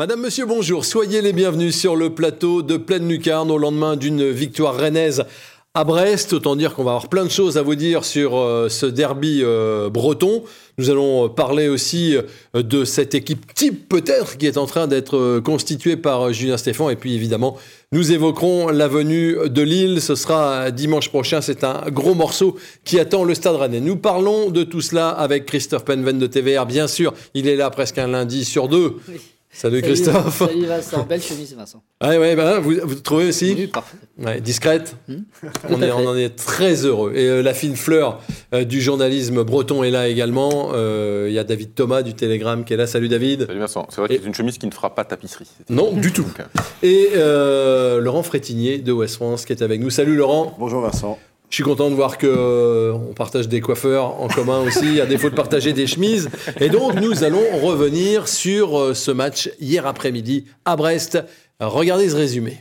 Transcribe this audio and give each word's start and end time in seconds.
Madame, 0.00 0.22
Monsieur, 0.22 0.46
bonjour. 0.46 0.86
Soyez 0.86 1.20
les 1.20 1.34
bienvenus 1.34 1.76
sur 1.76 1.94
le 1.94 2.14
plateau 2.14 2.62
de 2.62 2.78
Pleine 2.78 3.06
Lucarne 3.06 3.50
au 3.50 3.58
lendemain 3.58 3.96
d'une 3.96 4.30
victoire 4.30 4.74
rennaise 4.74 5.26
à 5.74 5.84
Brest. 5.84 6.32
Autant 6.32 6.56
dire 6.56 6.74
qu'on 6.74 6.84
va 6.84 6.92
avoir 6.92 7.10
plein 7.10 7.26
de 7.26 7.30
choses 7.30 7.58
à 7.58 7.62
vous 7.62 7.74
dire 7.74 8.06
sur 8.06 8.34
euh, 8.38 8.70
ce 8.70 8.86
derby 8.86 9.42
euh, 9.42 9.90
breton. 9.90 10.42
Nous 10.78 10.88
allons 10.88 11.28
parler 11.28 11.68
aussi 11.68 12.16
euh, 12.16 12.62
de 12.62 12.86
cette 12.86 13.14
équipe 13.14 13.52
type 13.52 13.90
peut-être 13.90 14.38
qui 14.38 14.46
est 14.46 14.56
en 14.56 14.64
train 14.64 14.86
d'être 14.86 15.40
constituée 15.40 15.98
par 15.98 16.32
Julien 16.32 16.56
Stéphan. 16.56 16.88
Et 16.88 16.96
puis 16.96 17.14
évidemment, 17.14 17.58
nous 17.92 18.10
évoquerons 18.10 18.68
la 18.68 18.88
venue 18.88 19.36
de 19.50 19.60
Lille. 19.60 20.00
Ce 20.00 20.14
sera 20.14 20.70
dimanche 20.70 21.10
prochain. 21.10 21.42
C'est 21.42 21.62
un 21.62 21.82
gros 21.90 22.14
morceau 22.14 22.56
qui 22.86 22.98
attend 22.98 23.22
le 23.22 23.34
Stade 23.34 23.56
Rennais. 23.56 23.80
Nous 23.80 23.96
parlons 23.96 24.48
de 24.48 24.62
tout 24.62 24.80
cela 24.80 25.10
avec 25.10 25.44
Christophe 25.44 25.84
Penven 25.84 26.18
de 26.18 26.26
TVR. 26.26 26.64
Bien 26.64 26.88
sûr, 26.88 27.12
il 27.34 27.46
est 27.46 27.56
là 27.56 27.68
presque 27.68 27.98
un 27.98 28.06
lundi 28.06 28.46
sur 28.46 28.66
deux. 28.68 28.96
Salut, 29.52 29.82
Christophe. 29.82 30.38
Salut 30.46 30.64
Vincent, 30.64 31.04
belle 31.08 31.20
chemise 31.20 31.54
Vincent. 31.56 31.82
Ah 31.98 32.10
ouais, 32.10 32.36
bah, 32.36 32.60
vous, 32.60 32.72
vous 32.84 32.94
trouvez 32.94 33.26
aussi 33.28 33.52
Oui, 33.58 33.66
parfait. 33.66 33.96
ouais, 34.18 34.40
Discrète 34.40 34.94
Hmm. 35.08 35.22
on, 35.68 35.82
est, 35.82 35.90
on 35.90 36.06
en 36.06 36.16
est 36.16 36.36
très 36.36 36.84
heureux. 36.86 37.12
Et 37.16 37.26
euh, 37.28 37.42
la 37.42 37.52
fine 37.52 37.74
fleur 37.74 38.20
euh, 38.54 38.64
du 38.64 38.80
journalisme 38.80 39.42
breton 39.42 39.82
est 39.82 39.90
là 39.90 40.06
également. 40.08 40.70
Euh, 40.74 41.26
Il 41.28 41.34
y 41.34 41.38
a 41.38 41.44
David 41.44 41.74
Thomas 41.74 42.02
du 42.02 42.14
Télégramme 42.14 42.64
qui 42.64 42.74
est 42.74 42.76
là. 42.76 42.86
Salut 42.86 43.08
David. 43.08 43.46
Salut 43.48 43.58
Vincent. 43.58 43.86
C'est 43.90 44.00
vrai 44.00 44.08
que 44.08 44.14
Et- 44.14 44.18
c'est 44.20 44.26
une 44.28 44.34
chemise 44.34 44.56
qui 44.56 44.66
ne 44.66 44.72
fera 44.72 44.94
pas 44.94 45.04
tapisserie. 45.04 45.48
Non, 45.68 45.92
du 45.92 46.12
tout. 46.12 46.26
Et 46.84 47.10
euh, 47.16 48.00
Laurent 48.00 48.22
Frétinier 48.22 48.78
de 48.78 48.92
West 48.92 49.16
France 49.16 49.44
qui 49.44 49.52
est 49.52 49.62
avec 49.62 49.80
nous. 49.80 49.90
Salut 49.90 50.14
Laurent. 50.16 50.54
Bonjour 50.60 50.80
Vincent. 50.80 51.18
Je 51.50 51.56
suis 51.56 51.64
content 51.64 51.90
de 51.90 51.96
voir 51.96 52.16
que 52.16 52.28
euh, 52.28 52.92
on 52.92 53.12
partage 53.12 53.48
des 53.48 53.60
coiffeurs 53.60 54.20
en 54.22 54.28
commun 54.28 54.60
aussi, 54.60 55.00
à 55.00 55.06
défaut 55.06 55.30
de 55.30 55.34
partager 55.34 55.72
des 55.72 55.88
chemises. 55.88 56.30
Et 56.60 56.68
donc, 56.68 56.94
nous 56.94 57.24
allons 57.24 57.42
revenir 57.60 58.28
sur 58.28 58.78
euh, 58.78 58.94
ce 58.94 59.10
match 59.10 59.50
hier 59.60 59.84
après-midi 59.84 60.46
à 60.64 60.76
Brest. 60.76 61.18
Regardez 61.58 62.08
ce 62.08 62.14
résumé. 62.14 62.60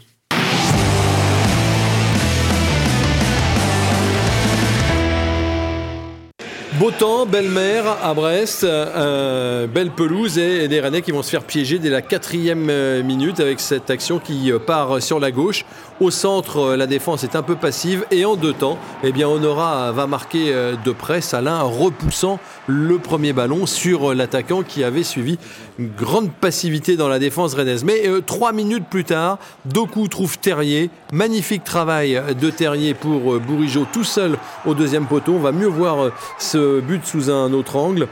Beau 6.80 6.92
temps, 6.92 7.26
belle 7.26 7.50
mer 7.50 7.84
à 8.02 8.14
Brest, 8.14 8.64
euh, 8.64 9.68
belle 9.68 9.92
pelouse 9.92 10.38
et, 10.38 10.70
des 10.70 10.80
Rennais 10.80 11.02
qui 11.02 11.12
vont 11.12 11.22
se 11.22 11.30
faire 11.30 11.44
piéger 11.44 11.78
dès 11.78 11.90
la 11.90 12.02
quatrième 12.02 12.70
euh, 12.70 13.04
minute 13.04 13.42
avec 13.42 13.60
cette 13.60 13.90
action 13.90 14.18
qui 14.18 14.50
euh, 14.50 14.60
part 14.60 15.02
sur 15.02 15.20
la 15.20 15.30
gauche. 15.32 15.66
Au 16.00 16.10
centre, 16.10 16.78
la 16.78 16.88
défense 16.88 17.26
est 17.26 17.36
un 17.36 17.42
peu 17.42 17.58
passive 17.58 18.06
et 18.12 18.24
en 18.24 18.38
deux 18.38 18.54
temps, 18.54 18.78
eh 19.04 19.12
bien 19.12 19.28
Honora 19.28 19.92
va 19.92 20.08
marquer 20.08 20.54
de 20.54 20.92
près 20.94 21.20
Salin 21.20 21.62
repoussant 21.64 22.40
le 22.68 22.98
premier 23.00 23.34
ballon 23.34 23.66
sur 23.66 24.14
l'attaquant 24.14 24.64
qui 24.64 24.86
avait 24.86 25.04
suivi 25.04 25.38
grande 25.80 26.32
passivité 26.32 26.96
dans 26.96 27.08
la 27.08 27.20
défense 27.20 27.54
rennaise. 27.54 27.84
Mais 27.84 28.08
euh, 28.08 28.22
trois 28.22 28.52
minutes 28.52 28.86
plus 28.90 29.04
tard, 29.04 29.40
Doku 29.66 30.08
trouve 30.08 30.38
Terrier. 30.38 30.90
Magnifique 31.12 31.64
travail 31.64 32.22
de 32.40 32.50
Terrier 32.50 32.94
pour 32.94 33.34
euh, 33.34 33.40
Bourigeau 33.40 33.86
tout 33.92 34.04
seul 34.04 34.38
au 34.66 34.74
deuxième 34.74 35.06
poteau. 35.06 35.34
On 35.34 35.40
va 35.40 35.52
mieux 35.52 35.68
voir 35.68 36.04
euh, 36.04 36.14
ce 36.38 36.80
but 36.82 37.06
sous 37.06 37.30
un 37.30 37.54
autre 37.54 37.76
angle. 37.76 38.08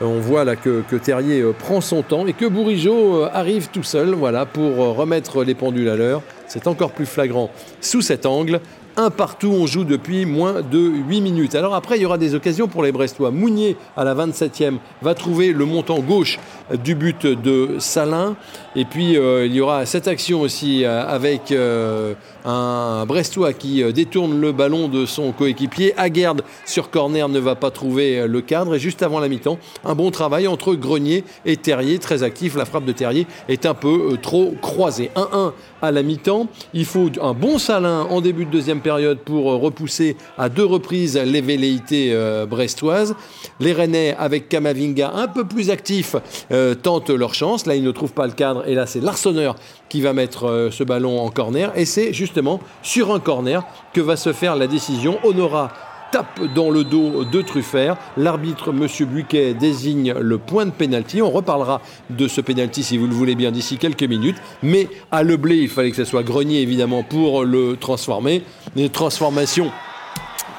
Euh, 0.00 0.06
On 0.06 0.20
voit 0.20 0.44
là 0.44 0.56
que, 0.56 0.82
Terrier 0.96 1.44
prend 1.58 1.80
son 1.80 2.02
temps 2.02 2.26
et 2.26 2.32
que 2.32 2.46
Bourigeau 2.46 3.24
arrive 3.32 3.68
tout 3.68 3.82
seul 3.82 4.14
voilà, 4.14 4.46
pour 4.46 4.76
remettre 4.96 5.44
les 5.44 5.54
pendules 5.54 5.88
à 5.88 5.96
l'heure. 5.96 6.22
C'est 6.48 6.66
encore 6.66 6.90
plus 6.90 7.06
flagrant 7.06 7.50
sous 7.80 8.02
cet 8.02 8.26
angle. 8.26 8.60
Un 8.98 9.08
partout, 9.08 9.48
on 9.48 9.66
joue 9.66 9.84
depuis 9.84 10.26
moins 10.26 10.60
de 10.60 10.78
8 10.78 11.22
minutes. 11.22 11.54
Alors 11.54 11.74
après, 11.74 11.96
il 11.96 12.02
y 12.02 12.04
aura 12.04 12.18
des 12.18 12.34
occasions 12.34 12.68
pour 12.68 12.82
les 12.82 12.92
Brestois. 12.92 13.30
Mounier, 13.30 13.78
à 13.96 14.04
la 14.04 14.14
27e, 14.14 14.76
va 15.00 15.14
trouver 15.14 15.52
le 15.52 15.64
montant 15.64 16.00
gauche 16.00 16.38
du 16.84 16.94
but 16.94 17.26
de 17.26 17.76
Salin. 17.78 18.36
Et 18.76 18.84
puis, 18.84 19.16
euh, 19.16 19.46
il 19.46 19.54
y 19.54 19.62
aura 19.62 19.86
cette 19.86 20.08
action 20.08 20.42
aussi 20.42 20.84
euh, 20.84 21.06
avec 21.06 21.52
euh, 21.52 22.12
un 22.44 23.06
Brestois 23.06 23.54
qui 23.54 23.82
détourne 23.94 24.38
le 24.38 24.52
ballon 24.52 24.88
de 24.88 25.06
son 25.06 25.32
coéquipier. 25.32 25.94
Aguerd, 25.96 26.42
sur 26.66 26.90
corner, 26.90 27.30
ne 27.30 27.38
va 27.38 27.54
pas 27.54 27.70
trouver 27.70 28.26
le 28.28 28.40
cadre. 28.42 28.74
Et 28.74 28.78
juste 28.78 29.02
avant 29.02 29.20
la 29.20 29.28
mi-temps, 29.28 29.58
un 29.86 29.94
bon 29.94 30.10
travail 30.10 30.46
entre 30.48 30.74
Grenier 30.74 31.24
et 31.46 31.56
Terrier, 31.56 31.98
très 31.98 32.22
actif. 32.22 32.56
La 32.56 32.66
frappe 32.66 32.84
de 32.84 32.92
Terrier 32.92 33.26
est 33.48 33.64
un 33.64 33.74
peu 33.74 34.18
trop 34.20 34.54
croisée. 34.60 35.10
1-1 35.16 35.52
à 35.80 35.90
la 35.90 36.02
mi-temps. 36.02 36.48
Il 36.74 36.84
faut 36.84 37.10
un 37.22 37.32
bon 37.32 37.58
Salin 37.58 38.06
en 38.10 38.20
début 38.20 38.44
de 38.44 38.50
deuxième 38.50 38.81
période 38.82 39.18
pour 39.18 39.50
euh, 39.50 39.56
repousser 39.56 40.16
à 40.36 40.48
deux 40.48 40.64
reprises 40.64 41.16
les 41.16 41.40
velléités 41.40 42.10
euh, 42.12 42.46
brestoises. 42.46 43.14
Les 43.60 43.72
Rennais, 43.72 44.14
avec 44.18 44.48
Kamavinga 44.48 45.12
un 45.14 45.28
peu 45.28 45.44
plus 45.44 45.70
actif, 45.70 46.16
euh, 46.50 46.74
tentent 46.74 47.10
leur 47.10 47.34
chance. 47.34 47.66
Là, 47.66 47.74
ils 47.74 47.84
ne 47.84 47.90
trouvent 47.90 48.12
pas 48.12 48.26
le 48.26 48.32
cadre. 48.32 48.68
Et 48.68 48.74
là, 48.74 48.86
c'est 48.86 49.00
Larsonneur 49.00 49.56
qui 49.88 50.00
va 50.00 50.12
mettre 50.12 50.70
ce 50.72 50.84
ballon 50.84 51.20
en 51.20 51.30
corner. 51.30 51.72
Et 51.76 51.84
c'est 51.84 52.12
justement 52.12 52.60
sur 52.82 53.14
un 53.14 53.20
corner 53.20 53.62
que 53.92 54.00
va 54.00 54.16
se 54.16 54.32
faire 54.32 54.56
la 54.56 54.66
décision. 54.66 55.18
Honora 55.22 55.70
tape 56.12 56.40
dans 56.54 56.70
le 56.70 56.84
dos 56.84 57.24
de 57.24 57.40
Truffert. 57.40 57.96
L'arbitre, 58.18 58.68
M. 58.68 58.86
Buquet, 59.08 59.54
désigne 59.54 60.12
le 60.12 60.38
point 60.38 60.66
de 60.66 60.70
pénalty. 60.70 61.22
On 61.22 61.30
reparlera 61.30 61.80
de 62.10 62.28
ce 62.28 62.42
pénalty, 62.42 62.82
si 62.82 62.98
vous 62.98 63.06
le 63.06 63.14
voulez 63.14 63.34
bien, 63.34 63.50
d'ici 63.50 63.78
quelques 63.78 64.02
minutes. 64.02 64.36
Mais 64.62 64.88
à 65.10 65.22
Le 65.22 65.38
Blé, 65.38 65.56
il 65.56 65.68
fallait 65.68 65.90
que 65.90 65.96
ce 65.96 66.04
soit 66.04 66.22
Grenier, 66.22 66.60
évidemment, 66.60 67.02
pour 67.02 67.44
le 67.44 67.76
transformer. 67.80 68.42
Une 68.76 68.90
transformation 68.90 69.72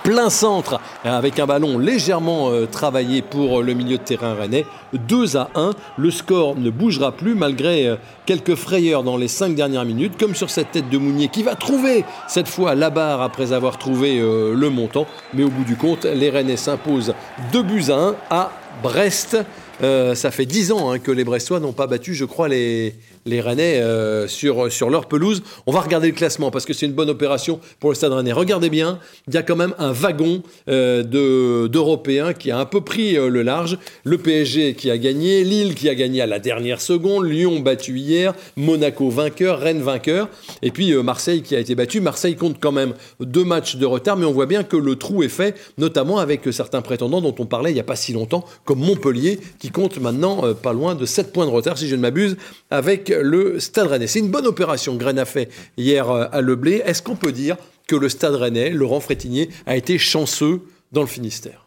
plein 0.03 0.29
centre 0.29 0.79
avec 1.05 1.39
un 1.39 1.45
ballon 1.45 1.79
légèrement 1.79 2.51
euh, 2.51 2.65
travaillé 2.65 3.21
pour 3.21 3.59
euh, 3.59 3.63
le 3.63 3.73
milieu 3.73 3.97
de 3.97 4.03
terrain 4.03 4.35
rennais. 4.35 4.65
2 4.93 5.37
à 5.37 5.49
1. 5.55 5.71
Le 5.97 6.11
score 6.11 6.55
ne 6.57 6.69
bougera 6.69 7.13
plus 7.13 7.35
malgré 7.35 7.87
euh, 7.87 7.95
quelques 8.25 8.55
frayeurs 8.55 9.03
dans 9.03 9.17
les 9.17 9.29
5 9.29 9.55
dernières 9.55 9.85
minutes, 9.85 10.17
comme 10.19 10.35
sur 10.35 10.49
cette 10.49 10.71
tête 10.71 10.89
de 10.89 10.97
Mounier 10.97 11.29
qui 11.29 11.41
va 11.41 11.55
trouver 11.55 12.03
cette 12.27 12.49
fois 12.49 12.75
la 12.75 12.89
barre 12.89 13.21
après 13.21 13.53
avoir 13.53 13.77
trouvé 13.77 14.19
le 14.19 14.69
montant. 14.69 15.07
Mais 15.33 15.43
au 15.43 15.49
bout 15.49 15.63
du 15.63 15.75
compte, 15.75 16.05
les 16.05 16.29
Rennais 16.29 16.57
s'imposent 16.57 17.13
2 17.51 17.63
buts 17.63 17.85
à 17.89 17.95
1 17.95 18.15
à 18.29 18.51
Brest. 18.81 19.37
Ça 19.81 20.31
fait 20.31 20.45
10 20.45 20.71
ans 20.71 20.91
hein, 20.91 20.99
que 20.99 21.11
les 21.11 21.23
Brestois 21.23 21.59
n'ont 21.59 21.73
pas 21.73 21.87
battu, 21.87 22.13
je 22.13 22.25
crois, 22.25 22.47
les, 22.47 22.95
les 23.25 23.41
Rennais 23.41 23.81
euh, 23.81 24.27
sur, 24.27 24.71
sur 24.71 24.89
leur 24.89 25.07
pelouse. 25.07 25.43
On 25.65 25.71
va 25.71 25.81
regarder 25.81 26.07
le 26.07 26.13
classement 26.13 26.51
parce 26.51 26.65
que 26.65 26.73
c'est 26.73 26.85
une 26.85 26.93
bonne 26.93 27.09
opération 27.09 27.59
pour 27.79 27.89
le 27.89 27.95
Stade 27.95 28.11
Rennais. 28.11 28.31
Regardez 28.31 28.69
bien, 28.69 28.99
il 29.27 29.33
y 29.33 29.37
a 29.37 29.43
quand 29.43 29.55
même 29.55 29.73
un 29.79 29.91
wagon 29.91 30.43
euh, 30.69 31.03
de- 31.03 31.67
d'Européens 31.67 32.33
qui 32.33 32.51
a 32.51 32.57
un 32.59 32.65
peu 32.65 32.81
pris 32.81 33.17
euh, 33.17 33.29
le 33.29 33.41
large. 33.43 33.77
Le 34.03 34.17
PSG 34.17 34.73
qui 34.75 34.89
a 34.91 34.97
gagné, 34.97 35.43
Lille 35.43 35.75
qui 35.75 35.89
a 35.89 35.95
gagné 35.95 36.21
à 36.21 36.25
la 36.25 36.39
dernière 36.39 36.81
seconde, 36.81 37.25
Lyon 37.25 37.59
battu 37.59 37.97
hier, 37.97 38.33
Monaco 38.57 39.09
vainqueur, 39.09 39.59
Rennes 39.59 39.81
vainqueur, 39.81 40.29
et 40.61 40.71
puis 40.71 40.91
euh, 40.93 41.03
Marseille 41.03 41.41
qui 41.41 41.55
a 41.55 41.59
été 41.59 41.75
battu. 41.75 42.01
Marseille 42.01 42.35
compte 42.35 42.57
quand 42.59 42.71
même 42.71 42.93
deux 43.19 43.43
matchs 43.45 43.75
de 43.77 43.85
retard, 43.85 44.17
mais 44.17 44.25
on 44.25 44.31
voit 44.33 44.45
bien 44.45 44.63
que 44.63 44.77
le 44.77 44.95
trou 44.95 45.23
est 45.23 45.29
fait, 45.29 45.55
notamment 45.77 46.17
avec 46.19 46.41
certains 46.51 46.81
prétendants 46.81 47.21
dont 47.21 47.35
on 47.39 47.45
parlait 47.45 47.71
il 47.71 47.75
n'y 47.75 47.79
a 47.79 47.83
pas 47.85 47.95
si 47.95 48.13
longtemps, 48.13 48.43
comme 48.65 48.79
Montpellier, 48.79 49.39
qui 49.59 49.69
compte 49.69 49.97
maintenant 49.99 50.41
pas 50.53 50.73
loin 50.73 50.95
de 50.95 51.05
7 51.05 51.31
points 51.31 51.45
de 51.45 51.51
retard, 51.51 51.77
si 51.77 51.87
je 51.87 51.95
ne 51.95 52.01
m'abuse, 52.01 52.35
avec 52.71 53.12
le 53.21 53.59
Stade 53.59 53.87
Rennais. 53.87 54.07
C'est 54.07 54.19
une 54.19 54.31
bonne 54.31 54.47
opération 54.47 54.97
que 54.97 55.03
a 55.05 55.25
fait 55.25 55.49
hier 55.77 56.09
euh, 56.09 56.25
à 56.31 56.41
Le 56.41 56.55
Blé. 56.55 56.81
Est-ce 56.85 57.01
qu'on 57.01 57.15
peut 57.15 57.31
dire 57.31 57.57
que 57.87 57.95
le 57.95 58.09
Stade 58.09 58.35
Rennais, 58.35 58.69
Laurent 58.69 58.99
Frétinier, 58.99 59.49
a 59.65 59.75
été 59.75 59.97
chanceux 59.97 60.61
dans 60.91 61.01
le 61.01 61.07
Finistère? 61.07 61.65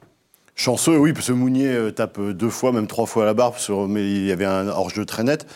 Chanceux, 0.54 0.96
oui, 0.96 1.12
parce 1.12 1.26
que 1.26 1.32
Mounier 1.32 1.68
euh, 1.68 1.90
tape 1.90 2.18
euh, 2.18 2.32
deux 2.32 2.48
fois, 2.48 2.72
même 2.72 2.86
trois 2.86 3.06
fois 3.06 3.24
à 3.24 3.26
la 3.26 3.34
barre, 3.34 3.54
mais 3.88 4.02
il 4.02 4.26
y 4.26 4.32
avait 4.32 4.46
un 4.46 4.68
hors-jeu 4.68 5.04
très 5.04 5.22
net. 5.22 5.46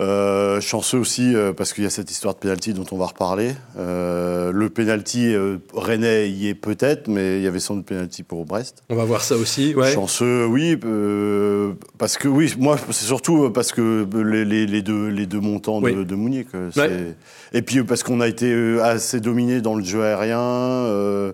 Euh, 0.00 0.62
chanceux 0.62 0.96
aussi 0.98 1.34
euh, 1.34 1.52
parce 1.52 1.74
qu'il 1.74 1.84
y 1.84 1.86
a 1.86 1.90
cette 1.90 2.10
histoire 2.10 2.32
de 2.34 2.38
penalty 2.40 2.72
dont 2.72 2.86
on 2.90 2.96
va 2.96 3.06
reparler. 3.06 3.52
Euh, 3.78 4.50
le 4.50 4.70
penalty 4.70 5.34
euh, 5.34 5.58
Rennais 5.74 6.30
y 6.30 6.48
est 6.48 6.54
peut-être, 6.54 7.06
mais 7.08 7.36
il 7.38 7.42
y 7.42 7.46
avait 7.46 7.60
sans 7.60 7.74
doute 7.76 7.84
penalty 7.84 8.22
pour 8.22 8.46
Brest. 8.46 8.82
On 8.88 8.94
va 8.96 9.04
voir 9.04 9.20
ça 9.20 9.36
aussi. 9.36 9.74
Ouais. 9.74 9.92
Chanceux, 9.92 10.46
oui, 10.46 10.78
euh, 10.86 11.72
parce 11.98 12.16
que 12.16 12.28
oui, 12.28 12.54
moi 12.58 12.76
c'est 12.90 13.04
surtout 13.04 13.50
parce 13.50 13.72
que 13.72 14.06
les, 14.24 14.44
les- 14.46 14.66
les 14.66 14.80
deux, 14.82 15.08
les 15.08 15.26
deux 15.26 15.40
montants 15.40 15.80
de, 15.82 15.90
Oui. 15.90 16.04
de 16.06 16.14
Mounier. 16.14 16.44
que 16.44 16.70
Ouais. 16.80 17.14
Et 17.52 17.60
puis 17.60 17.82
parce 17.84 18.02
qu'on 18.02 18.20
a 18.22 18.28
été 18.28 18.50
euh, 18.50 18.82
assez 18.82 19.20
dominé 19.20 19.60
dans 19.60 19.74
le 19.74 19.84
jeu 19.84 20.02
aérien. 20.02 20.40
euh, 20.40 21.32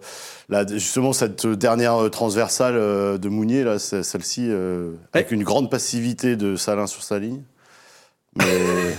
là, 0.49 0.65
justement, 0.67 1.13
cette 1.13 1.47
dernière 1.47 2.11
transversale 2.11 2.75
euh, 2.77 3.17
de 3.17 3.29
Mounier, 3.29 3.63
là, 3.63 3.79
celle-ci, 3.79 4.47
euh, 4.49 4.93
avec 5.13 5.31
une 5.31 5.45
grande 5.45 5.71
passivité 5.71 6.35
de 6.35 6.57
Salin 6.57 6.87
sur 6.89 7.05
sa 7.05 7.19
ligne. 7.21 7.43
Mais 8.37 8.97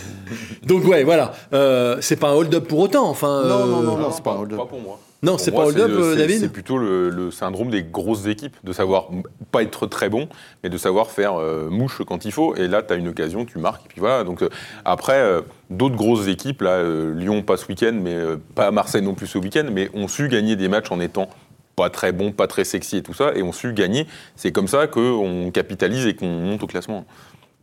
Donc 0.63 0.85
ouais, 0.85 1.03
voilà. 1.03 1.33
Euh, 1.53 1.97
c'est 2.01 2.17
pas 2.17 2.29
un 2.29 2.33
hold-up 2.33 2.67
pour 2.67 2.79
autant. 2.79 3.09
Enfin. 3.09 3.43
Non, 3.43 3.63
euh, 3.63 3.65
non, 3.67 3.81
non, 3.81 3.97
non, 3.97 4.11
c'est 4.11 4.23
pas 4.23 4.33
un 4.33 4.39
hold-up. 4.39 4.57
Pas 4.57 4.65
pour 4.65 4.81
moi. 4.81 4.99
Non, 5.23 5.39
c'est 5.39 5.51
pas 5.51 5.65
hold-up, 5.65 5.89
euh, 5.89 6.15
David 6.15 6.39
C'est 6.39 6.49
plutôt 6.49 6.77
le, 6.77 7.09
le 7.09 7.31
syndrome 7.31 7.71
des 7.71 7.81
grosses 7.81 8.27
équipes, 8.27 8.55
de 8.63 8.71
savoir 8.71 9.09
pas 9.51 9.63
être 9.63 9.87
très 9.87 10.09
bon, 10.09 10.29
mais 10.63 10.69
de 10.69 10.77
savoir 10.77 11.09
faire 11.09 11.39
euh, 11.39 11.69
mouche 11.71 12.03
quand 12.07 12.23
il 12.25 12.31
faut. 12.31 12.55
Et 12.55 12.67
là, 12.67 12.83
tu 12.83 12.93
as 12.93 12.97
une 12.97 13.07
occasion, 13.07 13.43
tu 13.45 13.57
marques. 13.57 13.83
Et 13.85 13.89
puis 13.89 13.99
voilà. 13.99 14.23
Donc, 14.23 14.43
euh, 14.43 14.49
après, 14.85 15.17
euh, 15.17 15.41
d'autres 15.71 15.95
grosses 15.95 16.27
équipes, 16.27 16.61
là, 16.61 16.77
euh, 16.77 17.15
Lyon 17.15 17.41
pas 17.41 17.57
ce 17.57 17.65
week-end, 17.67 17.93
mais 17.99 18.13
euh, 18.13 18.37
pas 18.53 18.69
Marseille 18.69 19.01
non 19.01 19.15
plus 19.15 19.25
ce 19.25 19.39
week-end, 19.39 19.65
mais 19.71 19.89
ont 19.95 20.07
su 20.07 20.27
gagner 20.27 20.55
des 20.55 20.67
matchs 20.67 20.91
en 20.91 20.99
étant 20.99 21.29
pas 21.75 21.89
très 21.89 22.11
bons, 22.11 22.31
pas 22.31 22.47
très 22.47 22.63
sexy 22.63 22.97
et 22.97 23.03
tout 23.03 23.13
ça, 23.13 23.31
et 23.35 23.41
ont 23.41 23.51
su 23.51 23.73
gagner. 23.73 24.05
C'est 24.35 24.51
comme 24.51 24.67
ça 24.67 24.85
qu'on 24.85 25.49
capitalise 25.51 26.05
et 26.05 26.15
qu'on 26.15 26.27
monte 26.27 26.61
au 26.61 26.67
classement. 26.67 27.05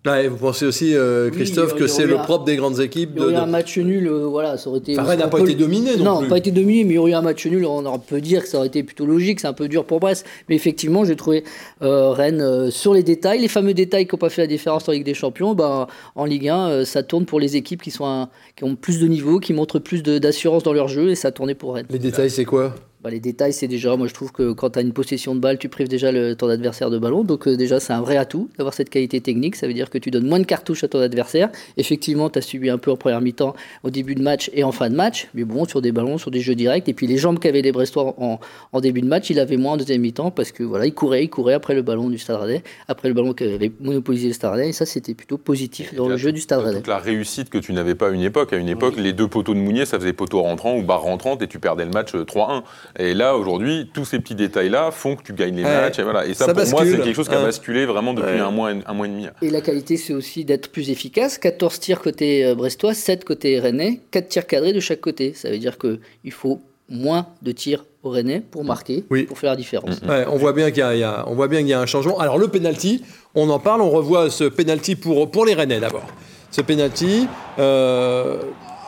Vous 0.07 0.37
pensez 0.37 0.67
aussi, 0.67 0.95
euh, 0.95 1.31
Christophe, 1.31 1.75
que 1.75 1.87
c'est 1.87 2.05
le 2.07 2.17
propre 2.17 2.45
des 2.45 2.57
grandes 2.57 2.79
équipes 2.79 3.13
Il 3.17 3.23
y 3.23 3.25
aurait 3.25 3.33
de- 3.33 3.39
un 3.39 3.47
match 3.47 3.79
nul, 3.79 4.07
euh, 4.07 4.27
voilà, 4.27 4.59
ça 4.59 4.69
aurait 4.69 4.81
été. 4.81 4.93
Enfin, 4.99 5.09
Rennes 5.09 5.21
n'a 5.21 5.29
pas 5.29 5.41
été 5.41 5.55
dominé 5.55 5.97
non, 5.97 6.05
Non, 6.05 6.19
plus. 6.21 6.29
pas 6.29 6.37
été 6.39 6.51
dominé, 6.51 6.85
mais 6.85 6.91
il 6.91 6.97
y 6.97 6.99
aurait 6.99 7.13
eu 7.13 7.15
un 7.15 7.23
match 7.23 7.47
nul. 7.47 7.65
On 7.65 7.99
peut 7.99 8.21
dire 8.21 8.43
que 8.43 8.49
ça 8.49 8.59
aurait 8.59 8.67
été 8.67 8.83
plutôt 8.83 9.07
logique. 9.07 9.41
C'est 9.41 9.47
un 9.47 9.55
peu 9.55 9.67
dur 9.67 9.87
pour 9.87 10.01
Brest. 10.01 10.27
Mais 10.51 10.57
effectivement, 10.57 11.05
j'ai 11.07 11.17
trouvé 11.17 11.43
euh, 11.81 12.11
Rennes 12.11 12.43
euh, 12.43 12.71
sur 12.71 12.93
les 12.93 13.03
détails, 13.03 13.41
les 13.41 13.49
fameux 13.49 13.73
détails 13.73 14.07
qui 14.07 14.15
n'ont 14.15 14.19
pas 14.19 14.29
fait 14.29 14.43
la 14.43 14.47
différence 14.47 14.87
en 14.91 14.93
Ligue 14.93 15.05
des 15.07 15.15
Champions. 15.15 15.55
Ben, 15.55 15.87
en 16.17 16.25
Ligue 16.27 16.49
1, 16.51 16.69
euh, 16.69 16.85
ça 16.85 17.03
tourne 17.03 17.25
pour 17.25 17.41
les 17.41 17.57
équipes 17.57 17.81
qui, 17.81 17.91
sont 17.91 18.05
un- 18.07 18.29
qui 18.57 18.65
ont 18.65 18.77
plus 18.77 19.01
de 19.01 19.07
niveau, 19.07 19.41
qui 19.41 19.55
montrent 19.55 19.79
plus 19.79 20.03
d'assurance 20.03 20.63
dans 20.65 20.75
leur 20.75 20.89
jeu. 20.89 21.09
Et 21.11 21.15
ça 21.15 21.33
tournait 21.33 21.55
pour 21.55 21.77
Rennes. 21.77 21.87
Les 21.89 21.99
détails, 21.99 22.29
c'est 22.31 22.45
quoi? 22.45 22.75
Bah, 23.05 23.11
les 23.11 23.21
détails, 23.21 23.53
c'est 23.53 23.69
déjà, 23.69 23.95
moi 23.97 24.07
je 24.07 24.15
trouve 24.15 24.33
que 24.33 24.53
quand 24.53 24.71
tu 24.71 24.79
as 24.79 24.83
une 24.83 24.95
possession 24.95 25.35
de 25.35 25.41
balle, 25.41 25.59
tu 25.59 25.69
prives 25.69 25.89
déjà 25.89 26.11
le, 26.11 26.35
ton 26.35 26.49
adversaire 26.49 26.89
de 26.89 26.97
ballon. 26.97 27.23
Donc 27.23 27.47
euh, 27.47 27.55
déjà, 27.55 27.79
c'est 27.79 27.93
un 27.93 28.01
vrai 28.01 28.17
atout 28.17 28.49
d'avoir 28.57 28.73
cette 28.73 28.89
qualité 28.89 29.21
technique. 29.21 29.57
Ça 29.57 29.67
veut 29.67 29.75
dire 29.75 29.91
que 29.91 29.99
tu 29.99 30.11
donnes 30.11 30.27
moins 30.27 30.39
de 30.39 30.47
cartouches 30.47 30.85
à 30.85 30.89
ton 30.89 31.01
adversaire. 31.01 31.51
Effectivement, 31.77 32.31
tu 32.31 32.39
as 32.39 32.43
subi 32.43 32.71
un 32.71 32.79
peu 32.79 32.91
en 32.91 32.97
première 32.97 33.21
mi-temps, 33.21 33.55
au 33.83 33.91
début 33.91 34.15
de 34.15 34.23
match 34.23 34.51
et 34.55 34.65
en 34.65 34.73
fin 34.73 34.89
de 34.89 34.95
match. 34.95 35.29
Mais 35.35 35.45
bon, 35.45 35.67
sur 35.67 35.83
des 35.83 35.93
ballons, 35.93 36.17
sur 36.17 36.31
des 36.31 36.41
jeux 36.41 36.55
directs. 36.55 36.89
Et 36.89 36.95
puis 36.95 37.07
les 37.07 37.19
jambes 37.19 37.39
qu'avaient 37.39 37.61
les 37.61 37.73
Brestois 37.73 38.15
en, 38.17 38.41
en 38.73 38.81
début 38.81 39.03
de 39.03 39.07
match, 39.07 39.29
il 39.29 39.39
avait 39.39 39.59
moins 39.59 39.73
en 39.73 39.77
deuxième 39.77 40.01
mi-temps 40.01 40.31
parce 40.31 40.51
que 40.51 40.63
voilà, 40.63 40.87
il 40.87 40.95
courait, 40.95 41.25
il 41.25 41.29
courait 41.29 41.53
après 41.53 41.75
le 41.75 41.83
ballon 41.83 42.09
du 42.09 42.17
Stade 42.17 42.41
Rennais, 42.41 42.63
après 42.89 43.09
le 43.09 43.15
ballon 43.15 43.35
qu'avait 43.35 43.71
monopolisé 43.81 44.29
le 44.29 44.33
Stade 44.33 44.53
Rennais. 44.53 44.71
Et 44.71 44.73
ça, 44.73 44.87
c'était 44.87 45.13
plutôt 45.13 45.37
positif 45.37 45.95
dans 45.95 46.09
le 46.09 46.17
jeu 46.17 46.33
du 46.33 46.41
Stade 46.41 46.61
toute 46.61 46.69
Rennais. 46.69 46.83
la 46.87 46.97
réussite 46.97 47.51
que 47.51 47.59
tu 47.59 47.75
n'avais 47.75 47.97
pas 47.97 48.09
à 48.09 48.13
une 48.13 48.23
époque. 48.23 48.55
À 48.55 48.57
une 48.57 48.71
époque, 48.71 48.95
les 48.97 49.13
deux 49.13 49.29
poteaux 49.29 49.53
de 49.53 49.61
Mounier, 49.61 49.85
ça 49.85 50.01
faisait 50.01 50.15
poteau 50.15 50.41
rentrant 50.41 50.75
ou 50.79 50.83
barre 50.83 51.03
rentrante 51.03 51.43
et 51.43 51.49
tu 51.49 51.59
perdais 51.59 51.85
le 51.85 51.91
match 51.91 52.15
euh, 52.15 52.25
3-1. 52.25 52.63
Et 52.99 53.13
là, 53.15 53.37
aujourd'hui, 53.37 53.91
tous 53.93 54.05
ces 54.05 54.19
petits 54.21 54.35
détails-là 54.37 54.91
font 54.93 55.17
que 55.17 55.23
tu 55.23 55.33
gagnes 55.33 55.57
les 55.57 55.65
Ouais. 55.65 55.81
matchs. 55.81 55.99
Et, 55.99 56.03
voilà. 56.03 56.27
et 56.27 56.35
ça, 56.35 56.47
Ça 56.47 56.55
pour 56.55 56.65
moi, 56.69 56.85
c'est 56.85 56.97
quelque 56.99 57.13
chose 57.15 57.29
qui 57.29 57.35
a 57.35 57.39
Ouais. 57.39 57.45
basculé 57.47 57.87
vraiment 57.87 58.15
depuis 58.15 58.35
Ouais. 58.35 58.39
un, 58.41 58.51
mois, 58.51 58.71
un 58.87 58.95
mois 58.95 59.07
et 59.07 59.11
demi. 59.11 59.27
Et 59.43 59.51
la 59.51 59.61
qualité, 59.61 59.97
c'est 59.97 60.13
aussi 60.15 60.45
d'être 60.45 60.71
plus 60.71 60.91
efficace. 60.91 61.39
14 61.39 61.81
tirs 61.81 62.01
côté 62.01 62.45
euh, 62.45 62.55
brestois, 62.55 62.95
7 62.95 63.25
côté 63.25 63.59
rennais, 63.59 64.01
4 64.13 64.29
tirs 64.29 64.47
cadrés 64.47 64.73
de 64.73 64.81
chaque 64.81 65.01
côté. 65.01 65.33
Ça 65.35 65.51
veut 65.51 65.59
dire 65.59 65.77
qu'il 65.79 66.33
faut 66.33 66.61
moins 66.89 67.27
de 67.43 67.51
tirs 67.53 67.85
au 68.05 68.11
rennais 68.11 68.43
pour 68.49 68.63
marquer, 68.65 69.05
Oui. 69.11 69.23
pour 69.25 69.39
faire 69.39 69.51
la 69.51 69.57
différence. 69.57 70.01
Ouais, 70.07 70.25
on 70.31 70.37
voit 70.37 70.53
bien 70.53 70.71
qu'il 70.71 70.81
y, 70.81 70.83
a- 70.83 70.95
il 70.95 71.01
y 71.01 71.03
a- 71.05 71.25
on 71.27 71.35
voit 71.35 71.49
bien 71.49 71.61
qu'il 71.61 71.69
y 71.69 71.73
a 71.73 71.81
un 71.81 71.87
changement. 71.87 72.19
Alors 72.21 72.37
le 72.39 72.49
penalty, 72.49 73.03
on 73.35 73.49
en 73.49 73.59
parle, 73.59 73.81
on 73.81 73.91
revoit 73.91 74.31
ce 74.31 74.45
penalty 74.45 74.95
pour, 74.95 75.31
pour 75.31 75.47
les 75.47 75.55
Rennais 75.55 75.81
d'abord. 75.81 76.07
Ce 76.51 76.61
penalty, 76.61 77.27
euh, 77.59 78.37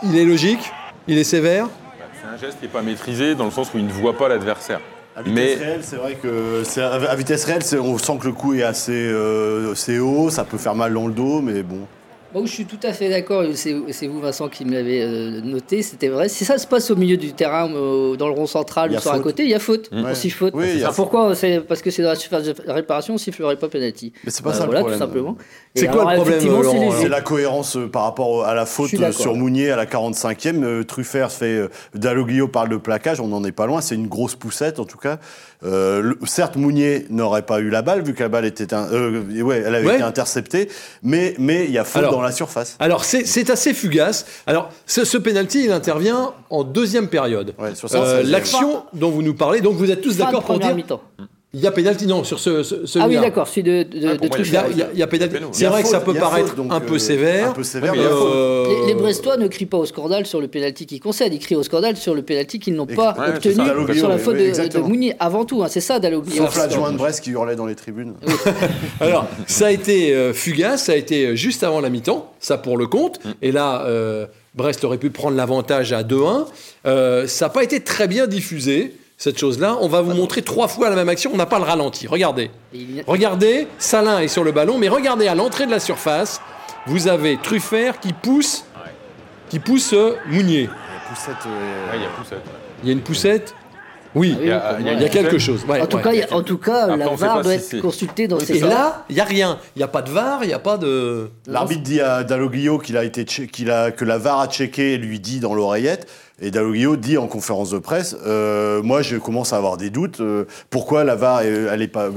il 0.04 0.16
est 0.16 0.24
logique, 0.24 0.60
il 1.08 1.16
est 1.18 1.24
sévère. 1.24 1.68
C'est 2.38 2.44
un 2.44 2.48
geste 2.48 2.58
qui 2.58 2.66
n'est 2.66 2.72
pas 2.72 2.82
maîtrisé 2.82 3.34
dans 3.34 3.46
le 3.46 3.50
sens 3.50 3.72
où 3.72 3.78
il 3.78 3.86
ne 3.86 3.92
voit 3.92 4.16
pas 4.16 4.28
l'adversaire. 4.28 4.80
À 5.16 5.22
vitesse 5.22 5.58
Mais- 5.58 5.64
réelle, 5.64 5.80
c'est 5.82 5.96
vrai 5.96 6.14
que 6.14 6.62
c'est 6.64 6.82
à 6.82 7.14
vitesse 7.14 7.44
réelle, 7.46 7.62
on 7.80 7.96
sent 7.96 8.18
que 8.20 8.26
le 8.26 8.32
coup 8.32 8.52
est 8.52 8.62
assez, 8.62 8.92
euh, 8.92 9.72
assez 9.72 9.98
haut, 9.98 10.28
ça 10.28 10.44
peut 10.44 10.58
faire 10.58 10.74
mal 10.74 10.92
dans 10.92 11.06
le 11.06 11.14
dos, 11.14 11.40
mais 11.40 11.62
bon. 11.62 11.86
Bon, 12.36 12.44
je 12.44 12.52
suis 12.52 12.66
tout 12.66 12.76
à 12.82 12.92
fait 12.92 13.08
d'accord. 13.08 13.44
C'est 13.54 13.72
vous, 14.06 14.20
Vincent, 14.20 14.48
qui 14.50 14.66
me 14.66 14.74
l'avez 14.74 15.00
euh, 15.02 15.40
noté. 15.42 15.80
C'était 15.80 16.08
vrai. 16.08 16.28
Si 16.28 16.44
ça 16.44 16.58
se 16.58 16.66
passe 16.66 16.90
au 16.90 16.96
milieu 16.96 17.16
du 17.16 17.32
terrain, 17.32 17.66
euh, 17.72 18.14
dans 18.16 18.26
le 18.28 18.34
rond 18.34 18.46
central 18.46 18.92
ou 18.92 18.98
sur 19.00 19.10
un 19.10 19.20
côté, 19.20 19.44
il 19.44 19.48
y 19.48 19.54
a 19.54 19.58
faute. 19.58 19.88
Ouais. 19.90 20.02
On 20.04 20.14
siffle 20.14 20.36
faute. 20.38 20.52
Oui, 20.54 20.82
Pourquoi 20.94 21.32
parce 21.66 21.80
que 21.80 21.90
c'est 21.90 22.02
dans 22.02 22.10
la 22.10 22.14
surface 22.14 22.44
de 22.44 22.54
réparation, 22.70 23.14
on 23.14 23.18
sifflerait 23.18 23.56
pas 23.56 23.68
penalty. 23.70 24.12
Mais 24.24 24.30
c'est 24.30 24.42
pas 24.42 24.50
Euh, 24.50 24.52
ça 24.52 24.66
voilà, 24.66 24.80
le 24.80 24.84
tout 24.84 24.90
problème. 24.90 24.98
simplement. 25.08 25.36
C'est 25.74 25.86
quoi 25.86 26.12
le 26.14 26.20
problème, 26.20 26.40
c'est. 26.92 27.00
C'est 27.02 27.08
la 27.08 27.22
cohérence 27.22 27.76
euh, 27.78 27.88
par 27.88 28.02
rapport 28.02 28.44
à 28.44 28.54
la 28.54 28.66
faute 28.66 28.92
euh, 28.92 29.12
sur 29.12 29.34
Mounier 29.34 29.70
à 29.70 29.76
la 29.76 29.86
45e. 29.86 30.62
Euh, 30.62 30.84
Truffert 30.84 31.32
fait. 31.32 31.46
Euh, 31.56 31.68
Dalloglio 31.94 32.48
parle 32.48 32.68
de 32.68 32.76
plaquage, 32.76 33.18
on 33.18 33.28
n'en 33.28 33.44
est 33.44 33.52
pas 33.52 33.64
loin. 33.66 33.80
C'est 33.80 33.94
une 33.94 34.08
grosse 34.08 34.34
poussette 34.34 34.78
en 34.78 34.84
tout 34.84 34.98
cas. 34.98 35.18
Euh, 35.64 36.02
le- 36.02 36.18
certes, 36.26 36.56
Mounier 36.56 37.06
n'aurait 37.08 37.46
pas 37.46 37.60
eu 37.60 37.70
la 37.70 37.80
balle 37.80 38.02
vu 38.02 38.12
que 38.12 38.22
la 38.22 38.28
balle 38.28 38.44
était. 38.44 38.74
un- 38.74 38.92
euh, 38.92 39.40
ouais, 39.40 39.62
elle 39.66 39.74
avait 39.74 39.86
Ouais. 39.86 39.94
été 39.94 40.02
interceptée. 40.02 40.68
Mais 41.02 41.34
mais 41.38 41.64
il 41.64 41.70
y 41.70 41.78
a 41.78 41.84
faute 41.84 42.00
Alors, 42.02 42.12
dans 42.12 42.20
la 42.20 42.25
surface. 42.32 42.76
Alors 42.78 43.04
c'est 43.04 43.26
c'est 43.26 43.50
assez 43.50 43.74
fugace. 43.74 44.26
Alors 44.46 44.70
ce, 44.86 45.04
ce 45.04 45.18
penalty, 45.18 45.64
il 45.64 45.72
intervient 45.72 46.32
en 46.50 46.64
deuxième 46.64 47.08
période. 47.08 47.54
Ouais, 47.58 47.74
sur 47.74 47.92
Euh, 47.94 48.22
116e. 48.22 48.30
L'action 48.30 48.82
dont 48.92 49.10
vous 49.10 49.22
nous 49.22 49.34
parlez, 49.34 49.60
donc 49.60 49.76
vous 49.76 49.90
êtes 49.90 50.00
tous 50.00 50.16
d'accord 50.16 50.42
pour 50.44 50.58
dire 50.58 50.74
mi-temps. 50.74 51.00
Il 51.58 51.62
y 51.62 51.66
a 51.66 51.70
penalty 51.70 52.06
non 52.06 52.22
sur 52.22 52.38
ce, 52.38 52.62
ce 52.62 52.98
Ah 53.00 53.06
oui, 53.08 53.16
d'accord, 53.18 53.48
celui 53.48 53.62
de, 53.62 53.82
de, 53.84 54.06
Ah, 54.08 54.12
de 54.12 54.18
pour 54.18 54.28
moi, 54.28 54.38
Il 54.38 54.52
y 54.52 54.56
a, 54.56 54.60
Truffert. 54.62 54.64
il 54.70 54.78
y 54.78 54.82
a- 54.82 54.88
il 54.92 54.98
y 54.98 55.02
a 55.02 55.06
pénalty. 55.06 55.36
C'est 55.52 55.66
vrai 55.66 55.82
que 55.82 55.88
ça 55.88 56.00
peut 56.00 56.12
paraître 56.14 56.48
faute, 56.48 56.56
donc, 56.58 56.72
un 56.72 56.80
peu 56.80 56.94
euh, 56.96 56.98
sévère. 56.98 57.48
Un 57.48 57.52
peu 57.52 57.62
sévère, 57.62 57.92
mais. 57.94 58.00
Euh, 58.02 58.66
Les, 58.86 58.88
les 58.88 58.94
Brestois 58.94 59.36
ne 59.38 59.48
crient 59.48 59.64
pas 59.66 59.78
au 59.78 59.86
scandale 59.86 60.26
sur 60.26 60.40
le 60.40 60.48
pénalty 60.48 60.84
qu'ils 60.86 61.00
concèdent, 61.00 61.32
ils 61.32 61.38
crient 61.38 61.56
au 61.56 61.62
scandale 61.62 61.96
sur 61.96 62.14
le 62.14 62.20
pénalty 62.22 62.58
qu'ils 62.58 62.74
n'ont 62.74 62.84
pas 62.86 63.14
ouais, 63.18 63.28
obtenu 63.36 63.54
ça, 63.54 63.64
Dalloglio, 63.64 63.94
sur 63.94 64.08
la 64.08 64.16
oui, 64.16 64.20
faute 64.20 64.36
oui, 64.38 64.52
de- 64.52 64.68
de. 64.68 64.78
Mounier. 64.80 65.14
Avant 65.18 65.44
tout, 65.46 65.62
hein, 65.62 65.68
c'est 65.70 65.80
ça 65.80 65.98
Dalloglio. 65.98 66.36
Sauf 66.44 66.56
l'adjoint 66.58 66.92
de 66.92 66.98
Brest 66.98 67.22
qui 67.24 67.30
hurlait 67.30 67.56
dans 67.56 67.66
les 67.66 67.74
tribunes. 67.74 68.14
Alors, 69.00 69.26
ça 69.46 69.66
a 69.66 69.70
été 69.70 70.14
euh, 70.14 70.32
fugace, 70.34 70.84
ça 70.84 70.92
a 70.92 70.96
été 70.96 71.26
euh, 71.28 71.34
juste 71.36 71.64
avant 71.64 71.80
la 71.80 71.88
mi-temps, 71.88 72.32
ça 72.38 72.58
pour 72.58 72.76
le 72.76 72.86
compte. 72.86 73.18
Et 73.42 73.50
là, 73.52 73.82
euh, 73.86 74.26
Brest 74.54 74.84
aurait 74.84 74.98
pu 74.98 75.10
prendre 75.10 75.36
l'avantage 75.36 75.92
à 75.92 76.02
2-1. 76.02 76.46
Euh, 76.86 77.26
ça 77.26 77.46
n'a 77.46 77.48
pas 77.50 77.62
été 77.64 77.80
très 77.80 78.08
bien 78.08 78.26
diffusé, 78.26 78.94
cette 79.16 79.38
chose-là. 79.38 79.78
On 79.80 79.88
va 79.88 80.02
vous 80.02 80.14
montrer 80.14 80.42
trois 80.42 80.68
fois 80.68 80.90
la 80.90 80.96
même 80.96 81.08
action, 81.08 81.30
on 81.32 81.36
n'a 81.36 81.46
pas 81.46 81.58
le 81.58 81.64
ralenti. 81.64 82.06
Regardez. 82.06 82.50
Et 82.74 82.86
Regardez, 83.06 83.66
Salin 83.78 84.20
est 84.20 84.28
sur 84.28 84.44
le 84.44 84.52
ballon, 84.52 84.78
mais 84.78 84.88
regardez 84.88 85.26
à 85.28 85.34
l'entrée 85.34 85.66
de 85.66 85.70
la 85.70 85.80
surface, 85.80 86.40
vous 86.86 87.08
avez 87.08 87.38
Truffert 87.42 87.98
qui 88.00 88.12
pousse, 88.12 88.64
qui 89.48 89.58
pousse 89.58 89.92
euh, 89.92 90.14
Mounier. 90.28 90.68
Euh, 90.68 91.94
il 91.94 92.02
y 92.02 92.04
a 92.04 92.08
poussette. 92.08 92.38
Il 92.82 92.86
y 92.88 92.90
a 92.90 92.92
une 92.92 93.00
poussette 93.00 93.54
Oui, 94.14 94.34
Ah 94.36 94.40
Il 94.42 94.48
y 94.48 94.50
a- 94.50 94.58
pour 94.60 94.78
il 94.78 94.80
y 94.80 94.84
moi, 94.84 94.92
a- 94.92 94.94
il 94.96 95.02
y 95.02 95.04
a 95.04 95.08
quelque 95.08 95.38
chose. 95.38 95.64
Ouais, 95.68 95.80
En 95.80 95.86
tout 95.86 95.96
ouais. 95.98 96.02
cas, 96.02 96.12
il 96.12 96.18
y 96.18 96.22
a- 96.22 96.32
en 96.34 96.42
tout 96.42 96.58
cas, 96.58 96.84
Après, 96.84 96.96
la 96.98 97.08
VAR 97.14 97.42
doit 97.42 97.58
si 97.58 97.76
être 97.76 97.82
consultée 97.82 98.28
dans 98.28 98.38
Et 98.38 98.44
ces 98.44 98.60
là, 98.60 99.04
il 99.08 99.14
n'y 99.14 99.20
a 99.20 99.24
rien. 99.24 99.58
Il 99.76 99.78
n'y 99.80 99.82
a 99.82 99.88
pas 99.88 100.02
de 100.02 100.10
VAR, 100.10 100.40
il 100.42 100.48
n'y 100.48 100.52
a 100.54 100.58
pas 100.58 100.76
de... 100.78 101.30
L'arbitre 101.46 101.82
dit 101.82 102.00
à 102.00 102.22
Dalloglio 102.24 102.78
qu'il 102.78 102.96
a 102.96 103.04
été 103.04 103.24
qu'il 103.24 103.70
a 103.70 103.90
que 103.92 104.04
la 104.04 104.18
VAR 104.18 104.40
a 104.40 104.48
checké 104.48 104.94
et 104.94 104.98
lui 104.98 105.20
dit 105.20 105.38
dans 105.40 105.54
l'oreillette. 105.54 106.06
Et 106.38 106.50
Dalloglio 106.50 106.96
dit 106.96 107.16
en 107.16 107.28
conférence 107.28 107.70
de 107.70 107.78
presse, 107.78 108.14
euh, 108.26 108.82
moi 108.82 109.00
je 109.00 109.16
commence 109.16 109.54
à 109.54 109.56
avoir 109.56 109.78
des 109.78 109.88
doutes. 109.88 110.20
euh, 110.20 110.44
pourquoi 110.68 111.02
la 111.02 111.14
VAR, 111.14 111.40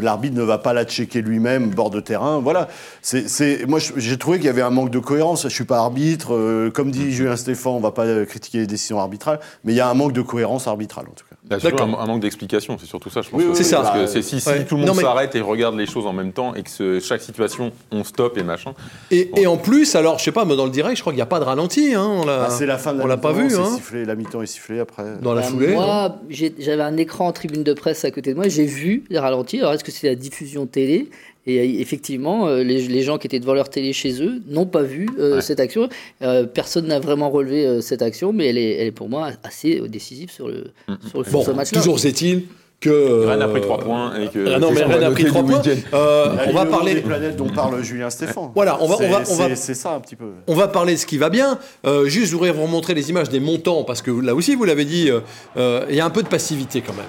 l'arbitre 0.01 0.35
ne 0.35 0.41
va 0.43 0.57
pas 0.57 0.73
la 0.73 0.83
checker 0.83 1.21
lui-même 1.21 1.69
bord 1.69 1.89
de 1.89 2.01
terrain 2.01 2.39
Voilà. 2.39 2.67
C'est, 3.01 3.65
moi 3.65 3.79
j'ai 3.95 4.17
trouvé 4.17 4.37
qu'il 4.37 4.47
y 4.47 4.49
avait 4.49 4.61
un 4.61 4.71
manque 4.71 4.89
de 4.91 4.99
cohérence. 4.99 5.43
Je 5.43 5.47
suis 5.53 5.63
pas 5.63 5.77
arbitre, 5.77 6.33
euh, 6.35 6.69
comme 6.69 6.91
dit 6.91 7.11
Julien 7.13 7.37
Stéphan, 7.37 7.71
on 7.77 7.79
va 7.79 7.91
pas 7.91 8.25
critiquer 8.25 8.57
les 8.59 8.67
décisions 8.67 8.99
arbitrales, 8.99 9.39
mais 9.63 9.71
il 9.71 9.77
y 9.77 9.81
a 9.81 9.87
un 9.89 9.93
manque 9.93 10.11
de 10.13 10.21
cohérence 10.21 10.67
arbitrale 10.67 11.05
en 11.09 11.13
tout 11.13 11.23
cas. 11.23 11.35
Il 11.51 11.63
y 11.63 11.67
a 11.67 11.83
un, 11.83 11.93
un 11.93 12.05
manque 12.05 12.19
d'explication, 12.19 12.77
c'est 12.79 12.85
surtout 12.85 13.09
ça, 13.09 13.21
je 13.23 13.29
pense. 13.29 13.39
Oui, 13.39 13.45
oui, 13.49 13.55
C'est 13.55 13.63
ça. 13.63 13.77
Parce 13.81 13.95
que 13.95 14.13
bah, 14.13 14.21
si, 14.21 14.39
si 14.39 14.47
ouais. 14.49 14.65
tout 14.65 14.75
le 14.75 14.81
monde 14.85 14.95
mais- 14.97 15.01
s'arrête 15.01 15.33
et 15.33 15.41
regarde 15.41 15.75
les 15.75 15.87
choses 15.87 16.05
en 16.05 16.13
même 16.13 16.31
temps 16.31 16.53
et 16.53 16.61
que 16.61 16.69
ce- 16.69 16.99
chaque 16.99 17.21
situation, 17.21 17.71
on 17.91 18.03
stop 18.03 18.37
et 18.37 18.43
machin. 18.43 18.73
Et, 19.09 19.31
et 19.41 19.47
en 19.47 19.57
plus, 19.57 19.95
alors, 19.95 20.19
je 20.19 20.25
sais 20.25 20.31
pas, 20.31 20.45
mais 20.45 20.55
dans 20.55 20.65
le 20.65 20.69
direct, 20.71 20.97
je 20.97 21.01
crois 21.01 21.11
qu'il 21.13 21.17
n'y 21.17 21.23
a 21.23 21.25
pas 21.25 21.39
de 21.39 21.45
ralenti. 21.45 21.95
Hein, 21.95 22.05
on 22.07 22.25
l'a- 22.25 22.43
Ah, 22.47 22.49
c'est 22.51 22.67
la 22.67 22.77
fin 22.77 22.93
de 22.93 22.99
la 22.99 23.05
on 23.05 23.07
l'a 23.07 23.17
pas 23.17 23.31
vu, 23.31 23.55
hein. 23.55 23.65
sifflé, 23.75 24.05
la 24.09 24.15
mi-temps 24.15 24.41
est 24.41 24.45
sifflée 24.47 24.79
après. 24.79 25.03
Dans 25.21 25.33
la 25.33 25.41
Bah, 25.41 25.47
foulée. 25.47 25.67
Moi, 25.73 26.19
j'avais 26.29 26.81
un 26.83 26.97
écran 26.97 27.27
en 27.27 27.31
tribune 27.31 27.63
de 27.63 27.73
presse 27.73 28.03
à 28.03 28.11
côté 28.11 28.31
de 28.31 28.35
moi, 28.35 28.47
j'ai 28.49 28.65
vu 28.65 29.03
les 29.09 29.19
ralentis. 29.19 29.59
Alors, 29.59 29.73
est-ce 29.73 29.83
que 29.83 29.91
c'est 29.91 30.07
la 30.07 30.15
diffusion 30.15 30.65
télé? 30.65 31.09
Et 31.47 31.59
euh, 31.59 31.79
effectivement, 31.81 32.47
euh, 32.47 32.63
les, 32.63 32.81
les 32.87 33.01
gens 33.01 33.17
qui 33.17 33.25
étaient 33.27 33.39
devant 33.39 33.53
leur 33.53 33.69
télé 33.69 33.93
chez 33.93 34.21
eux 34.21 34.41
n'ont 34.47 34.65
pas 34.65 34.83
vu 34.83 35.07
euh, 35.19 35.35
Ouais. 35.35 35.41
cette 35.41 35.59
action. 35.59 35.87
Euh, 36.21 36.45
personne 36.45 36.87
n'a 36.87 36.99
vraiment 36.99 37.29
relevé 37.29 37.65
euh, 37.65 37.81
cette 37.81 38.01
action, 38.01 38.33
mais 38.33 38.47
elle 38.47 38.57
est, 38.57 38.71
elle 38.75 38.87
est 38.87 38.91
pour 38.91 39.07
moi 39.09 39.29
assez 39.43 39.79
décisive 39.87 40.29
sur, 40.31 40.47
le, 40.49 40.65
sur, 41.09 41.23
sur 41.23 41.31
Bon, 41.31 41.43
ce 41.43 41.51
match-là. 41.51 41.79
toujours 41.79 42.03
est-il 42.05 42.43
que. 42.79 43.25
Rennes 43.25 43.41
a 43.41 43.47
pris 43.47 43.59
euh, 43.59 43.63
3 43.65 43.77
points 43.79 44.13
et 44.19 44.27
que. 44.27 44.53
Ah 44.55 44.59
non, 44.59 44.71
mais 44.71 44.83
Rennes 44.83 45.03
a 45.03 45.11
pris 45.11 45.23
noter 45.23 45.33
3 45.33 45.43
du 45.43 45.51
points. 45.51 45.61
Euh, 45.93 46.35
on 46.47 46.53
va 46.53 46.65
parler. 46.65 46.93
des 46.95 47.01
planètes 47.01 47.35
dont 47.35 47.49
parle 47.49 47.81
Julien 47.83 48.09
Stéphan. 48.09 48.51
Voilà, 48.55 48.77
on 48.81 48.87
va- 48.87 48.95
on 48.95 49.09
va- 49.09 49.25
C'est- 49.25 49.33
on 49.33 49.35
va- 49.37 49.49
c'est- 49.49 49.55
C'est 49.55 49.73
ça 49.73 49.93
un 49.93 49.99
petit 49.99 50.15
peu. 50.15 50.25
On 50.47 50.55
va 50.55 50.67
parler 50.67 50.93
de 50.93 50.99
ce 50.99 51.05
qui 51.05 51.17
va 51.17 51.29
bien. 51.29 51.57
Euh, 51.85 52.05
juste, 52.05 52.27
je 52.27 52.33
voudrais 52.35 52.51
vous 52.51 52.63
remontrer 52.63 52.93
les 52.93 53.09
images 53.09 53.29
des 53.29 53.39
montants, 53.39 53.83
parce 53.83 54.01
que 54.01 54.11
là 54.11 54.33
aussi, 54.35 54.55
vous 54.55 54.63
l'avez 54.65 54.85
dit, 54.85 55.09
euh, 55.09 55.19
euh, 55.57 55.85
il 55.89 55.95
y 55.95 55.99
a 55.99 56.05
un 56.05 56.09
peu 56.09 56.23
de 56.23 56.27
passivité 56.29 56.81
quand 56.81 56.93
même. 56.93 57.05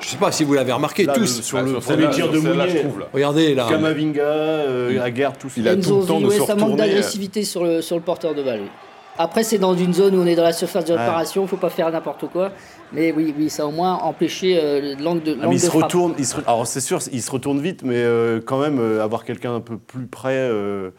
Je 0.00 0.08
sais 0.10 0.16
pas 0.18 0.30
si 0.32 0.44
vous 0.44 0.52
l'avez 0.52 0.72
remarqué 0.72 1.04
Là, 1.04 1.14
tous. 1.14 1.20
le- 1.38 1.42
sur 1.42 1.56
Ah, 1.58 1.62
le 1.62 1.68
sur 1.70 1.80
premier 1.80 2.10
tir 2.10 2.30
de 2.30 2.38
Mounier, 2.38 2.68
je 2.68 2.78
trouve, 2.78 3.00
là. 3.00 3.06
Regardez 3.14 3.54
là. 3.54 3.66
Kamavinga, 3.70 4.20
euh, 4.22 5.10
tout 5.40 5.48
ça. 5.48 5.54
Il 5.56 5.66
a 5.68 5.76
tout 5.76 6.00
le 6.00 6.04
temps 6.06 6.20
de 6.20 6.28
se 6.28 6.42
ça 6.44 6.54
manque 6.56 6.76
d'agressivité 6.76 7.42
sur 7.42 7.64
le, 7.64 7.80
sur 7.80 7.96
le 7.96 8.02
porteur 8.02 8.34
de 8.34 8.42
balle. 8.42 8.60
Après, 9.16 9.44
c'est 9.44 9.58
dans 9.58 9.74
une 9.74 9.94
zone 9.94 10.16
où 10.16 10.20
on 10.22 10.26
est 10.26 10.34
dans 10.34 10.42
la 10.42 10.52
surface 10.52 10.84
de 10.86 10.92
Ouais. 10.92 10.98
réparation, 11.00 11.46
faut 11.46 11.56
pas 11.56 11.70
faire 11.70 11.90
n'importe 11.90 12.26
quoi. 12.32 12.50
Mais 12.92 13.12
oui, 13.12 13.32
oui, 13.38 13.48
ça 13.48 13.62
a 13.62 13.66
au 13.66 13.70
moins 13.70 13.94
empêché 13.94 14.58
euh, 14.60 14.94
l'angle 15.00 15.22
de, 15.22 15.36
Ah, 15.40 15.46
mais 15.48 15.54
il 15.54 15.58
de 15.58 15.62
se 15.62 15.66
frappe. 15.68 15.84
retourne, 15.84 16.14
il 16.18 16.26
se 16.26 16.36
re- 16.36 16.42
alors 16.46 16.66
c'est 16.66 16.80
sûr, 16.80 16.98
il 17.12 17.22
se 17.22 17.30
retourne 17.30 17.60
vite, 17.60 17.82
mais 17.84 17.96
euh, 17.98 18.40
quand 18.44 18.58
même, 18.60 18.78
euh, 18.80 19.02
avoir 19.04 19.24
quelqu'un 19.24 19.54
un 19.54 19.60
peu 19.60 19.76
plus 19.78 20.06
près, 20.06 20.34
euh, 20.36 20.90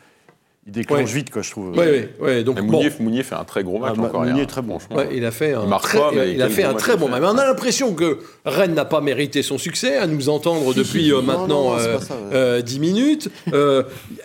il 0.66 0.72
déclenche 0.72 1.12
vite, 1.12 1.30
quoi, 1.30 1.42
je 1.44 1.52
trouve. 1.52 1.74
Oui, 1.78 2.08
oui. 2.22 2.44
Donc, 2.44 2.60
Mounier, 2.62 2.90
Mounier, 3.00 3.22
fait 3.24 3.36
un 3.36 3.44
très 3.44 3.64
gros 3.64 3.78
match 3.80 3.96
Ah, 3.98 4.02
encore. 4.02 4.24
Mounier 4.24 4.42
est 4.44 4.48
très 4.48 4.62
bon. 4.64 4.80
franchement. 4.80 5.04
Ouais, 5.04 5.10
il 5.16 5.24
a 5.26 5.32
fait 5.32 5.54
un 5.54 5.64
Il 5.66 5.80
très, 5.82 6.00
pas, 6.00 6.12
mais 6.16 6.32
il 6.32 6.42
a 6.42 6.50
fait 6.50 6.64
bon 6.64 6.70
un 6.70 6.72
match 6.74 6.82
très 6.82 6.94
il 6.94 7.00
bon 7.00 7.08
match. 7.10 7.22
Mais 7.22 7.28
on 7.28 7.38
a 7.38 7.46
l'impression 7.46 7.94
que 7.94 8.20
Rennes 8.46 8.74
n'a 8.74 8.86
pas 8.86 9.00
mérité 9.02 9.44
son 9.44 9.58
succès, 9.60 9.98
à 9.98 10.08
nous 10.08 10.28
entendre 10.30 10.74
depuis 10.74 11.12
euh, 11.12 11.18
Non, 11.18 11.22
maintenant 11.24 11.72
non, 11.74 11.78
c'est 11.80 11.88
euh, 11.88 11.98
pas 11.98 12.04
ça, 12.06 12.14
ouais. 12.16 12.20
euh, 12.34 12.62
10 12.62 12.80
minutes. 12.80 13.30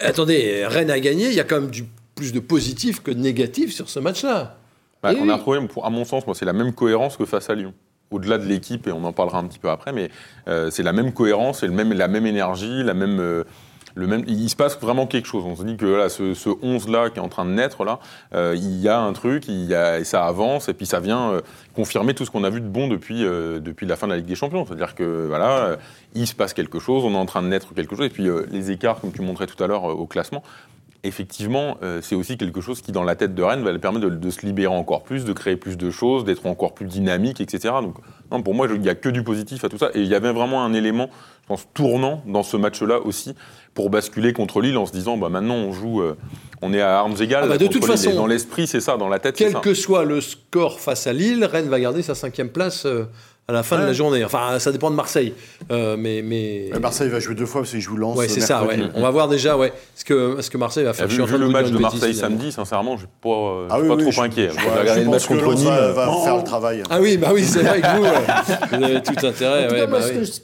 Attendez, 0.01 0.65
Rennes 0.67 0.91
a 0.91 1.01
gagné, 1.01 1.27
il 1.27 1.35
y 1.35 1.41
a 1.41 1.45
quand 1.45 1.61
même 1.61 1.71
du, 1.71 1.85
plus 2.21 2.35
de 2.35 2.41
positif 2.41 3.03
que 3.03 3.11
de 3.11 3.19
négatif 3.19 3.73
sur 3.73 3.89
ce 3.89 3.99
match-là. 3.99 4.59
Bah, 5.03 5.13
on 5.19 5.29
a 5.31 5.37
retrouvé, 5.37 5.59
à 5.83 5.89
mon 5.89 6.05
sens, 6.05 6.27
moi, 6.27 6.35
c'est 6.35 6.45
la 6.45 6.53
même 6.53 6.75
cohérence 6.75 7.17
que 7.17 7.25
face 7.25 7.49
à 7.49 7.55
Lyon. 7.55 7.73
Au-delà 8.11 8.37
de 8.37 8.45
l'équipe, 8.45 8.87
et 8.87 8.93
on 8.93 9.03
en 9.05 9.13
parlera 9.15 9.39
un 9.39 9.45
petit 9.45 9.59
peu 9.59 9.71
après, 9.71 9.95
mais 9.95 10.11
euh, 10.47 10.69
c'est 10.71 10.83
la 10.83 10.93
même 10.93 11.15
cohérence, 11.15 11.63
et 11.63 11.67
le 11.67 11.73
même, 11.73 11.95
la 11.95 12.09
même 12.09 12.27
énergie, 12.27 12.83
la 12.83 12.93
même, 12.93 13.21
euh, 13.21 13.45
le 13.95 14.07
même. 14.07 14.23
Il 14.27 14.51
se 14.51 14.57
passe 14.57 14.79
vraiment 14.79 15.07
quelque 15.07 15.27
chose. 15.27 15.45
On 15.47 15.57
se 15.57 15.63
dit 15.63 15.79
que 15.79 15.87
là, 15.87 16.11
ce, 16.11 16.35
ce 16.35 16.51
11-là 16.51 17.09
qui 17.09 17.21
est 17.21 17.23
en 17.23 17.31
train 17.31 17.47
de 17.47 17.53
naître, 17.53 17.87
là, 17.87 18.01
euh, 18.35 18.55
il 18.55 18.79
y 18.81 18.89
a 18.89 19.01
un 19.01 19.15
truc, 19.15 19.49
il 19.49 19.65
y 19.65 19.75
a, 19.75 19.99
et 19.99 20.05
ça 20.05 20.27
avance, 20.27 20.69
et 20.69 20.75
puis 20.75 20.85
ça 20.85 21.01
vient 21.01 21.41
confirmer 21.75 22.13
tout 22.13 22.27
ce 22.27 22.31
qu'on 22.31 22.45
a 22.45 22.51
vu 22.51 22.61
de 22.61 22.69
bon 22.69 22.87
depuis, 22.87 23.23
depuis 23.23 23.87
la 23.87 23.97
fin 23.97 24.09
de 24.09 24.13
la 24.13 24.19
Ligue 24.19 24.27
des 24.27 24.35
Champions. 24.35 24.67
C'est-à-dire 24.67 24.95
que 24.95 25.27
voilà, 25.27 25.79
il 26.15 26.27
se 26.27 26.35
passe 26.35 26.53
quelque 26.53 26.81
chose, 26.81 27.05
on 27.07 27.13
est 27.13 27.17
en 27.17 27.27
train 27.27 27.41
de 27.41 27.49
naître 27.49 27.73
quelque 27.73 27.97
chose, 27.97 28.05
et 28.05 28.11
puis 28.11 28.29
les 28.51 28.71
écarts, 28.71 29.01
comme 29.01 29.13
tu 29.13 29.23
montrais 29.23 29.47
tout 29.47 29.63
à 29.65 29.67
l'heure 29.67 29.85
au 29.85 30.07
classement, 30.07 30.43
effectivement, 31.03 31.77
euh, 31.83 32.01
c'est 32.03 32.15
aussi 32.15 32.37
quelque 32.37 32.61
chose 32.61 32.81
qui, 32.83 32.93
dans 32.93 33.03
la 33.03 33.15
tête 33.17 33.35
de 33.35 33.43
Rennes, 33.43 33.63
va 33.63 33.73
lui 33.73 33.79
permettre 33.79 34.07
de, 34.07 34.15
de 34.15 34.31
se 34.31 34.45
libérer 34.45 34.75
encore 34.75 35.03
plus, 35.03 35.25
de 35.25 35.33
créer 35.33 35.57
plus 35.57 35.77
de 35.77 35.91
choses, 35.91 36.25
d'être 36.25 36.47
encore 36.47 36.75
plus 36.75 36.87
dynamique, 36.87 37.41
etc. 37.41 37.75
Donc, 37.83 37.97
non, 38.31 38.43
pour 38.43 38.55
moi, 38.55 38.69
il 38.73 38.81
n'y 38.81 38.89
a 38.89 38.95
que 38.95 39.09
du 39.09 39.23
positif 39.23 39.65
à 39.65 39.69
tout 39.69 39.79
ça. 39.79 39.91
Et 39.95 40.01
il 40.01 40.09
y 40.09 40.15
avait 40.15 40.33
vraiment 40.33 40.63
un 40.65 40.73
élément, 40.75 41.09
je 41.43 41.49
pense, 41.49 41.67
tournant 41.75 42.23
dans 42.27 42.43
ce 42.43 42.57
match-là 42.57 43.01
aussi, 43.01 43.35
pour 43.75 43.89
basculer 43.89 44.33
contre 44.33 44.61
Lille 44.61 44.77
en 44.77 44.87
se 44.87 44.93
disant, 44.93 45.17
bah, 45.17 45.29
maintenant, 45.29 45.55
on 45.55 45.73
joue, 45.73 46.03
euh, 46.03 46.17
on 46.61 46.73
est 46.75 46.81
à 46.81 46.99
armes 46.99 47.17
égales. 47.21 47.45
Ah 47.45 47.49
bah, 47.49 47.59
de 47.59 47.67
toute 47.67 47.77
Lille. 47.77 47.85
façon, 47.85 48.11
Et 48.11 48.15
dans 48.15 48.27
l'esprit, 48.27 48.67
c'est 48.67 48.81
ça, 48.81 48.97
dans 48.97 49.09
la 49.09 49.19
tête, 49.19 49.37
c'est 49.39 49.53
Quel 49.53 49.61
que 49.61 49.75
soit 49.75 50.05
le 50.05 50.21
score 50.21 50.81
face 50.81 51.07
à 51.07 51.13
Lille, 51.13 51.45
Rennes 51.45 51.69
va 51.69 51.81
garder 51.81 52.03
sa 52.03 52.15
cinquième 52.15 52.51
place 52.51 52.85
euh, 52.85 53.05
à 53.51 53.53
la 53.53 53.63
fin 53.63 53.79
de 53.79 53.85
la 53.85 53.93
journée. 53.93 54.25
Enfin, 54.25 54.59
ça 54.59 54.71
dépend 54.73 54.91
de 54.91 54.95
Marseille. 54.95 55.35
Euh, 55.71 55.97
mais, 55.99 56.23
mais... 56.23 56.71
Marseille 56.81 57.09
va 57.09 57.19
jouer 57.21 57.35
deux 57.35 57.47
fois 57.47 57.63
parce 57.63 57.73
qu'il 57.73 57.81
joue 57.81 57.97
Lens. 57.97 58.17
Ouais, 58.17 58.29
c'est 58.29 58.41
ça, 58.41 58.65
ouais. 58.65 58.79
On 58.95 59.03
va 59.03 59.11
voir 59.11 59.29
déjà 59.29 59.57
ouais, 59.57 59.73
ce, 59.95 60.05
que, 60.05 60.37
ce 60.41 60.49
que 60.51 60.57
Marseille 60.57 60.85
va 60.85 60.93
faire. 60.93 61.07
Je 61.07 61.11
vu 61.11 61.15
suis 61.15 61.23
en 61.23 61.27
vu 61.27 61.33
train 61.35 61.45
le 61.45 61.49
match 61.51 61.71
de 61.71 61.79
Marseille 61.79 62.01
bêtise, 62.01 62.21
samedi, 62.21 62.53
sincèrement, 62.53 62.93
je 62.97 63.03
ne 63.03 63.07
suis 63.09 63.09
pas, 63.21 63.29
euh, 63.29 63.67
Ah 63.71 63.81
oui, 63.81 63.89
pas 63.89 63.95
oui, 63.97 64.03
trop 64.03 64.11
je- 64.13 64.21
inquiet. 64.21 64.49
je- 64.51 64.95
je 64.95 65.01
le 65.01 65.11
match 65.11 65.27
contre 65.27 65.55
Nîmes. 65.55 65.65
va, 65.67 66.13
faire 66.25 66.37
le 66.37 66.45
travail. 66.45 66.83
Ah 66.89 67.01
oui, 67.01 67.17
bah 67.17 67.31
oui, 67.35 67.43
c'est 67.45 67.63
vrai 67.63 67.81
que 67.81 67.97
vous, 67.97 68.03
ouais, 68.05 68.09
vous 68.79 68.85
avez 68.85 69.03
tout 69.03 69.27
intérêt. 69.27 69.67
En 69.67 69.71
cas, 69.71 69.87
bah 69.87 69.99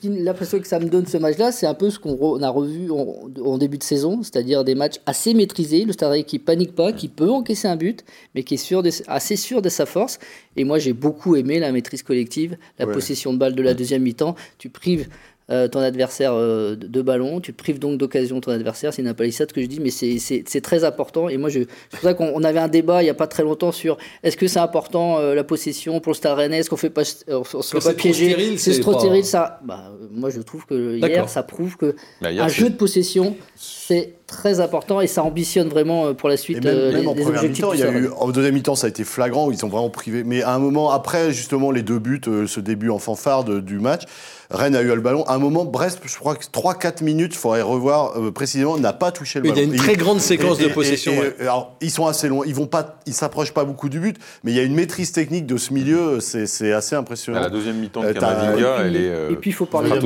l'impression 0.05 0.59
que 0.59 0.67
ça 0.67 0.79
me 0.79 0.87
donne 0.89 1.07
ce 1.07 1.17
match-là, 1.19 1.53
c'est 1.53 1.67
un 1.67 1.75
peu 1.75 1.91
ce 1.91 1.99
qu'on 1.99 2.43
a 2.43 2.49
revu 2.49 2.91
en, 2.91 3.17
en 3.45 3.59
début 3.59 3.79
de 3.79 3.83
saison, 3.83 4.21
c'est-à-dire 4.23 4.65
des 4.65 4.75
matchs 4.75 4.97
assez 5.07 5.35
maîtrisés, 5.35 5.85
le 5.85 5.93
Stade 5.93 6.25
qui 6.25 6.39
panique 6.39 6.75
pas, 6.75 6.93
qui 6.93 7.09
peut 7.09 7.31
encaisser 7.31 7.69
un 7.69 7.77
but, 7.77 8.05
mais 8.35 8.43
qui 8.43 8.55
est 8.55 8.59
sûr 8.59 8.83
de- 8.83 8.91
assez 9.07 9.37
sûr 9.37 9.63
de 9.63 9.69
sa 9.69 9.87
force. 9.87 10.19
Et 10.57 10.65
moi, 10.65 10.79
j'ai 10.79 10.93
beaucoup 10.95 11.37
aimé 11.37 11.59
la 11.59 11.71
maîtrise 11.71 12.03
collective, 12.03 12.57
la. 12.79 12.87
Possession 12.97 13.33
de 13.33 13.39
balle 13.39 13.55
de 13.55 13.63
la 13.63 13.75
deuxième 13.75 14.03
mi-temps. 14.03 14.35
Tu 14.59 14.69
prives 14.69 15.09
euh, 15.49 15.69
ton 15.69 15.79
adversaire 15.79 16.33
euh, 16.35 16.75
de, 16.75 16.89
de 16.89 17.03
ballon, 17.03 17.41
tu 17.41 17.53
prives 17.53 17.79
donc 17.79 17.99
d'occasion 17.99 18.41
ton 18.41 18.51
adversaire. 18.51 18.93
C'est 18.93 19.03
une 19.03 19.15
palissade 19.15 19.53
que 19.53 19.63
je 19.63 19.67
dis, 19.67 19.79
mais 19.79 19.91
c'est- 19.91 20.61
très 20.61 20.83
important. 20.83 21.29
Et 21.29 21.37
moi, 21.37 21.49
je- 21.51 21.61
c'est 21.61 21.91
pour 21.91 22.01
ça 22.01 22.15
qu'on 22.15 22.33
on 22.35 22.43
avait 22.43 22.59
un 22.59 22.67
débat 22.67 23.01
il 23.01 23.05
n'y 23.05 23.11
a 23.11 23.15
pas 23.15 23.29
très 23.29 23.45
longtemps 23.45 23.71
sur 23.71 23.97
est-ce 24.25 24.37
que 24.37 24.49
c'est 24.49 24.59
important 24.59 25.19
euh, 25.21 25.37
la 25.37 25.45
possession 25.45 26.01
pour 26.01 26.11
le 26.11 26.17
Stade 26.17 26.37
Rennais, 26.37 26.59
est-ce 26.59 26.69
qu'on 26.71 26.77
fait 26.77 26.91
pas, 26.91 27.03
on, 27.29 27.45
se 27.45 27.79
fait 27.79 27.85
pas 27.91 27.95
piéger, 27.95 28.57
c'est 28.59 28.81
trop 28.81 28.99
stérile, 28.99 29.25
ça. 29.25 29.61
Bah, 29.65 29.93
moi, 30.11 30.31
je 30.31 30.41
trouve 30.41 30.67
que 30.67 30.97
hier, 30.97 31.29
ça 31.29 31.45
prouve 31.45 31.77
que 31.77 31.95
Bah, 32.21 32.33
hier, 32.33 32.43
un 32.43 32.49
jeu 32.49 32.69
de 32.69 32.75
possession, 32.75 33.37
c'est 33.55 34.15
très 34.27 34.61
important 34.61 35.01
et 35.01 35.07
ça 35.07 35.23
ambitionne 35.23 35.69
vraiment 35.69 36.07
euh, 36.07 36.13
pour 36.13 36.29
la 36.29 36.35
Et 36.35 36.39
suite 36.39 36.65
même, 36.65 36.75
euh, 36.75 36.93
même 36.93 37.01
les, 37.03 37.07
en 37.07 37.15
les 37.15 37.23
première 37.23 37.43
mi-temps, 37.43 37.71
du 37.71 37.77
il 37.77 37.81
y 37.81 37.83
a 37.85 37.93
eu, 37.93 38.09
en 38.19 38.29
deuxième 38.29 38.55
mi-temps, 38.55 38.75
ça 38.75 38.87
a 38.87 38.91
été 38.91 39.05
flagrant 39.05 39.47
où 39.47 39.53
ils 39.53 39.65
ont 39.65 39.69
vraiment 39.69 39.91
privé. 39.91 40.25
Mais 40.25 40.43
à 40.43 40.53
un 40.53 40.59
moment, 40.59 40.91
après 40.91 41.33
justement 41.33 41.71
les 41.71 41.83
deux 41.83 41.99
buts, 41.99 42.21
euh, 42.27 42.47
ce 42.47 42.61
début 42.61 42.91
en 42.91 42.99
fanfare 42.99 43.45
de- 43.45 43.61
du 43.61 43.79
match, 43.79 44.03
Rennes 44.49 44.77
a 44.77 44.83
eu 44.83 44.87
le 44.87 45.01
ballon. 45.01 45.25
À 45.25 45.35
un 45.35 45.39
moment, 45.39 45.65
Brest, 45.65 45.99
je 46.05 46.17
crois 46.17 46.37
que 46.37 46.45
3-4 46.53 47.03
minutes, 47.03 47.35
il 47.35 47.39
faudrait 47.39 47.63
revoir 47.63 48.13
euh, 48.17 48.31
précisément, 48.31 48.79
n'a 48.79 48.93
pas 48.93 49.11
touché 49.11 49.41
le 49.41 49.45
Oui, 49.45 49.49
il 49.49 49.59
y 49.59 49.59
a 49.59 49.63
ballon. 49.63 49.69
une 49.73 49.75
Et- 49.75 49.79
très 49.79 49.97
grande 49.97 50.21
séquence 50.21 50.61
et- 50.61 50.65
de 50.65 50.69
et- 50.69 50.73
possession, 50.73 51.13
et- 51.15 51.19
ouais. 51.19 51.35
et- 51.41 51.43
alors, 51.43 51.75
ils 51.81 51.91
sont 51.91 52.07
assez 52.07 52.29
loin. 52.29 52.45
Ils 52.47 52.55
vont 52.55 52.67
pas, 52.69 53.01
ils 53.07 53.13
s'approchent 53.13 53.53
pas 53.53 53.65
beaucoup 53.65 53.89
du 53.89 53.99
but, 53.99 54.17
mais 54.45 54.53
il 54.53 54.57
y 54.57 54.61
a 54.61 54.63
une 54.63 54.75
maîtrise 54.77 55.11
technique 55.11 55.47
de 55.47 55.57
ce 55.57 55.73
milieu. 55.73 56.21
C'est 56.21 56.73
assez 56.73 56.95
impressionnant. 56.95 57.39
À 57.39 57.43
la 57.43 57.51
deuxième 57.51 57.77
mi-temps 57.79 58.03
de 58.03 58.13
Camavinga, 58.13 58.85
et 58.85 58.87
elle 58.87 58.97
est. 58.97 59.09
euh, 59.09 59.31
et 59.31 59.35
puis, 59.37 59.51
il 59.51 59.53
faut 59.53 59.67
parler- 59.67 59.91
Il 59.91 59.97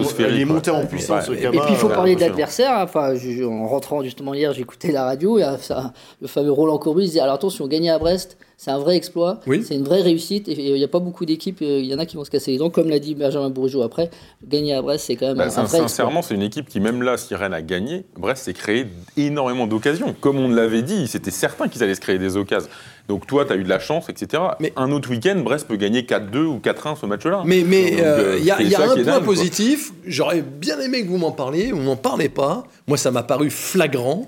est 0.40 0.44
quoi. 0.46 0.54
monté 0.54 0.70
en 0.70 0.86
puissance. 0.86 1.28
Et 1.28 1.46
puis 1.48 1.60
il 1.70 1.76
faut 1.76 1.88
parler 1.88 2.14
de 2.16 2.20
l'adversaire. 2.20 2.72
hein. 2.78 2.84
Enfin, 2.84 3.12
en 3.46 3.66
rentrant 3.66 4.00
justement 4.10 4.34
hier, 4.34 4.52
j'écoutais 4.52 4.92
la 4.92 5.04
radio 5.04 5.38
et 5.38 5.44
euh, 5.44 5.56
ça- 5.58 5.92
le 6.20 6.28
fameux 6.28 6.52
Roland 6.52 6.78
Courbis 6.78 7.04
disait 7.06 7.20
alors 7.20 7.34
attention, 7.36 7.66
gagner 7.66 7.90
à 7.90 7.98
Brest, 7.98 8.36
c'est 8.56 8.70
un 8.70 8.78
vrai 8.78 8.96
exploit, 8.96 9.40
Oui. 9.46 9.62
c'est 9.66 9.74
une 9.74 9.84
vraie 9.84 10.02
réussite. 10.02 10.46
Et 10.48 10.52
il 10.70 10.74
n'y 10.74 10.84
a 10.84 10.88
pas 10.88 10.98
beaucoup 10.98 11.24
d'équipes, 11.24 11.62
euh, 11.62 11.78
il 11.80 11.86
y 11.86 11.94
en 11.94 11.98
a 11.98 12.04
qui 12.04 12.16
vont 12.16 12.24
se 12.24 12.30
casser 12.30 12.50
les 12.50 12.58
dents, 12.58 12.68
comme 12.68 12.90
l'a 12.90 12.98
dit 12.98 13.14
Benjamin 13.14 13.48
Bourgeot 13.48 13.80
après. 13.82 14.10
Gagner 14.46 14.74
à 14.74 14.82
Brest, 14.82 15.06
c'est 15.06 15.16
quand 15.16 15.28
même 15.28 15.38
Bah, 15.38 15.44
un, 15.44 15.62
vrai 15.64 15.78
sincèrement, 15.78 16.20
c'est 16.20 16.34
une 16.34 16.42
équipe 16.42 16.68
qui, 16.68 16.78
même 16.80 17.02
là, 17.02 17.16
si 17.16 17.34
Rennes 17.34 17.54
a 17.54 17.62
gagné, 17.62 18.04
Brest 18.18 18.44
s'est 18.44 18.52
créé 18.52 18.86
énormément 19.16 19.66
d'occasions. 19.66 20.14
Comme 20.20 20.38
on 20.38 20.48
l'avait 20.48 20.82
dit, 20.82 21.06
c'était 21.08 21.30
certain 21.30 21.68
qu'ils 21.68 21.82
allaient 21.82 21.94
se 21.94 22.00
créer 22.02 22.18
des 22.18 22.36
occasions. 22.36 22.68
Donc 23.10 23.26
toi, 23.26 23.44
tu 23.44 23.52
as 23.52 23.56
eu 23.56 23.64
de 23.64 23.68
la 23.68 23.80
chance, 23.80 24.08
etc. 24.08 24.40
Mais- 24.60 24.72
un 24.76 24.92
autre 24.92 25.10
week-end, 25.10 25.34
Brest 25.40 25.66
peut 25.66 25.74
gagner 25.74 26.04
4-2 26.04 26.44
ou 26.44 26.60
4-1 26.60 26.94
ce 26.94 27.06
match-là. 27.06 27.42
Mais 27.44 27.64
mais 27.66 27.90
Donc, 27.90 28.00
euh, 28.00 28.04
euh, 28.04 28.38
il 28.38 28.44
y 28.44 28.52
a, 28.52 28.62
il 28.62 28.68
y 28.68 28.76
un 28.76 28.86
point 28.86 29.02
dingue, 29.02 29.24
positif. 29.24 29.90
J'aurais 30.06 30.42
bien 30.42 30.78
aimé 30.78 31.02
que 31.02 31.08
vous 31.08 31.18
m'en 31.18 31.32
parliez. 31.32 31.72
Vous 31.72 31.80
m'en 31.80 31.96
parlez 31.96 32.28
pas. 32.28 32.62
Moi, 32.86 32.96
ça 32.96 33.10
m'a 33.10 33.24
paru 33.24 33.50
flagrant 33.50 34.26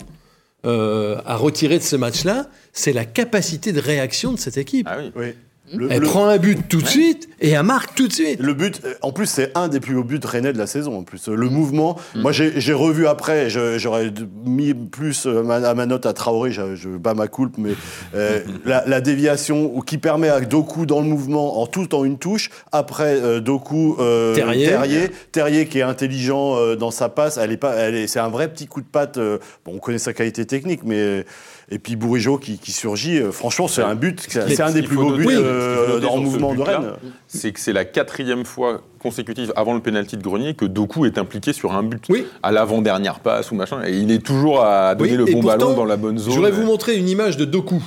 euh, 0.66 1.16
à 1.24 1.36
retirer 1.36 1.78
de 1.78 1.84
ce 1.84 1.94
match-là. 1.94 2.46
C'est 2.72 2.92
la 2.92 3.04
capacité 3.04 3.72
de 3.72 3.78
réaction 3.80 4.32
de 4.32 4.38
cette 4.40 4.56
équipe. 4.56 4.88
Ah 4.90 4.96
oui. 4.98 5.12
Oui. 5.14 5.26
Le, 5.72 5.86
Elle 5.90 6.00
le- 6.00 6.06
prend 6.08 6.26
un 6.26 6.36
but 6.38 6.68
tout 6.68 6.82
de 6.82 6.86
suite 6.86 7.28
et 7.40 7.50
elle 7.50 7.62
marque 7.62 7.94
tout 7.94 8.08
de 8.08 8.12
suite. 8.12 8.40
Le 8.40 8.52
but, 8.52 8.80
euh, 8.84 8.94
en 9.00 9.12
plus, 9.12 9.26
c'est 9.26 9.56
un 9.56 9.68
des 9.68 9.78
plus 9.80 9.94
beaux 9.94 10.02
buts 10.04 10.20
rennais 10.22 10.52
de 10.52 10.58
la 10.58 10.66
saison. 10.66 10.98
En 10.98 11.02
plus, 11.02 11.28
Euh, 11.28 11.34
le 11.36 11.48
mouvement. 11.48 11.96
Moi, 12.16 12.32
j'ai 12.32 12.72
revu 12.74 13.06
après. 13.06 13.48
J'aurais 13.78 14.12
mis 14.44 14.74
plus 14.74 15.24
euh, 15.26 15.48
à 15.48 15.74
ma 15.74 15.86
note 15.86 16.04
à 16.04 16.12
Traoré. 16.12 16.50
Je, 16.50 16.74
je 16.74 16.88
bats 16.90 17.14
ma 17.14 17.28
coulpe, 17.28 17.56
mais 17.58 17.70
euh, 18.14 18.40
la, 18.66 18.82
la 18.86 19.00
déviation 19.00 19.70
ou 19.74 19.80
qui 19.82 19.98
permet 19.98 20.28
à 20.28 20.40
Doku 20.40 20.84
dans 20.84 21.00
le 21.00 21.06
mouvement, 21.06 21.60
en 21.62 21.66
tout 21.66 21.94
en 21.94 22.04
une 22.04 22.18
touche. 22.18 22.50
Après 22.72 23.16
euh, 23.22 23.40
Doku, 23.40 23.96
euh, 24.00 24.34
Terrier. 24.34 24.66
Terrier, 24.66 25.10
Terrier 25.30 25.66
qui 25.66 25.78
est 25.78 25.82
intelligent 25.82 26.74
dans 26.76 26.90
sa 26.90 27.08
passe. 27.08 27.38
Elle 27.38 27.52
est 27.52 27.56
pas. 27.56 27.74
Elle 27.76 27.94
est. 27.94 28.06
C'est 28.08 28.20
un 28.20 28.28
vrai 28.28 28.48
petit 28.52 28.66
coup 28.66 28.80
de 28.80 28.86
patte. 28.86 29.16
bon, 29.18 29.74
on 29.74 29.78
connaît 29.78 29.98
sa 29.98 30.12
qualité 30.12 30.44
technique, 30.44 30.80
mais 30.84 31.24
et 31.72 31.78
puis 31.78 31.96
Bourigeau 31.96 32.36
qui, 32.36 32.58
qui 32.58 32.70
surgit. 32.70 33.18
euh, 33.18 33.32
franchement, 33.32 33.66
c'est 33.66 33.82
un 33.82 33.94
but. 33.94 34.24
C'est 34.28 34.60
un 34.60 34.70
des 34.70 34.82
plus 34.82 34.96
beaux 34.96 35.12
buts 35.12 35.26
euh, 35.30 36.00
sur 36.00 36.12
ce 36.12 36.18
mouvement 36.18 36.54
de 36.54 36.60
Rennes. 36.60 36.92
C'est 37.26 37.50
que 37.52 37.58
c'est 37.58 37.72
la 37.72 37.86
quatrième 37.86 38.44
fois 38.44 38.82
consécutive 38.98 39.52
avant 39.56 39.74
le 39.74 39.80
pénalty 39.80 40.16
de 40.18 40.22
Grenier 40.22 40.54
que 40.54 40.66
Doku 40.66 41.06
est 41.06 41.16
impliqué 41.16 41.52
sur 41.54 41.72
un 41.72 41.82
but. 41.82 42.04
Oui. 42.10 42.26
À 42.42 42.52
l'avant-dernière 42.52 43.20
passe 43.20 43.50
ou 43.50 43.54
machin. 43.54 43.82
Et 43.86 43.96
il 43.96 44.12
est 44.12 44.24
toujours 44.24 44.62
à 44.62 44.94
donner 44.94 45.12
Oui, 45.12 45.16
le 45.16 45.24
bon 45.24 45.40
pourtant, 45.40 45.58
ballon 45.58 45.72
dans 45.74 45.84
la 45.86 45.96
bonne 45.96 46.18
zone. 46.18 46.30
Je 46.30 46.36
voudrais 46.36 46.52
vous 46.52 46.64
montrer 46.64 46.96
une 46.96 47.08
image 47.08 47.38
de 47.38 47.46
Doku. 47.46 47.82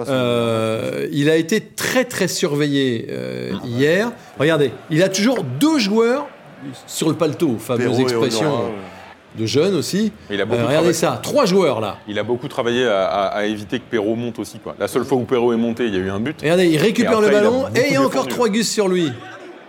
Euh, 0.00 1.06
il 1.12 1.30
a 1.30 1.36
été 1.36 1.60
très 1.60 2.04
très 2.04 2.26
surveillé 2.26 3.06
euh, 3.10 3.52
hier. 3.64 4.10
Regardez, 4.38 4.72
il 4.90 5.02
a 5.02 5.08
toujours 5.08 5.44
deux 5.44 5.78
joueurs 5.78 6.26
sur 6.86 7.08
le 7.08 7.14
paletot, 7.14 7.56
fameuse 7.58 8.00
expression 8.00 8.72
de 9.38 9.46
jeunes 9.46 9.74
aussi. 9.74 10.12
Il 10.30 10.40
a 10.40 10.44
beaucoup 10.44 10.60
Euh, 10.60 10.66
regardez 10.66 10.92
travaillé. 10.92 10.92
ça, 10.92 11.20
trois 11.22 11.46
joueurs 11.46 11.80
là. 11.80 11.96
Il 12.08 12.18
a 12.18 12.22
beaucoup 12.22 12.48
travaillé 12.48 12.86
à, 12.86 13.04
à- 13.06 13.26
à 13.38 13.44
éviter 13.44 13.78
que 13.78 13.84
Perrault 13.90 14.14
monte 14.16 14.38
aussi. 14.38 14.58
Quoi. 14.58 14.74
La 14.78 14.88
seule 14.88 15.04
fois 15.04 15.18
où 15.18 15.24
Perrault 15.24 15.52
est 15.52 15.56
monté, 15.56 15.86
il 15.86 15.94
y 15.94 15.96
a 15.96 16.00
eu 16.00 16.10
un 16.10 16.20
but. 16.20 16.36
Regardez, 16.40 16.66
il 16.66 16.76
récupère 16.78 17.20
le 17.20 17.28
ballon 17.30 17.64
et 17.74 17.86
il 17.88 17.92
y 17.94 17.96
a 17.96 18.02
encore 18.02 18.26
trois 18.28 18.48
gus 18.48 18.70
sur 18.70 18.88
lui. 18.88 19.10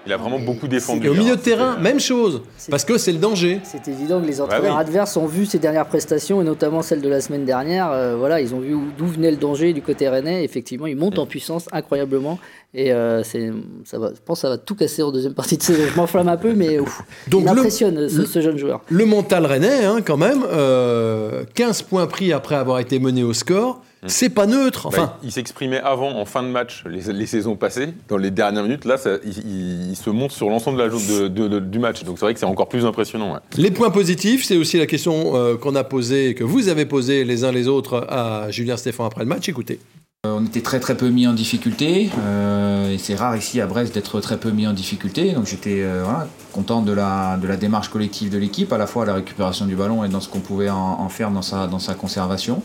Il 0.05 0.12
a 0.12 0.17
vraiment 0.17 0.39
beaucoup 0.39 0.67
défendu. 0.67 1.07
Et 1.07 1.10
au 1.10 1.13
milieu 1.13 1.38
de 1.38 1.41
terrain, 1.41 1.77
même 1.79 2.00
chose. 2.00 2.41
Parce 2.69 2.83
que 2.83 2.98
c'est 2.98 3.13
le 3.13 3.19
danger. 3.19 3.62
C'est 3.63 3.88
évident 3.88 4.19
que 4.22 4.25
les 4.27 4.41
entraîneurs 4.41 4.75
oui. 4.75 4.81
adverses 4.81 5.15
ont 5.15 5.27
vu 5.27 5.45
ces 5.45 5.60
dernières 5.60 5.86
prestations, 5.86 6.41
et 6.41 6.43
notamment 6.43 6.81
celle 6.81 7.01
de 7.01 7.07
la 7.07 7.22
semaine 7.22 7.45
dernière. 7.45 7.89
euh, 7.91 8.15
voilà, 8.17 8.41
ils 8.41 8.53
ont 8.53 8.60
vu 8.60 8.74
où- 8.74 8.89
d'où 8.98 9.05
venait 9.07 9.31
le 9.31 9.38
danger 9.38 9.72
du 9.72 9.81
côté 9.81 10.10
rennais. 10.10 10.43
Effectivement, 10.43 10.88
ils 10.88 10.98
montent 10.98 11.19
en 11.19 11.25
puissance 11.25 11.67
incroyablement. 11.72 12.38
Et 12.74 12.91
euh, 12.91 13.24
ça 13.24 13.98
va, 13.98 14.10
je 14.13 14.19
pense 14.25 14.39
que 14.39 14.41
ça 14.41 14.50
va 14.50 14.57
tout 14.57 14.75
casser 14.75 15.03
en 15.03 15.12
deuxième 15.12 15.36
partie 15.36 15.55
de 15.57 15.63
saison. 15.63 15.83
Je 15.89 15.95
m'enflamme 15.95 16.27
un 16.27 16.38
peu, 16.38 16.53
mais 16.53 16.79
ouf, 16.81 17.01
Donc 17.29 17.43
il 17.43 17.48
le- 17.50 17.53
m'impressionne 17.55 18.10
ce, 18.10 18.25
ce 18.25 18.41
jeune 18.41 18.57
joueur. 18.57 18.81
Le 18.89 19.05
mental 19.05 19.45
rennais, 19.45 19.86
hein, 19.86 20.00
quand 20.03 20.17
même, 20.17 20.43
euh, 20.51 21.43
15 21.53 21.81
points 21.83 22.07
pris 22.07 22.33
après 22.33 22.55
avoir 22.55 22.79
été 22.79 23.00
mené 23.00 23.24
au 23.24 23.31
score, 23.33 23.81
c'est 24.07 24.29
pas 24.29 24.45
neutre. 24.45 24.89
Bah, 24.89 24.98
Enfin, 25.01 25.13
il 25.24 25.29
il 25.29 25.31
s'exprimait 25.31 25.79
avant, 25.81 26.12
en 26.19 26.25
fin 26.25 26.43
de 26.43 26.48
match, 26.48 26.83
les, 26.89 27.12
les 27.13 27.25
saisons 27.25 27.55
passées, 27.55 27.89
dans 28.10 28.17
les 28.17 28.31
dernières 28.31 28.63
minutes. 28.63 28.86
Là, 28.86 28.98
ça- 28.98 29.17
il, 29.25 29.95
se 29.95 30.10
monte 30.10 30.31
sur 30.31 30.50
l'ensemble 30.50 30.77
de 30.77 30.83
la, 30.83 30.89
de- 30.89 31.27
de- 31.27 31.48
de- 31.48 31.60
du 31.60 31.79
match. 31.79 32.03
Donc 32.03 32.17
c'est 32.19 32.25
vrai 32.25 32.33
que 32.33 32.39
c'est 32.39 32.45
encore 32.45 32.69
plus 32.69 32.86
impressionnant. 32.86 33.33
ouais. 33.33 33.39
les 33.57 33.72
points 33.72 33.89
positifs, 33.91 34.45
c'est 34.45 34.57
aussi 34.57 34.77
la 34.77 34.86
question 34.86 35.36
euh, 35.36 35.55
qu'on 35.57 35.75
a 35.75 35.83
posée, 35.83 36.36
que 36.36 36.43
vous 36.43 36.67
avez 36.69 36.86
posée 36.86 37.24
les 37.24 37.43
uns 37.43 37.51
les 37.51 37.67
autres 37.67 38.05
à 38.10 38.50
Julien 38.51 38.77
Stéphan 38.77 39.05
après 39.05 39.22
le 39.24 39.29
match. 39.29 39.48
Écoutez. 39.50 39.79
Euh, 40.25 40.36
On 40.38 40.45
était 40.45 40.62
très 40.62 40.79
très 40.79 40.95
peu 40.95 41.10
mis 41.10 41.27
en 41.27 41.33
difficulté 41.33 42.10
euh, 42.19 42.93
et 42.93 42.98
c'est 42.98 43.13
rare 43.15 43.36
ici 43.36 43.60
à 43.60 43.67
Brest 43.67 43.93
d'être 43.93 44.22
très 44.22 44.38
peu 44.38 44.51
mis 44.51 44.65
en 44.65 44.72
difficulté 44.72 45.33
donc 45.33 45.48
j'étais 45.48 45.81
euh, 45.81 46.01
voilà, 46.05 46.27
content 46.53 46.81
de 46.81 46.93
la, 46.93 47.36
de 47.36 47.45
la 47.45 47.57
démarche 47.57 47.89
collective 47.89 48.29
de 48.29 48.38
l'équipe 48.38 48.72
à 48.72 48.77
la 48.77 48.88
fois 48.88 49.03
à 49.03 49.05
la 49.05 49.15
récupération 49.15 49.65
du 49.65 49.75
ballon 49.75 50.01
et 50.05 50.07
dans 50.07 50.22
ce 50.22 50.29
qu'on 50.29 50.39
pouvait 50.39 50.69
en, 50.69 50.77
en 51.01 51.10
faire 51.10 51.29
dans 51.29 51.41
sa, 51.41 51.67
dans 51.67 51.79
sa 51.79 51.93
conservation. 51.93 52.62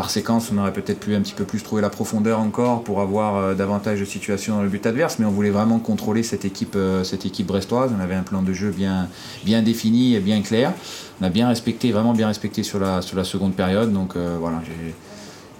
Par 0.00 0.08
séquence, 0.08 0.50
on 0.50 0.56
aurait 0.56 0.72
peut-être 0.72 0.98
pu 0.98 1.14
un 1.14 1.20
petit 1.20 1.34
peu 1.34 1.44
plus 1.44 1.62
trouver 1.62 1.82
la 1.82 1.90
profondeur 1.90 2.40
encore 2.40 2.82
pour 2.84 3.02
avoir 3.02 3.36
euh, 3.36 3.54
davantage 3.54 4.00
de 4.00 4.06
situations 4.06 4.56
dans 4.56 4.62
le 4.62 4.70
but 4.70 4.86
adverse, 4.86 5.18
mais 5.18 5.26
on 5.26 5.30
voulait 5.30 5.50
vraiment 5.50 5.78
contrôler 5.78 6.22
cette 6.22 6.46
équipe, 6.46 6.72
euh, 6.74 7.04
cette 7.04 7.26
équipe 7.26 7.46
brestoise. 7.46 7.90
On 7.94 8.00
avait 8.00 8.14
un 8.14 8.22
plan 8.22 8.40
de 8.40 8.54
jeu 8.54 8.70
bien, 8.70 9.08
défini 9.44 10.14
et 10.14 10.20
bien 10.20 10.40
clair. 10.40 10.72
On 11.20 11.24
a 11.26 11.28
bien 11.28 11.48
respecté, 11.48 11.92
vraiment 11.92 12.14
bien 12.14 12.28
respecté 12.28 12.62
sur 12.62 12.80
la, 12.80 13.02
seconde 13.02 13.52
période. 13.52 13.92
Donc 13.92 14.16
euh, 14.16 14.38
voilà, 14.40 14.62
j'ai- 14.64 14.94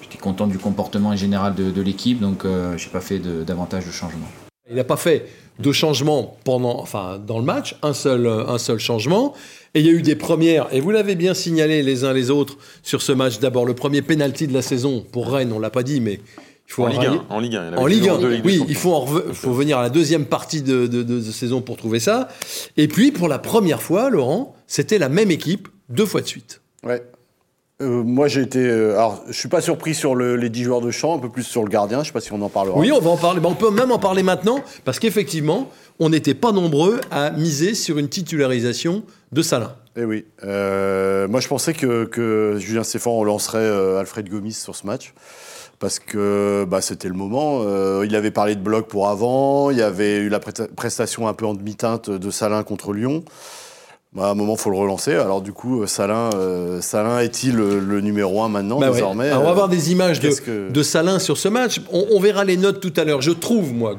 j'étais 0.00 0.16
content 0.16 0.46
du 0.46 0.56
comportement 0.56 1.10
en 1.10 1.16
général 1.16 1.54
de, 1.54 1.82
l'équipe, 1.82 2.18
donc 2.18 2.46
euh, 2.46 2.78
j'ai 2.78 2.88
pas 2.88 3.02
fait 3.02 3.18
davantage 3.44 3.84
de 3.84 3.92
changements. 3.92 4.30
Il 4.70 4.76
n'a 4.76 4.84
pas 4.84 4.96
fait 4.96 5.28
de 5.60 5.72
changement 5.72 6.36
pendant, 6.44 6.80
enfin, 6.80 7.20
dans 7.24 7.38
le 7.38 7.44
match, 7.44 7.76
un 7.82 7.92
seul, 7.94 8.26
euh, 8.26 8.46
un 8.46 8.58
seul 8.58 8.78
changement. 8.78 9.34
Et 9.74 9.80
il 9.80 9.86
y 9.86 9.88
a 9.88 9.92
eu 9.92 10.02
des 10.02 10.16
premières, 10.16 10.66
et 10.72 10.80
vous 10.80 10.90
l'avez 10.90 11.14
bien 11.14 11.32
signalé 11.34 11.82
les 11.82 12.04
uns 12.04 12.12
les 12.12 12.30
autres 12.30 12.56
sur 12.82 13.02
ce 13.02 13.12
match. 13.12 13.38
D'abord, 13.38 13.66
le 13.66 13.74
premier 13.74 14.02
penalty 14.02 14.48
de 14.48 14.52
la 14.54 14.62
saison 14.62 15.04
pour 15.12 15.30
Rennes, 15.30 15.52
on 15.52 15.60
l'a 15.60 15.70
pas 15.70 15.84
dit, 15.84 16.00
mais 16.00 16.14
il 16.66 16.72
faut 16.72 16.82
En 16.84 16.88
Ligue 16.88 16.98
rallier- 16.98 17.20
1. 17.30 17.34
En 17.34 17.38
Ligue 17.38 17.56
1. 17.56 17.68
il 17.70 17.74
y 17.74 17.76
en 17.78 17.86
Ligue 17.86 17.98
toujours 18.00 18.16
1, 18.16 18.20
deux 18.20 18.28
Ligue 18.30 18.42
des 18.42 18.48
oui, 18.58 18.64
il 18.68 18.74
faut, 18.74 18.92
en 18.94 19.06
faut 19.06 19.52
venir 19.52 19.78
à 19.78 19.82
la 19.82 19.90
deuxième 19.90 20.24
partie 20.26 20.62
de, 20.62 20.86
de- 20.88 21.02
de- 21.04 21.20
de 21.20 21.30
saison 21.30 21.60
pour 21.60 21.76
trouver 21.76 22.00
ça. 22.00 22.26
Et 22.76 22.88
puis, 22.88 23.12
pour 23.12 23.28
la 23.28 23.38
première 23.38 23.80
fois, 23.82 24.10
Laurent, 24.10 24.56
c'était 24.66 24.98
la 24.98 25.08
même 25.08 25.30
équipe 25.30 25.68
deux 25.88 26.06
fois 26.06 26.20
de 26.20 26.26
suite. 26.26 26.60
Ouais. 26.84 27.02
Euh, 27.80 28.02
moi, 28.02 28.28
j'ai 28.28 28.42
été. 28.42 28.58
euh, 28.58 28.92
alors, 28.92 29.22
je 29.28 29.32
suis 29.32 29.48
pas 29.48 29.60
surpris 29.62 29.94
sur 29.94 30.14
le- 30.14 30.36
les 30.36 30.50
10 30.50 30.64
joueurs 30.64 30.80
de 30.82 30.90
champ, 30.90 31.16
un 31.16 31.18
peu 31.18 31.30
plus 31.30 31.44
sur 31.44 31.62
le 31.62 31.70
gardien. 31.70 32.00
Je 32.02 32.08
sais 32.08 32.12
pas 32.12 32.20
si 32.20 32.32
on 32.32 32.42
en 32.42 32.48
parlera. 32.50 32.78
Oui, 32.78 32.92
on 32.92 33.00
va 33.00 33.10
en 33.10 33.16
parler. 33.16 33.40
Ben, 33.40 33.48
on 33.48 33.54
peut 33.54 33.70
même 33.70 33.90
en 33.90 33.98
parler 33.98 34.22
maintenant, 34.22 34.60
parce 34.84 34.98
qu'effectivement, 34.98 35.70
on 35.98 36.10
n'était 36.10 36.34
pas 36.34 36.52
nombreux 36.52 37.00
à 37.10 37.30
miser 37.30 37.74
sur 37.74 37.98
une 37.98 38.08
titularisation 38.08 39.02
de 39.32 39.42
Salin. 39.42 39.72
Eh 39.96 40.04
oui. 40.04 40.26
Euh, 40.44 41.26
moi, 41.28 41.40
je 41.40 41.48
pensais 41.48 41.72
que, 41.72 42.04
que 42.04 42.56
Julien 42.58 42.82
Stéphane 42.84 43.14
relancerait 43.14 43.58
euh, 43.60 43.98
Alfred 43.98 44.28
Gomis 44.28 44.52
sur 44.52 44.76
ce 44.76 44.86
match. 44.86 45.14
Parce 45.78 45.98
que 45.98 46.66
bah, 46.68 46.82
c'était 46.82 47.08
le 47.08 47.14
moment. 47.14 47.62
Il 48.02 48.14
avait 48.14 48.30
parlé 48.30 48.54
de 48.54 48.60
bloc 48.60 48.86
pour 48.88 49.08
avant. 49.08 49.70
Il 49.70 49.78
y 49.78 49.82
avait 49.82 50.18
eu 50.18 50.28
la 50.28 50.38
presta- 50.38 50.68
prestation 50.68 51.26
un 51.26 51.32
peu 51.32 51.46
en 51.46 51.54
demi-teinte 51.54 52.10
de 52.10 52.30
Salin 52.30 52.62
contre 52.64 52.92
Lyon. 52.92 53.24
Bah, 54.12 54.26
à 54.26 54.30
un 54.30 54.34
moment, 54.34 54.54
il 54.54 54.58
faut 54.60 54.70
le 54.70 54.76
relancer. 54.76 55.14
Alors, 55.14 55.40
du 55.40 55.52
coup, 55.52 55.82
euh, 55.82 55.86
Salin, 55.86 56.30
euh, 56.34 56.80
Salin 56.80 57.20
est-il 57.20 57.54
le, 57.54 57.78
le 57.78 58.00
numéro 58.00 58.42
un 58.42 58.48
maintenant, 58.48 58.80
Bah 58.80 58.88
ouais. 58.88 58.94
désormais 58.94 59.28
Alors, 59.28 59.42
on 59.42 59.44
va 59.44 59.50
Euh, 59.50 59.54
voir 59.54 59.68
des 59.68 59.92
images 59.92 60.18
de, 60.18 60.30
que- 60.30 60.68
de 60.68 60.82
Salin 60.82 61.20
sur 61.20 61.36
ce 61.38 61.46
match. 61.48 61.80
On, 61.92 62.06
on 62.10 62.18
verra 62.20 62.44
les 62.44 62.56
notes 62.56 62.80
tout 62.80 62.92
à 62.96 63.04
l'heure. 63.04 63.20
Je 63.22 63.30
trouve, 63.30 63.72
moi, 63.72 63.94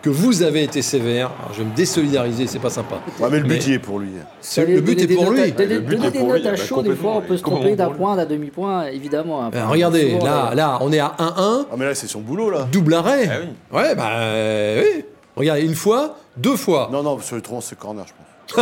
que, 0.00 0.08
vous 0.08 0.42
avez 0.42 0.62
été 0.62 0.80
sévère. 0.80 1.30
Alors, 1.40 1.52
je 1.52 1.58
vais 1.58 1.68
me 1.68 1.76
désolidariser, 1.76 2.46
c'est 2.46 2.58
pas 2.58 2.70
sympa. 2.70 3.00
Ouais, 3.20 3.28
mais 3.30 3.36
le 3.40 3.44
but, 3.44 3.62
Mais- 3.68 3.74
est 3.74 3.78
pour 3.78 3.98
lui. 3.98 4.08
Le 4.56 4.80
but 4.80 4.98
est 5.02 5.14
pour 5.14 5.30
lui. 5.30 5.52
Donner, 5.52 5.80
des 5.80 5.96
notes 6.22 6.46
à 6.46 6.50
bah, 6.52 6.56
chaud, 6.56 6.80
des 6.80 6.94
fois, 6.96 7.16
on 7.16 7.20
peut 7.20 7.36
se 7.36 7.42
tromper 7.42 7.76
d'un 7.76 7.90
point, 7.90 8.16
d'un 8.16 8.24
demi-point, 8.24 8.86
évidemment. 8.86 9.50
Ben, 9.50 9.66
regardez, 9.66 10.12
souvent, 10.12 10.24
là, 10.24 10.48
euh, 10.52 10.54
là, 10.54 10.78
on 10.80 10.90
est 10.90 11.00
à 11.00 11.14
1-1. 11.18 11.66
Ah, 11.70 11.74
mais 11.76 11.84
là, 11.84 11.94
c'est 11.94 12.06
son 12.08 12.20
boulot, 12.22 12.48
là. 12.48 12.66
Double 12.72 12.94
arrêt. 12.94 13.28
Ah 13.30 13.36
oui. 13.42 13.76
Ouais, 13.78 13.94
bah 13.94 14.08
euh, 14.20 14.82
oui. 14.82 15.04
Regardez, 15.36 15.62
une 15.66 15.74
fois, 15.74 16.16
deux 16.38 16.56
fois. 16.56 16.88
Non, 16.90 17.02
non, 17.02 17.18
sur 17.20 17.36
le 17.36 17.42
tronc, 17.42 17.60
c'est 17.60 17.78
corner, 17.78 18.06
je 18.06 18.12
pense. 18.14 18.26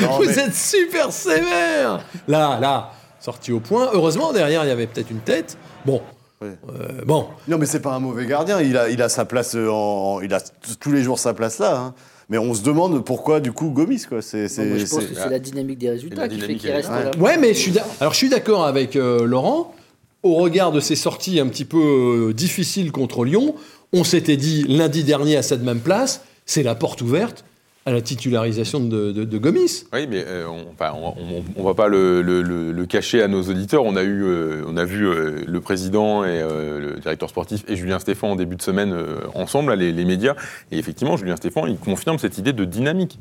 Non, 0.00 0.16
Vous 0.18 0.24
mais- 0.26 0.38
êtes 0.38 0.54
super 0.54 1.12
sévère. 1.12 2.00
Là, 2.28 2.58
là, 2.60 2.90
sorti 3.20 3.52
au 3.52 3.60
point. 3.60 3.90
Heureusement, 3.92 4.32
derrière, 4.32 4.64
il 4.64 4.68
y 4.68 4.70
avait 4.70 4.86
peut-être 4.86 5.10
une 5.10 5.20
tête. 5.20 5.56
Bon. 5.84 6.00
Ouais. 6.40 6.48
Euh, 6.68 7.02
bon. 7.06 7.26
Non, 7.48 7.58
mais 7.58 7.66
c'est 7.66 7.80
pas 7.80 7.92
un 7.92 8.00
mauvais 8.00 8.26
gardien. 8.26 8.60
Il 8.60 8.76
a, 8.76 8.88
il 8.88 9.00
a 9.02 9.08
sa 9.08 9.24
place 9.24 9.54
euh, 9.54 9.68
en, 9.70 10.20
il 10.20 10.32
a 10.34 10.40
tous 10.80 10.90
les 10.92 11.02
jours 11.02 11.18
sa 11.18 11.34
place 11.34 11.58
là. 11.58 11.76
hein. 11.78 11.94
Mais 12.28 12.38
on 12.38 12.54
se 12.54 12.62
demande 12.62 13.04
pourquoi 13.04 13.40
du 13.40 13.52
coup 13.52 13.70
Gomis 13.70 14.04
quoi. 14.08 14.22
C'est, 14.22 14.48
c'est, 14.48 14.62
bon, 14.64 14.68
moi, 14.70 14.78
je 14.78 14.86
pense 14.86 15.04
que 15.04 15.14
c'est 15.14 15.28
la 15.28 15.38
dynamique 15.38 15.78
des 15.78 15.90
résultats 15.90 16.28
qui 16.28 16.40
fait 16.40 16.54
qu'il 16.54 16.70
est 16.70 16.74
reste 16.74 16.88
là. 16.88 17.04
là. 17.04 17.10
Ouais, 17.18 17.36
mais 17.36 17.48
je 17.54 17.58
suis 17.58 17.72
d'a- 17.72 17.84
alors 18.00 18.12
je 18.12 18.18
suis 18.18 18.28
d'accord 18.28 18.64
avec 18.64 18.96
euh, 18.96 19.24
Laurent. 19.26 19.74
Au 20.22 20.34
regard 20.36 20.70
de 20.72 20.78
ces 20.80 20.94
sorties 20.96 21.40
un 21.40 21.48
petit 21.48 21.64
peu 21.64 22.28
euh, 22.30 22.32
difficiles 22.32 22.90
contre 22.92 23.24
Lyon, 23.24 23.54
on 23.92 24.02
s'était 24.04 24.36
dit 24.36 24.64
lundi 24.68 25.02
dernier 25.04 25.36
à 25.36 25.42
cette 25.42 25.62
même 25.62 25.80
place, 25.80 26.22
c'est 26.46 26.62
la 26.62 26.74
porte 26.76 27.02
ouverte 27.02 27.44
à 27.84 27.92
la 27.92 28.00
titularisation 28.00 28.80
de, 28.80 29.38
Gomis. 29.38 29.84
Oui, 29.92 30.06
mais 30.08 30.24
euh, 30.26 30.46
on, 30.46 31.44
on 31.56 31.62
va 31.62 31.74
pas 31.74 31.88
le, 31.88 32.84
cacher 32.86 33.22
à 33.22 33.28
nos 33.28 33.42
auditeurs. 33.42 33.84
On 33.84 33.96
a 33.96 34.02
eu, 34.02 34.22
euh, 34.24 34.84
vu 34.84 35.06
euh, 35.06 35.44
le 35.46 35.60
président 35.60 36.24
et 36.24 36.40
le 36.40 36.98
directeur 37.00 37.28
sportif 37.28 37.64
et 37.68 37.76
Julien 37.76 37.98
Stéphan 37.98 38.30
en 38.30 38.36
début 38.36 38.56
de 38.56 38.62
semaine 38.62 38.94
ensemble, 39.34 39.74
les, 39.74 39.92
les 39.92 40.04
médias. 40.04 40.34
Et 40.70 40.78
effectivement, 40.78 41.16
Julien 41.16 41.36
Stéphan, 41.36 41.66
il 41.66 41.76
confirme 41.76 42.18
cette 42.18 42.38
idée 42.38 42.52
de 42.52 42.64
dynamique. 42.64 43.18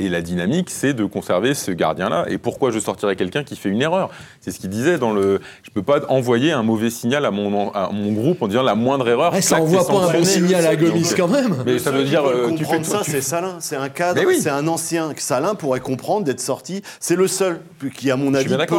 Et 0.00 0.08
la 0.08 0.22
dynamique, 0.22 0.70
c'est 0.70 0.92
de 0.92 1.04
conserver 1.04 1.54
ce 1.54 1.70
gardien-là. 1.70 2.24
Et 2.28 2.36
pourquoi 2.36 2.72
je 2.72 2.80
sortirais 2.80 3.14
quelqu'un 3.14 3.44
qui 3.44 3.54
fait 3.54 3.68
une 3.68 3.80
erreur? 3.80 4.10
C'est 4.40 4.50
ce 4.50 4.58
qu'il 4.58 4.68
disait 4.70 4.98
dans 4.98 5.12
le. 5.12 5.40
Je 5.62 5.70
peux 5.70 5.84
pas 5.84 6.00
envoyer 6.08 6.50
un 6.50 6.64
mauvais 6.64 6.90
signal 6.90 7.24
à 7.24 7.30
mon, 7.30 7.70
à 7.70 7.90
mon 7.92 8.10
groupe 8.12 8.42
en 8.42 8.48
disant 8.48 8.64
la 8.64 8.74
moindre 8.74 9.08
erreur. 9.08 9.32
Ouais, 9.32 9.40
ça 9.40 9.60
envoie 9.60 9.86
pas 9.86 9.92
un 10.08 10.12
bon 10.12 10.24
signal 10.24 10.66
à 10.66 10.74
Gomis 10.74 11.02
Donc, 11.02 11.16
quand 11.16 11.28
même. 11.28 11.54
Mais 11.64 11.78
ça 11.78 11.92
veut 11.92 12.02
dire, 12.02 12.24
euh, 12.26 12.50
tu 12.56 12.64
fais 12.64 12.78
comprendre 12.78 12.86
ça, 12.86 13.02
tu- 13.04 13.12
c'est 13.12 13.20
Salin, 13.20 13.56
c'est 13.60 13.76
un 13.76 13.88
cadre, 13.88 14.20
oui. 14.26 14.36
c'est 14.40 14.50
un 14.50 14.66
ancien. 14.66 15.12
Salin 15.16 15.54
pourrait 15.54 15.78
comprendre 15.80 16.24
d'être 16.24 16.40
sorti. 16.40 16.82
C'est 16.98 17.14
le 17.16 17.28
seul 17.28 17.60
qui, 17.96 18.10
à 18.10 18.16
mon 18.16 18.34
avis, 18.34 18.52
avec 18.52 18.70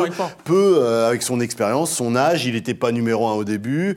peut, 0.43 0.79
euh, 0.81 1.07
avec 1.07 1.21
son 1.21 1.39
expérience, 1.39 1.91
son 1.91 2.17
âge, 2.17 2.45
il 2.45 2.55
n'était 2.55 2.73
pas 2.73 2.91
numéro 2.91 3.25
un 3.29 3.35
au 3.35 3.45
début, 3.45 3.95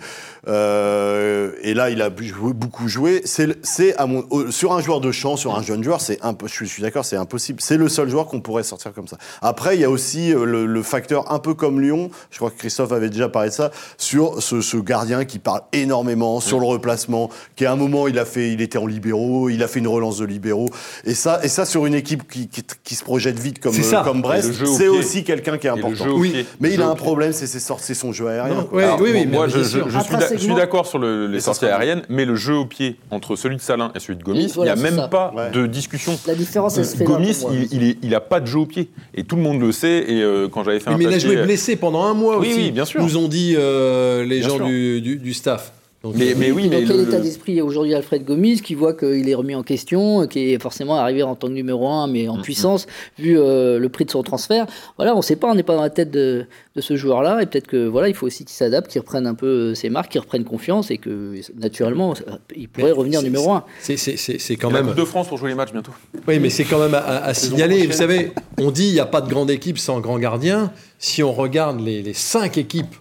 euh, 0.49 1.53
et 1.63 1.75
là, 1.75 1.91
il 1.91 2.03
a 2.03 2.11
beaucoup 2.11 2.89
joué. 2.89 3.23
C'est, 3.25 3.47
le- 3.47 3.57
c'est 3.63 3.97
à 3.97 4.07
mon, 4.07 4.25
au- 4.31 4.51
sur 4.51 4.73
un 4.73 4.81
joueur 4.81 5.01
de 5.01 5.13
champ, 5.13 5.37
sur 5.37 5.57
un 5.57 5.63
jeune 5.63 5.83
joueur, 5.85 6.01
c'est 6.01 6.19
je 6.45 6.49
suis, 6.49 6.67
je 6.67 6.73
suis 6.73 6.83
d'accord, 6.83 7.05
c'est 7.05 7.17
impossible. 7.17 7.61
C'est 7.61 7.77
le 7.77 7.89
seul 7.89 8.09
joueur 8.09 8.27
qu'on 8.27 8.41
pourrait 8.41 8.63
sortir 8.63 8.93
comme 8.93 9.09
ça. 9.09 9.19
Après, 9.43 9.77
il 9.77 9.81
y 9.81 9.85
a 9.85 9.91
aussi 9.91 10.33
euh, 10.33 10.45
le, 10.45 10.67
le 10.67 10.83
facteur 10.83 11.31
un 11.33 11.39
peu 11.39 11.55
comme 11.55 11.81
Lyon. 11.81 12.11
Je 12.31 12.37
crois 12.39 12.51
que 12.51 12.59
Christophe 12.59 12.93
avait 12.93 13.11
déjà 13.11 13.29
parlé 13.29 13.49
de 13.51 13.55
ça 13.55 13.71
sur 13.97 14.43
ce, 14.43 14.61
ce 14.61 14.77
gardien 14.77 15.25
qui 15.25 15.39
parle 15.39 15.61
énormément 15.73 16.41
sur 16.41 16.61
le 16.61 16.67
replacement, 16.67 17.31
qui 17.57 17.67
à 17.67 17.73
un 17.73 17.77
moment 17.77 18.09
il 18.09 18.19
a 18.19 18.25
fait, 18.25 18.53
il 18.53 18.61
était 18.61 18.79
en 18.79 18.87
libéraux, 18.87 19.49
il 19.49 19.63
a 19.63 19.69
fait 19.69 19.79
une 19.81 19.89
relance 19.89 20.19
de 20.19 20.25
libéraux, 20.25 20.69
et 21.05 21.15
ça, 21.15 21.41
et 21.43 21.49
ça 21.49 21.65
sur 21.65 21.87
une 21.87 21.95
équipe 21.95 22.29
qui, 22.31 22.49
qui, 22.49 22.63
qui 22.85 22.95
se 22.95 23.05
projette 23.05 23.39
vite 23.39 23.61
comme, 23.61 23.73
ça. 23.75 24.03
comme 24.05 24.23
Brest, 24.23 24.51
au 24.63 24.67
c'est 24.67 24.89
aussi 24.89 25.25
quelqu'un 25.25 25.59
qui 25.59 25.67
est 25.67 25.71
important. 25.71 26.07
Oui. 26.15 26.47
Mais 26.61 26.69
Le 26.69 26.75
il 26.75 26.83
a 26.83 26.89
un 26.89 26.95
pied. 26.95 27.05
problème, 27.05 27.33
c'est 27.33 27.95
son 27.95 28.13
jeu 28.13 28.29
aérien. 28.29 28.55
Non, 28.55 28.65
quoi. 28.65 28.79
ouais, 28.79 28.85
Alors, 28.85 29.01
oui, 29.01 29.11
oui, 29.13 29.27
bon, 29.27 29.33
moi, 29.37 29.49
je, 29.49 29.63
sûr. 29.63 29.89
je- 29.89 29.99
je 29.99 30.03
suis 30.05 30.38
je 30.39 30.45
suis 30.45 30.55
d'accord 30.55 30.87
sur 30.87 30.99
le- 30.99 31.27
les 31.27 31.41
sorties 31.41 31.67
aériennes, 31.67 32.03
mais 32.09 32.25
le 32.25 32.35
jeu 32.37 32.55
au 32.55 32.65
pied 32.67 32.97
entre 33.11 33.37
celui 33.37 33.57
de 33.57 33.61
Salin 33.61 33.91
et 33.95 34.01
celui 34.01 34.17
de 34.19 34.23
Gomis, 34.25 34.53
voilà, 34.55 34.73
il 34.73 34.75
n'y 34.75 34.81
a 34.87 34.91
même 34.91 35.01
ça. 35.01 35.09
pas 35.09 35.33
Ouais. 35.37 35.51
de 35.51 35.67
discussion. 35.67 36.19
La 36.27 36.35
différence, 36.35 36.79
elle 36.79 36.87
se 36.87 36.97
fait 36.97 37.05
là, 37.05 37.11
Gomis, 37.11 37.45
il, 37.53 37.69
il, 37.73 37.83
est- 37.91 37.99
il 38.03 38.15
a 38.15 38.21
pas 38.21 38.41
de 38.41 38.47
jeu 38.47 38.59
au 38.61 38.67
pied. 38.67 38.89
Et 39.15 39.25
tout 39.25 39.37
le 39.37 39.43
monde 39.43 39.61
le 39.61 39.73
sait. 39.73 40.05
Et 40.09 40.23
euh, 40.23 40.49
quand 40.49 40.65
j'avais 40.65 40.81
fait 40.81 40.89
Oui, 40.91 40.95
un 40.95 40.99
mais 40.99 41.05
il 41.05 41.15
a 41.15 41.19
joué 41.19 41.37
blessé 41.43 41.77
pendant 41.77 42.05
un 42.05 42.15
mois 42.15 42.39
Oui, 42.39 42.49
aussi. 42.51 42.57
oui, 42.59 42.71
bien 42.71 42.85
sûr. 42.85 43.03
Nous 43.03 43.17
ont 43.17 43.29
dit 43.29 43.55
euh, 43.57 44.25
les 44.25 44.39
Bien 44.41 44.49
gens 44.49 44.57
sûr. 44.57 44.67
du, 44.67 45.01
du- 45.01 45.17
du 45.17 45.35
staff. 45.35 45.73
Donc, 46.05 46.15
Mais, 46.15 46.31
euh, 46.31 46.35
mais 46.39 46.53
oui, 46.53 46.69
mais 46.71 46.83
dans 46.83 46.87
quel 46.87 46.97
le- 46.99 47.09
état 47.09 47.19
d'esprit 47.19 47.59
est 47.59 47.61
aujourd'hui 47.61 47.93
Alfred 47.93 48.25
Gomis 48.25 48.61
qui 48.61 48.75
voit 48.77 48.95
qu'il 48.95 49.29
est 49.29 49.35
remis 49.35 49.57
en 49.57 49.65
question, 49.65 50.29
qui 50.29 50.53
est 50.53 50.63
forcément 50.63 50.95
arrivé 50.95 51.25
en 51.25 51.35
tant 51.35 51.49
que 51.49 51.53
numéro 51.55 51.89
1 51.89 52.07
mais 52.07 52.29
en 52.29 52.37
Mhm. 52.37 52.43
puissance 52.43 52.87
vu 53.19 53.37
euh, 53.37 53.81
le 53.81 53.89
prix 53.89 54.05
de 54.05 54.11
son 54.13 54.23
transfert. 54.23 54.67
Voilà, 54.97 55.15
on 55.15 55.19
ne 55.19 55.23
sait 55.23 55.35
pas, 55.35 55.51
on 55.51 55.57
n'est 55.57 55.65
pas 55.65 55.75
dans 55.75 55.83
la 55.83 55.91
tête 55.91 56.13
de, 56.13 56.47
de 56.77 56.81
ce 56.81 56.95
joueur-là 56.95 57.43
et 57.43 57.47
peut-être 57.47 57.67
que 57.67 57.89
voilà, 57.89 58.09
il 58.09 58.15
faut 58.15 58.27
aussi 58.27 58.45
qu'il 58.45 58.55
s'adapte, 58.55 58.93
qu'il 58.93 59.01
reprenne 59.01 59.27
un 59.27 59.35
peu 59.35 59.47
euh, 59.47 59.75
ses 59.75 59.91
marques, 59.91 60.13
qu'il 60.13 60.21
reprenne 60.21 60.45
confiance 60.45 60.93
et 60.93 60.99
que 60.99 61.35
naturellement 61.59 62.15
il 62.55 62.69
pourrait 62.69 62.87
Mais 62.87 62.93
revenir 62.93 63.21
numéro 63.23 63.51
1. 63.51 63.65
c'est- 63.81 63.97
quand 64.57 64.69
a 64.69 64.73
la 64.75 64.79
même. 64.83 64.91
Coupe 64.93 65.01
de 65.01 65.05
France 65.05 65.27
pour 65.27 65.39
jouer 65.39 65.49
les 65.49 65.57
matchs 65.57 65.73
bientôt. 65.73 65.93
Oui, 66.29 66.39
mais 66.39 66.51
c'est 66.51 66.65
quand 66.65 66.79
même 66.79 66.95
à, 66.95 67.25
à 67.25 67.35
signaler. 67.35 67.87
Vous 67.89 67.93
savez, 67.93 68.31
on 68.59 68.71
dit 68.71 68.87
il 68.87 68.93
n'y 68.93 69.01
a 69.01 69.07
pas 69.07 69.21
de 69.21 69.29
grande 69.29 69.51
équipe 69.51 69.79
sans 69.79 69.99
grand 69.99 70.21
gardien. 70.21 70.73
Si 71.01 71.25
on 71.25 71.33
regarde 71.33 71.81
les, 71.81 72.03
les 72.03 72.15
cinq 72.15 72.57
équipes 72.57 72.95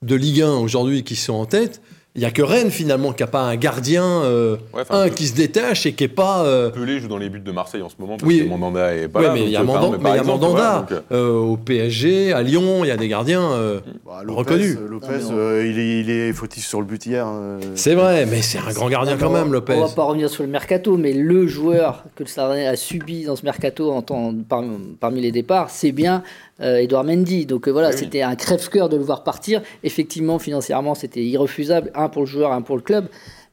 de 0.00 0.14
Ligue 0.14 0.40
1 0.40 0.54
aujourd'hui 0.56 1.04
qui 1.04 1.14
sont 1.14 1.34
en 1.34 1.44
tête, 1.44 1.82
il 2.18 2.22
n'y 2.22 2.26
a 2.26 2.32
que 2.32 2.42
Rennes 2.42 2.72
finalement 2.72 3.12
qui 3.12 3.22
n'a 3.22 3.28
pas 3.28 3.42
un 3.42 3.54
gardien, 3.54 4.04
euh, 4.04 4.56
Ouais, 4.74 4.82
un 4.90 5.08
qui 5.08 5.28
se 5.28 5.36
détache 5.36 5.86
et 5.86 5.92
qui 5.92 6.02
n'est 6.02 6.08
pas. 6.08 6.44
euh, 6.44 6.68
Pelé 6.70 6.98
joue 6.98 7.06
dans 7.06 7.16
les 7.16 7.28
buts 7.28 7.38
de 7.38 7.52
Marseille 7.52 7.80
en 7.80 7.88
ce 7.88 7.94
moment 8.00 8.16
parce 8.16 8.28
Oui. 8.28 8.40
que 8.42 8.48
Mandanda 8.48 8.92
est 8.96 9.06
pas 9.06 9.20
ouais, 9.20 9.26
là. 9.26 9.32
mais 9.34 9.38
donc, 9.40 9.48
il 9.48 9.52
y 9.52 9.56
a 9.56 9.60
euh, 9.60 9.64
Mandan- 9.64 9.90
mais 9.92 9.98
il 9.98 10.02
y 10.02 10.08
a 10.08 10.14
exemple, 10.16 10.28
Mandanda. 10.40 10.48
voilà, 10.50 10.86
donc, 10.90 11.02
euh, 11.12 11.30
au 11.38 11.56
PSG, 11.56 12.32
à 12.32 12.42
Lyon, 12.42 12.80
il 12.84 12.88
y 12.88 12.90
a 12.90 12.96
des 12.96 13.06
gardiens. 13.06 13.52
euh, 13.52 13.78
Bah, 14.04 14.22
Reconnu. 14.26 14.76
Lopez, 14.88 15.06
Non, 15.22 15.28
on- 15.30 15.38
euh, 15.38 15.64
il, 15.64 15.78
est, 15.78 16.00
il 16.00 16.10
est 16.10 16.32
fautif 16.32 16.66
sur 16.66 16.80
le 16.80 16.86
but 16.86 17.06
hier. 17.06 17.24
euh. 17.28 17.60
C'est 17.76 17.94
vrai, 17.94 18.26
mais 18.26 18.42
c'est 18.42 18.58
un 18.58 18.72
grand 18.72 18.88
gardien 18.88 19.16
quand 19.16 19.30
Alors, 19.30 19.44
même, 19.44 19.52
Lopez. 19.52 19.74
On 19.76 19.86
va 19.86 19.94
pas 19.94 20.02
revenir 20.04 20.28
sur 20.28 20.42
le 20.42 20.48
mercato, 20.48 20.96
mais 20.96 21.12
le 21.12 21.46
joueur 21.46 22.02
que 22.16 22.24
le 22.24 22.28
Stade 22.28 22.50
a 22.58 22.74
subi 22.74 23.24
dans 23.26 23.36
ce 23.36 23.44
mercato 23.44 23.92
en 23.92 24.02
temps- 24.02 24.34
par- 24.48 24.64
parmi 24.98 25.20
les 25.20 25.30
départs, 25.30 25.70
c'est 25.70 25.92
bien 25.92 26.24
euh, 26.60 26.78
Edouard 26.78 27.04
Mendy. 27.04 27.46
Donc 27.46 27.68
euh, 27.68 27.70
voilà, 27.70 27.90
Oui, 27.90 27.94
oui. 27.96 28.00
c'était 28.00 28.22
un 28.22 28.34
crève-cœur 28.34 28.88
de 28.88 28.96
le 28.96 29.04
voir 29.04 29.22
partir. 29.22 29.62
Effectivement, 29.84 30.40
financièrement, 30.40 30.96
c'était 30.96 31.22
irrefusable, 31.22 31.92
un 31.94 32.07
pour 32.08 32.22
le 32.22 32.26
joueur, 32.28 32.52
un 32.52 32.62
pour 32.62 32.76
le 32.76 32.82
club. 32.82 33.06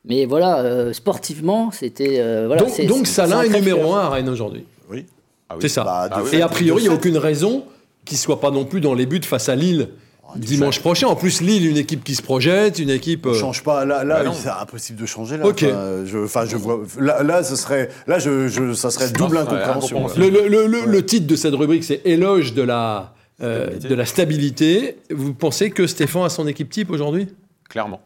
Mais 0.07 0.25
voilà, 0.25 0.59
euh, 0.59 0.93
sportivement, 0.93 1.71
c'était. 1.71 2.19
euh, 2.19 2.45
voilà, 2.47 2.61
donc, 2.63 2.85
donc 2.87 3.07
c'est 3.07 3.21
est 3.23 3.33
un 3.33 3.47
numéro. 3.47 3.93
1 3.93 3.99
à 3.99 4.09
Rennes 4.09 4.29
aujourd'hui. 4.29 4.65
Oui. 4.89 5.05
ah 5.49 5.55
oui. 5.55 5.59
C'est 5.61 5.69
ça. 5.69 5.83
Bah, 5.83 6.09
Ah 6.11 6.21
oui. 6.23 6.29
Et 6.37 6.41
a 6.41 6.47
priori, 6.47 6.83
il 6.83 6.87
n'y 6.87 6.93
a 6.93 6.95
aucune 6.95 7.17
raison 7.17 7.63
qu'il 8.05 8.15
ne 8.17 8.19
soit 8.21 8.39
pas 8.39 8.51
non 8.51 8.65
plus 8.65 8.81
dans 8.81 8.93
les 8.93 9.05
buts 9.07 9.21
face 9.23 9.49
à 9.49 9.55
Lille 9.55 9.89
dimanche 10.35 10.79
prochain. 10.79 11.07
En 11.07 11.15
plus, 11.15 11.41
Lille, 11.41 11.65
une 11.65 11.77
équipe 11.77 12.03
qui 12.03 12.13
se 12.13 12.21
projette, 12.21 12.77
une 12.79 12.89
équipe. 12.89 13.25
On 13.25 13.29
euh, 13.29 13.33
change 13.33 13.63
pas. 13.63 13.85
Là, 13.85 14.03
là 14.03 14.23
Bah 14.23 14.31
c'est 14.33 14.49
impossible 14.49 14.99
de 15.01 15.05
changer. 15.05 15.37
Là. 15.37 15.47
Ok. 15.47 15.63
Enfin, 15.63 16.03
je, 16.05 16.17
enfin, 16.19 16.45
je 16.45 16.57
vois. 16.57 16.81
Là, 16.99 17.23
là, 17.23 17.41
ce 17.43 17.55
serait. 17.55 17.89
Là, 18.05 18.19
je, 18.19 18.47
je, 18.47 18.73
ça 18.73 18.91
serait 18.91 19.09
double 19.11 19.37
incompréhension. 19.37 20.07
Le, 20.17 20.29
le- 20.29 20.47
le- 20.47 20.67
le- 20.67 20.85
le 20.85 21.05
titre 21.05 21.25
de 21.25 21.35
cette 21.35 21.53
rubrique, 21.55 21.83
c'est 21.83 22.01
Éloge 22.05 22.53
de 22.53 22.61
la, 22.63 23.13
euh, 23.41 23.65
Stabilité. 23.67 23.87
de 23.89 23.95
la 23.95 24.05
stabilité. 24.05 24.97
Vous 25.11 25.33
pensez 25.33 25.71
que 25.71 25.87
Stéphane 25.87 26.23
a 26.25 26.29
son 26.29 26.47
équipe 26.47 26.69
type 26.69 26.91
aujourd'hui? 26.91 27.27
Clairement. 27.69 28.01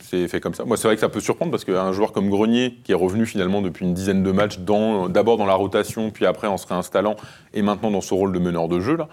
C'est 0.00 0.26
fait 0.28 0.40
comme 0.40 0.54
ça. 0.54 0.64
Moi, 0.64 0.76
c'est 0.76 0.88
vrai 0.88 0.96
que 0.96 1.00
ça 1.00 1.08
peut 1.08 1.20
surprendre 1.20 1.50
parce 1.50 1.64
qu'un 1.64 1.92
joueur 1.92 2.12
comme 2.12 2.28
Grenier, 2.28 2.74
qui 2.84 2.92
est 2.92 2.96
revenu 2.96 3.26
finalement 3.26 3.62
depuis 3.62 3.84
une 3.84 3.94
dizaine 3.94 4.22
de 4.22 4.32
matchs, 4.32 4.58
d'abord 4.58 5.36
dans 5.36 5.46
la 5.46 5.54
rotation, 5.54 6.10
puis 6.10 6.26
après 6.26 6.48
en 6.48 6.56
se 6.56 6.66
réinstallant, 6.66 7.16
et 7.54 7.62
maintenant 7.62 7.90
dans 7.90 8.00
son 8.00 8.16
rôle 8.16 8.32
de 8.32 8.38
meneur 8.38 8.68
de 8.68 8.80
jeu, 8.80 8.96
là, 8.96 9.08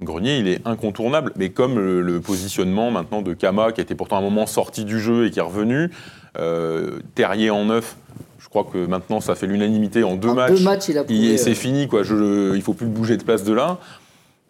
Grenier, 0.00 0.38
il 0.38 0.48
est 0.48 0.66
incontournable. 0.66 1.32
Mais 1.36 1.50
comme 1.50 1.78
le, 1.78 2.00
le 2.00 2.20
positionnement 2.20 2.90
maintenant 2.90 3.20
de 3.20 3.34
Kama, 3.34 3.72
qui 3.72 3.80
était 3.80 3.94
pourtant 3.94 4.16
un 4.18 4.22
moment 4.22 4.46
sorti 4.46 4.84
du 4.84 4.98
jeu 5.00 5.26
et 5.26 5.30
qui 5.30 5.40
est 5.40 5.42
revenu, 5.42 5.90
euh, 6.38 7.00
Terrier 7.14 7.50
en 7.50 7.66
neuf, 7.66 7.96
je 8.38 8.48
crois 8.48 8.64
que 8.72 8.86
maintenant 8.86 9.20
ça 9.20 9.34
fait 9.34 9.46
l'unanimité 9.46 10.02
en 10.02 10.16
deux 10.16 10.28
En 10.30 10.34
matchs. 10.34 10.52
deux 10.52 10.64
matchs, 10.64 10.88
il 10.88 10.98
a 10.98 11.04
prouvé, 11.04 11.18
Et 11.20 11.34
euh, 11.34 11.36
c'est 11.36 11.54
fini, 11.54 11.86
quoi. 11.88 12.02
Je, 12.02 12.54
il 12.54 12.62
faut 12.62 12.72
plus 12.72 12.86
bouger 12.86 13.16
de 13.16 13.24
place 13.24 13.44
de 13.44 13.52
là. 13.52 13.78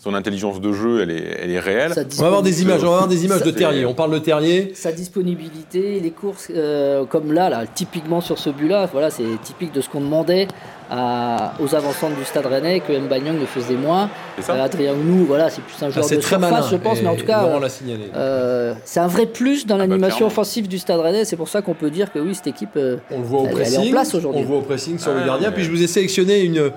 Son 0.03 0.15
intelligence 0.15 0.63
de 0.63 0.73
jeu, 0.73 1.03
elle 1.03 1.11
est, 1.11 1.37
elle 1.43 1.51
est 1.51 1.59
réelle. 1.59 1.93
On 2.19 2.21
va 2.23 2.27
avoir 2.29 2.43
des 2.43 2.63
images, 2.63 2.81
on 2.83 2.87
va 2.89 2.93
avoir 2.95 3.07
des 3.09 3.23
images 3.27 3.43
de 3.43 3.51
Terrier. 3.51 3.85
On 3.85 3.93
parle 3.93 4.13
de 4.13 4.19
Terrier. 4.19 4.73
sa 4.75 4.93
disponibilité, 4.93 6.01
les 6.01 6.11
courses 6.11 6.49
euh, 6.57 7.05
comme 7.05 7.35
là, 7.35 7.51
là, 7.51 7.65
typiquement 7.67 8.23
sur 8.23 8.39
ce 8.39 8.49
but-là, 8.49 8.89
voilà, 8.91 9.11
c'est 9.11 9.25
typique 9.43 9.73
de 9.75 9.83
ce 9.83 9.91
qu'on 9.91 10.01
demandait 10.01 10.49
à- 10.91 11.53
aux 11.61 11.75
avançants 11.75 12.09
du 12.09 12.25
Stade 12.25 12.47
Rennais 12.47 12.81
que 12.81 12.99
Mbanyang 12.99 13.39
le 13.39 13.45
faisait 13.45 13.75
moins. 13.77 14.09
C'est 14.37 14.43
ça 14.47 14.55
Euh, 14.55 14.65
Adrien 14.65 14.95
Ounou, 14.95 15.27
voilà, 15.27 15.51
c'est 15.51 15.61
plus 15.61 15.75
un 15.83 15.89
Ah, 15.89 15.91
joueur 15.91 16.07
de 16.09 16.15
très 16.17 16.21
surface, 16.23 16.41
malin. 16.51 16.67
je 16.71 16.77
pense, 16.77 16.99
et 16.99 17.03
mais 17.03 17.09
en 17.09 17.17
tout 17.17 17.27
cas, 17.27 17.45
euh, 17.45 17.61
l'a 17.61 17.69
signalé. 17.69 18.05
euh, 18.17 18.73
c'est 18.87 19.01
un 19.01 19.07
vrai 19.07 19.27
plus 19.27 19.67
dans 19.67 19.77
l'animation 19.77 20.17
clairement. 20.17 20.27
offensive 20.29 20.67
du 20.67 20.79
Stade 20.79 21.01
Rennais. 21.01 21.27
C'est 21.27 21.37
pour 21.37 21.51
ça 21.51 21.61
qu'on 21.61 21.75
peut 21.75 21.91
dire 21.91 22.11
que 22.11 22.19
oui, 22.19 22.35
cette 22.35 22.47
équipe. 22.47 22.71
euh, 22.77 22.97
On 23.11 23.19
le 23.19 23.25
voit 23.25 23.41
au 23.43 23.47
Elle- 23.49 23.51
elle 23.53 23.59
est 23.59 23.61
en 23.61 23.81
pressing. 23.81 23.91
place 23.93 24.15
on 24.15 24.17
aujourd'hui. 24.19 24.41
le 24.41 24.47
voit 24.47 24.57
au 24.57 24.63
pressing 24.63 24.99
sur 24.99 25.13
le 25.13 25.21
Ah, 25.23 25.27
gardien. 25.27 25.51
mais- 25.51 25.55
Puis 25.57 25.65
je 25.65 25.71
vous 25.71 25.83
ai 25.83 25.87
sélectionné 25.87 26.41
une, 26.41 26.71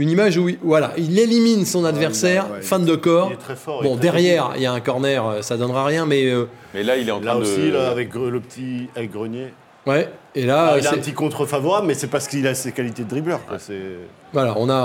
une 0.00 0.10
image 0.10 0.36
où 0.38 0.48
il, 0.48 0.58
voilà, 0.62 0.92
il 0.96 1.18
élimine 1.18 1.64
son 1.64 1.84
adversaire, 1.84 2.46
ouais, 2.50 2.58
il- 2.60 2.66
fan 2.66 2.84
de 2.84 2.96
corps. 2.96 3.28
Il 3.30 3.34
est 3.34 3.36
très 3.36 3.56
fort. 3.56 3.80
il 3.82 3.86
est 3.86 3.88
Bon, 3.88 3.94
très 3.96 4.02
derrière, 4.02 4.52
il 4.56 4.62
y 4.62 4.66
a 4.66 4.72
un 4.72 4.80
corner, 4.80 5.26
euh, 5.26 5.42
ça 5.42 5.56
donnera 5.56 5.84
rien, 5.84 6.06
mais 6.06 6.24
euh, 6.26 6.46
Mais 6.74 6.82
là, 6.82 6.96
il 6.96 7.08
est 7.08 7.12
en 7.12 7.20
train 7.20 7.36
de. 7.36 7.42
aussi, 7.42 7.70
là, 7.70 7.90
avec 7.90 8.14
le 8.14 8.40
petit 8.40 8.88
avec 8.96 9.12
Grenier. 9.12 9.52
ouais. 9.86 10.08
Et 10.36 10.46
là, 10.46 10.72
Ah, 10.74 10.78
il 10.78 10.86
a 10.86 10.90
un 10.92 10.98
petit 10.98 11.12
contre 11.12 11.44
favorable, 11.44 11.86
mais 11.88 11.94
c'est 11.94 12.06
parce 12.06 12.28
qu'il 12.28 12.46
a 12.46 12.54
ses 12.54 12.70
qualités 12.72 13.02
de 13.04 13.08
dribbleur. 13.08 13.44
quoi. 13.46 13.58
C'est- 13.58 13.98
voilà, 14.32 14.54
on 14.58 14.68
a, 14.70 14.84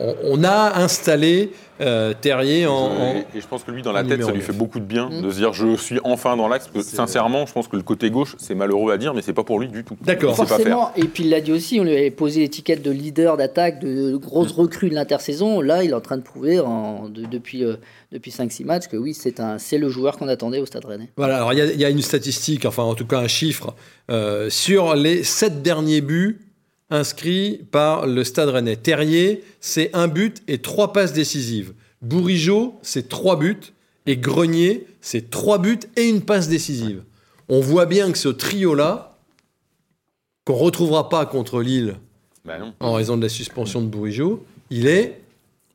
on, 0.00 0.14
on 0.38 0.44
a 0.44 0.78
installé 0.80 1.50
euh, 1.80 2.14
Terrier 2.20 2.68
en, 2.68 2.72
en- 2.74 3.14
Et, 3.34 3.40
je 3.40 3.46
pense 3.48 3.64
que 3.64 3.72
lui, 3.72 3.82
dans 3.82 3.90
la 3.90 4.04
tête, 4.04 4.22
ça 4.22 4.30
lui 4.30 4.40
fait 4.40 4.52
beaucoup 4.52 4.78
de 4.78 4.84
bien 4.84 5.08
Mm. 5.10 5.22
de 5.22 5.30
se 5.30 5.36
dire 5.38 5.52
je 5.52 5.74
suis 5.74 5.98
enfin 6.04 6.36
dans 6.36 6.46
l'axe. 6.46 6.68
Parce 6.72 6.86
que, 6.86 6.94
Sincèrement, 6.96 7.44
je 7.46 7.52
pense 7.52 7.66
que 7.66 7.74
le 7.74 7.82
côté 7.82 8.08
gauche, 8.10 8.36
c'est 8.38 8.54
malheureux 8.54 8.92
à 8.92 8.96
dire, 8.96 9.12
mais 9.14 9.22
c'est 9.22 9.32
pas 9.32 9.42
pour 9.42 9.58
lui 9.58 9.66
du 9.66 9.82
tout. 9.82 9.96
D'accord. 10.02 10.30
Il 10.30 10.36
sait 10.36 10.42
pas. 10.42 10.46
Forcément, 10.46 10.92
et 10.94 11.06
puis 11.06 11.24
il 11.24 11.30
l'a 11.30 11.40
dit 11.40 11.50
aussi, 11.50 11.80
on 11.80 11.82
lui 11.84 11.90
avait 11.96 12.12
posé 12.12 12.38
l'étiquette 12.42 12.82
de 12.82 12.92
leader 12.92 13.36
d'attaque, 13.36 13.80
de 13.80 14.14
grosse 14.16 14.52
recrue 14.52 14.90
de 14.90 14.94
l'intersaison. 14.94 15.60
Là, 15.60 15.82
il 15.82 15.90
est 15.90 15.94
en 15.94 16.00
train 16.00 16.16
de 16.16 16.22
prouver 16.22 16.60
en- 16.60 17.08
de- 17.08 17.24
depuis, 17.26 17.64
euh, 17.64 17.74
depuis 18.12 18.30
5-6 18.30 18.64
matchs 18.64 18.86
que 18.86 18.96
oui, 18.96 19.12
c'est 19.12 19.40
un- 19.40 19.58
c'est 19.58 19.78
le 19.78 19.88
joueur 19.88 20.16
qu'on 20.16 20.28
attendait 20.28 20.60
au 20.60 20.66
Stade 20.66 20.84
Rennais. 20.84 21.08
Voilà, 21.16 21.38
alors 21.38 21.52
il 21.52 21.58
y 21.58 21.62
a- 21.62 21.72
il 21.72 21.80
y, 21.80 21.84
a 21.84 21.88
une 21.90 22.02
statistique, 22.02 22.64
enfin 22.66 22.84
en 22.84 22.94
tout 22.94 23.06
cas 23.06 23.18
un 23.18 23.26
chiffre, 23.26 23.74
euh, 24.12 24.48
sur 24.50 24.83
les 24.92 25.24
sept 25.24 25.62
derniers 25.62 26.02
buts 26.02 26.40
inscrits 26.90 27.60
par 27.70 28.06
le 28.06 28.22
Stade 28.24 28.50
Rennais. 28.50 28.76
Terrier, 28.76 29.42
c'est 29.60 29.90
un 29.94 30.06
but 30.06 30.42
et 30.48 30.58
trois 30.58 30.92
passes 30.92 31.14
décisives. 31.14 31.72
Bourigeau, 32.02 32.74
c'est 32.82 33.08
trois 33.08 33.38
buts. 33.38 33.72
Et 34.06 34.18
Grenier, 34.18 34.86
c'est 35.00 35.30
trois 35.30 35.56
buts 35.58 35.80
et 35.96 36.06
une 36.06 36.20
passe 36.20 36.48
décisive. 36.48 37.02
On 37.48 37.60
voit 37.60 37.86
bien 37.86 38.12
que 38.12 38.18
ce 38.18 38.28
trio-là, 38.28 39.16
qu'on 40.44 40.54
retrouvera 40.54 41.08
pas 41.08 41.24
contre 41.24 41.62
Lille 41.62 41.96
Bah 42.44 42.58
non. 42.58 42.74
en 42.80 42.92
raison 42.92 43.16
de 43.16 43.22
la 43.22 43.30
suspension 43.30 43.80
de 43.80 43.86
Bourigeau, 43.86 44.44
il 44.68 44.86
est 44.86 45.22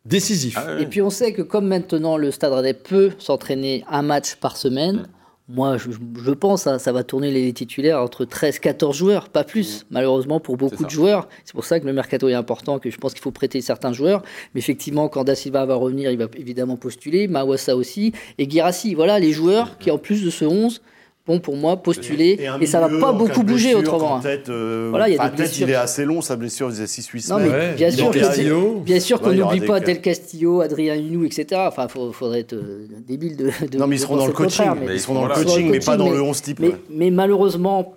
décisif. 0.06 0.56
Ah. 0.58 0.80
Et 0.80 0.86
puis 0.86 1.02
on 1.02 1.10
sait 1.10 1.34
que 1.34 1.41
comme 1.41 1.67
maintenant 1.67 2.17
le 2.17 2.30
Stade 2.30 2.54
Rennais 2.54 2.76
peut 2.76 3.13
s'entraîner 3.17 3.84
un 3.89 4.04
match 4.04 4.36
par 4.36 4.58
semaine, 4.58 5.08
moi 5.49 5.77
je, 5.77 5.89
je 6.23 6.31
pense 6.31 6.65
que 6.65 6.77
ça 6.77 6.91
va 6.91 7.03
tourner 7.03 7.31
les 7.31 7.51
titulaires 7.53 8.01
entre 8.01 8.23
13-14 8.23 8.93
joueurs, 8.93 9.29
pas 9.29 9.43
plus, 9.43 9.85
malheureusement 9.89 10.39
pour 10.39 10.57
beaucoup 10.57 10.83
ça. 10.83 10.85
de 10.85 10.89
joueurs. 10.89 11.27
C'est 11.43 11.53
pour 11.53 11.65
ça 11.65 11.79
que 11.79 11.85
le 11.85 11.93
mercato 11.93 12.29
est 12.29 12.33
important, 12.35 12.77
que 12.77 12.91
je 12.91 12.97
pense 12.97 13.13
qu'il 13.13 13.21
faut 13.21 13.31
prêter 13.31 13.59
certains 13.62 13.91
joueurs. 13.91 14.21
Mais 14.53 14.59
effectivement, 14.59 15.09
quand 15.09 15.23
Da 15.23 15.35
Silva 15.35 15.65
va 15.65 15.75
revenir, 15.75 16.12
il 16.12 16.17
va 16.17 16.27
évidemment 16.38 16.77
postuler, 16.77 17.27
Mawassa 17.27 17.75
aussi, 17.75 18.13
et 18.38 18.47
Guirassi. 18.47 18.93
Voilà 18.93 19.19
les 19.19 19.31
joueurs 19.31 19.77
qui 19.79 19.89
en 19.89 19.97
plus 19.97 20.23
de 20.23 20.29
ce 20.29 20.45
11 20.45 20.81
vont 21.27 21.39
pour 21.39 21.55
moi 21.55 21.77
postuler, 21.77 22.47
un 22.47 22.60
et, 22.60 22.65
ça 22.65 22.79
va 22.79 22.89
pas 22.99 23.12
beaucoup 23.12 23.43
bouger 23.43 23.75
autrement. 23.75 24.13
en 24.13 24.17
hein. 24.17 24.21
tête, 24.21 24.49
euh, 24.49 24.88
Voilà, 24.89 25.10
il 25.10 25.15
y 25.15 25.17
a 25.19 25.23
des 25.25 25.29
tête, 25.29 25.38
blessures. 25.38 25.67
il 25.67 25.71
est 25.71 25.75
assez 25.75 26.03
long, 26.05 26.21
sa 26.21 26.36
blessure 26.36 26.69
faisait 26.69 26.86
6-8 26.86 27.29
Non, 27.29 27.38
semaines. 27.38 27.51
mais 27.51 27.58
Ouais, 27.58 27.73
bien 27.75 27.88
il 27.89 27.93
sûr 27.95 28.12
que. 28.12 28.79
Bien 28.79 28.99
sûr 28.99 29.21
qu'on 29.21 29.32
il 29.32 29.39
n'oublie 29.39 29.62
pas. 29.62 29.79
Tel 29.79 30.01
Castillo, 30.01 30.62
Adrien 30.62 30.95
Hunou, 30.95 31.25
etc. 31.25 31.45
Enfin, 31.67 31.88
il 31.93 32.13
faudrait 32.13 32.39
être 32.39 32.53
euh, 32.53 32.88
débile 33.08 33.38
de, 33.38 33.51
de- 33.69 33.77
Non, 33.77 33.86
mais 33.88 33.97
ils 33.97 33.99
seront 33.99 34.15
dans 34.17 34.27
le 34.27 34.34
coaching. 34.34 34.65
Ils 34.91 34.99
seront 34.99 35.13
dans 35.15 35.27
le 35.27 35.34
coaching, 35.34 35.69
mais 35.69 35.79
pas 35.79 35.97
dans 35.97 36.10
le 36.10 36.21
11 36.21 36.41
type. 36.41 36.62
Mais 36.89 37.12
malheureusement, 37.12 37.95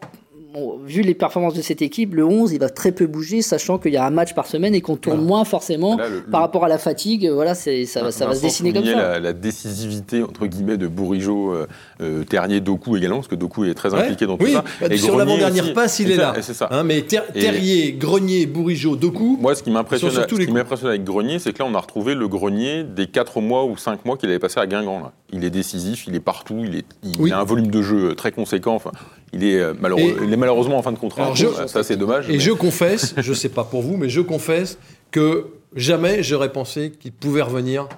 bon, 0.52 0.78
vu 0.84 1.02
les 1.02 1.14
performances 1.14 1.54
de 1.54 1.62
cette 1.62 1.82
équipe, 1.82 2.14
le 2.14 2.24
11, 2.24 2.52
il 2.52 2.58
va 2.58 2.68
très 2.68 2.92
peu 2.92 3.06
bouger, 3.06 3.42
sachant 3.42 3.78
qu'il 3.78 3.92
y 3.92 3.96
a 3.96 4.04
un 4.04 4.10
match 4.10 4.34
par 4.34 4.46
semaine 4.46 4.74
et 4.74 4.80
qu'on 4.80 4.96
tourne 4.96 5.16
Voilà. 5.16 5.28
moins 5.28 5.44
forcément 5.44 5.96
Là, 5.96 6.08
le- 6.08 6.20
par 6.22 6.40
le- 6.40 6.44
rapport 6.44 6.64
à 6.64 6.68
la 6.68 6.78
fatigue. 6.78 7.28
Voilà, 7.28 7.54
c'est, 7.54 7.86
ça, 7.86 8.02
va, 8.02 8.10
ça 8.12 8.26
va 8.26 8.34
se 8.34 8.42
dessiner 8.42 8.72
comme 8.72 8.84
ça. 8.84 8.94
La, 8.94 9.20
la 9.20 9.32
décisivité 9.32 10.22
entre 10.22 10.46
guillemets 10.46 10.76
de 10.76 10.86
Bourigeau, 10.88 11.52
euh, 11.52 11.66
euh, 12.00 12.24
Terrier, 12.24 12.60
Doku 12.60 12.96
également, 12.96 13.16
parce 13.16 13.28
que 13.28 13.34
Doku 13.34 13.64
est 13.64 13.74
très 13.74 13.92
Ouais. 13.94 14.00
impliqué 14.00 14.26
dans 14.26 14.36
tout 14.36 14.44
oui, 14.44 14.52
ça. 14.52 14.64
bah, 14.80 14.86
Et 14.90 14.96
sur 14.96 15.08
Grenier 15.14 15.18
l'avant-dernière 15.26 15.64
aussi. 15.64 15.72
passe, 15.72 15.98
il 16.00 16.10
est 16.10 16.16
là. 16.16 16.34
C'est 16.40 16.54
ça. 16.54 16.68
Hein, 16.70 16.82
mais 16.84 17.02
Ter- 17.02 17.24
Et- 17.34 17.40
Terrier, 17.40 17.92
Grenier, 17.92 18.46
Bourigeau, 18.46 18.96
Doku, 18.96 19.38
Moi, 19.40 19.54
ce 19.54 19.62
qui 19.62 19.70
m'impressionne, 19.70 20.10
ce 20.10 20.34
qui 20.34 20.50
m'impressionne 20.52 20.90
avec 20.90 21.04
Grenier, 21.04 21.38
c'est 21.38 21.52
que 21.52 21.58
là, 21.62 21.68
on 21.70 21.74
a 21.74 21.78
retrouvé 21.80 22.14
le 22.14 22.28
Grenier 22.28 22.84
des 22.84 23.06
4 23.06 23.40
mois 23.40 23.64
ou 23.64 23.76
5 23.76 24.04
mois 24.04 24.16
qu'il 24.16 24.28
avait 24.28 24.38
passé 24.38 24.60
à 24.60 24.66
Guingamp. 24.66 25.00
Là. 25.00 25.12
Il 25.32 25.44
est 25.44 25.50
décisif, 25.50 26.06
il 26.06 26.14
est 26.14 26.20
partout, 26.20 26.62
il, 26.64 26.76
est, 26.76 26.84
il 27.02 27.20
Oui. 27.20 27.32
a 27.32 27.38
un 27.38 27.44
volume 27.44 27.68
de 27.68 27.80
jeu 27.82 28.14
très 28.14 28.32
conséquent. 28.32 28.74
Enfin, 28.74 28.92
il, 29.32 29.44
est, 29.44 29.58
euh, 29.60 29.74
malheureux, 29.80 30.00
Et- 30.02 30.16
il 30.24 30.32
est 30.32 30.36
malheureusement 30.36 30.78
en 30.78 30.82
fin 30.82 30.92
de 30.92 30.98
contrat. 30.98 31.32
Je- 31.34 31.46
ça, 31.66 31.82
c'est 31.82 31.96
dommage. 31.96 32.28
Et 32.28 32.32
mais- 32.34 32.38
je 32.40 32.52
confesse, 32.52 33.14
je 33.16 33.32
sais 33.32 33.48
pas 33.48 33.64
pour 33.64 33.82
vous, 33.82 33.96
mais 33.96 34.08
je 34.08 34.20
confesse 34.20 34.78
que 35.10 35.46
jamais 35.74 36.22
j'aurais 36.22 36.52
pensé 36.52 36.92
qu'il 36.92 37.12
pouvait 37.12 37.42
revenir 37.42 37.88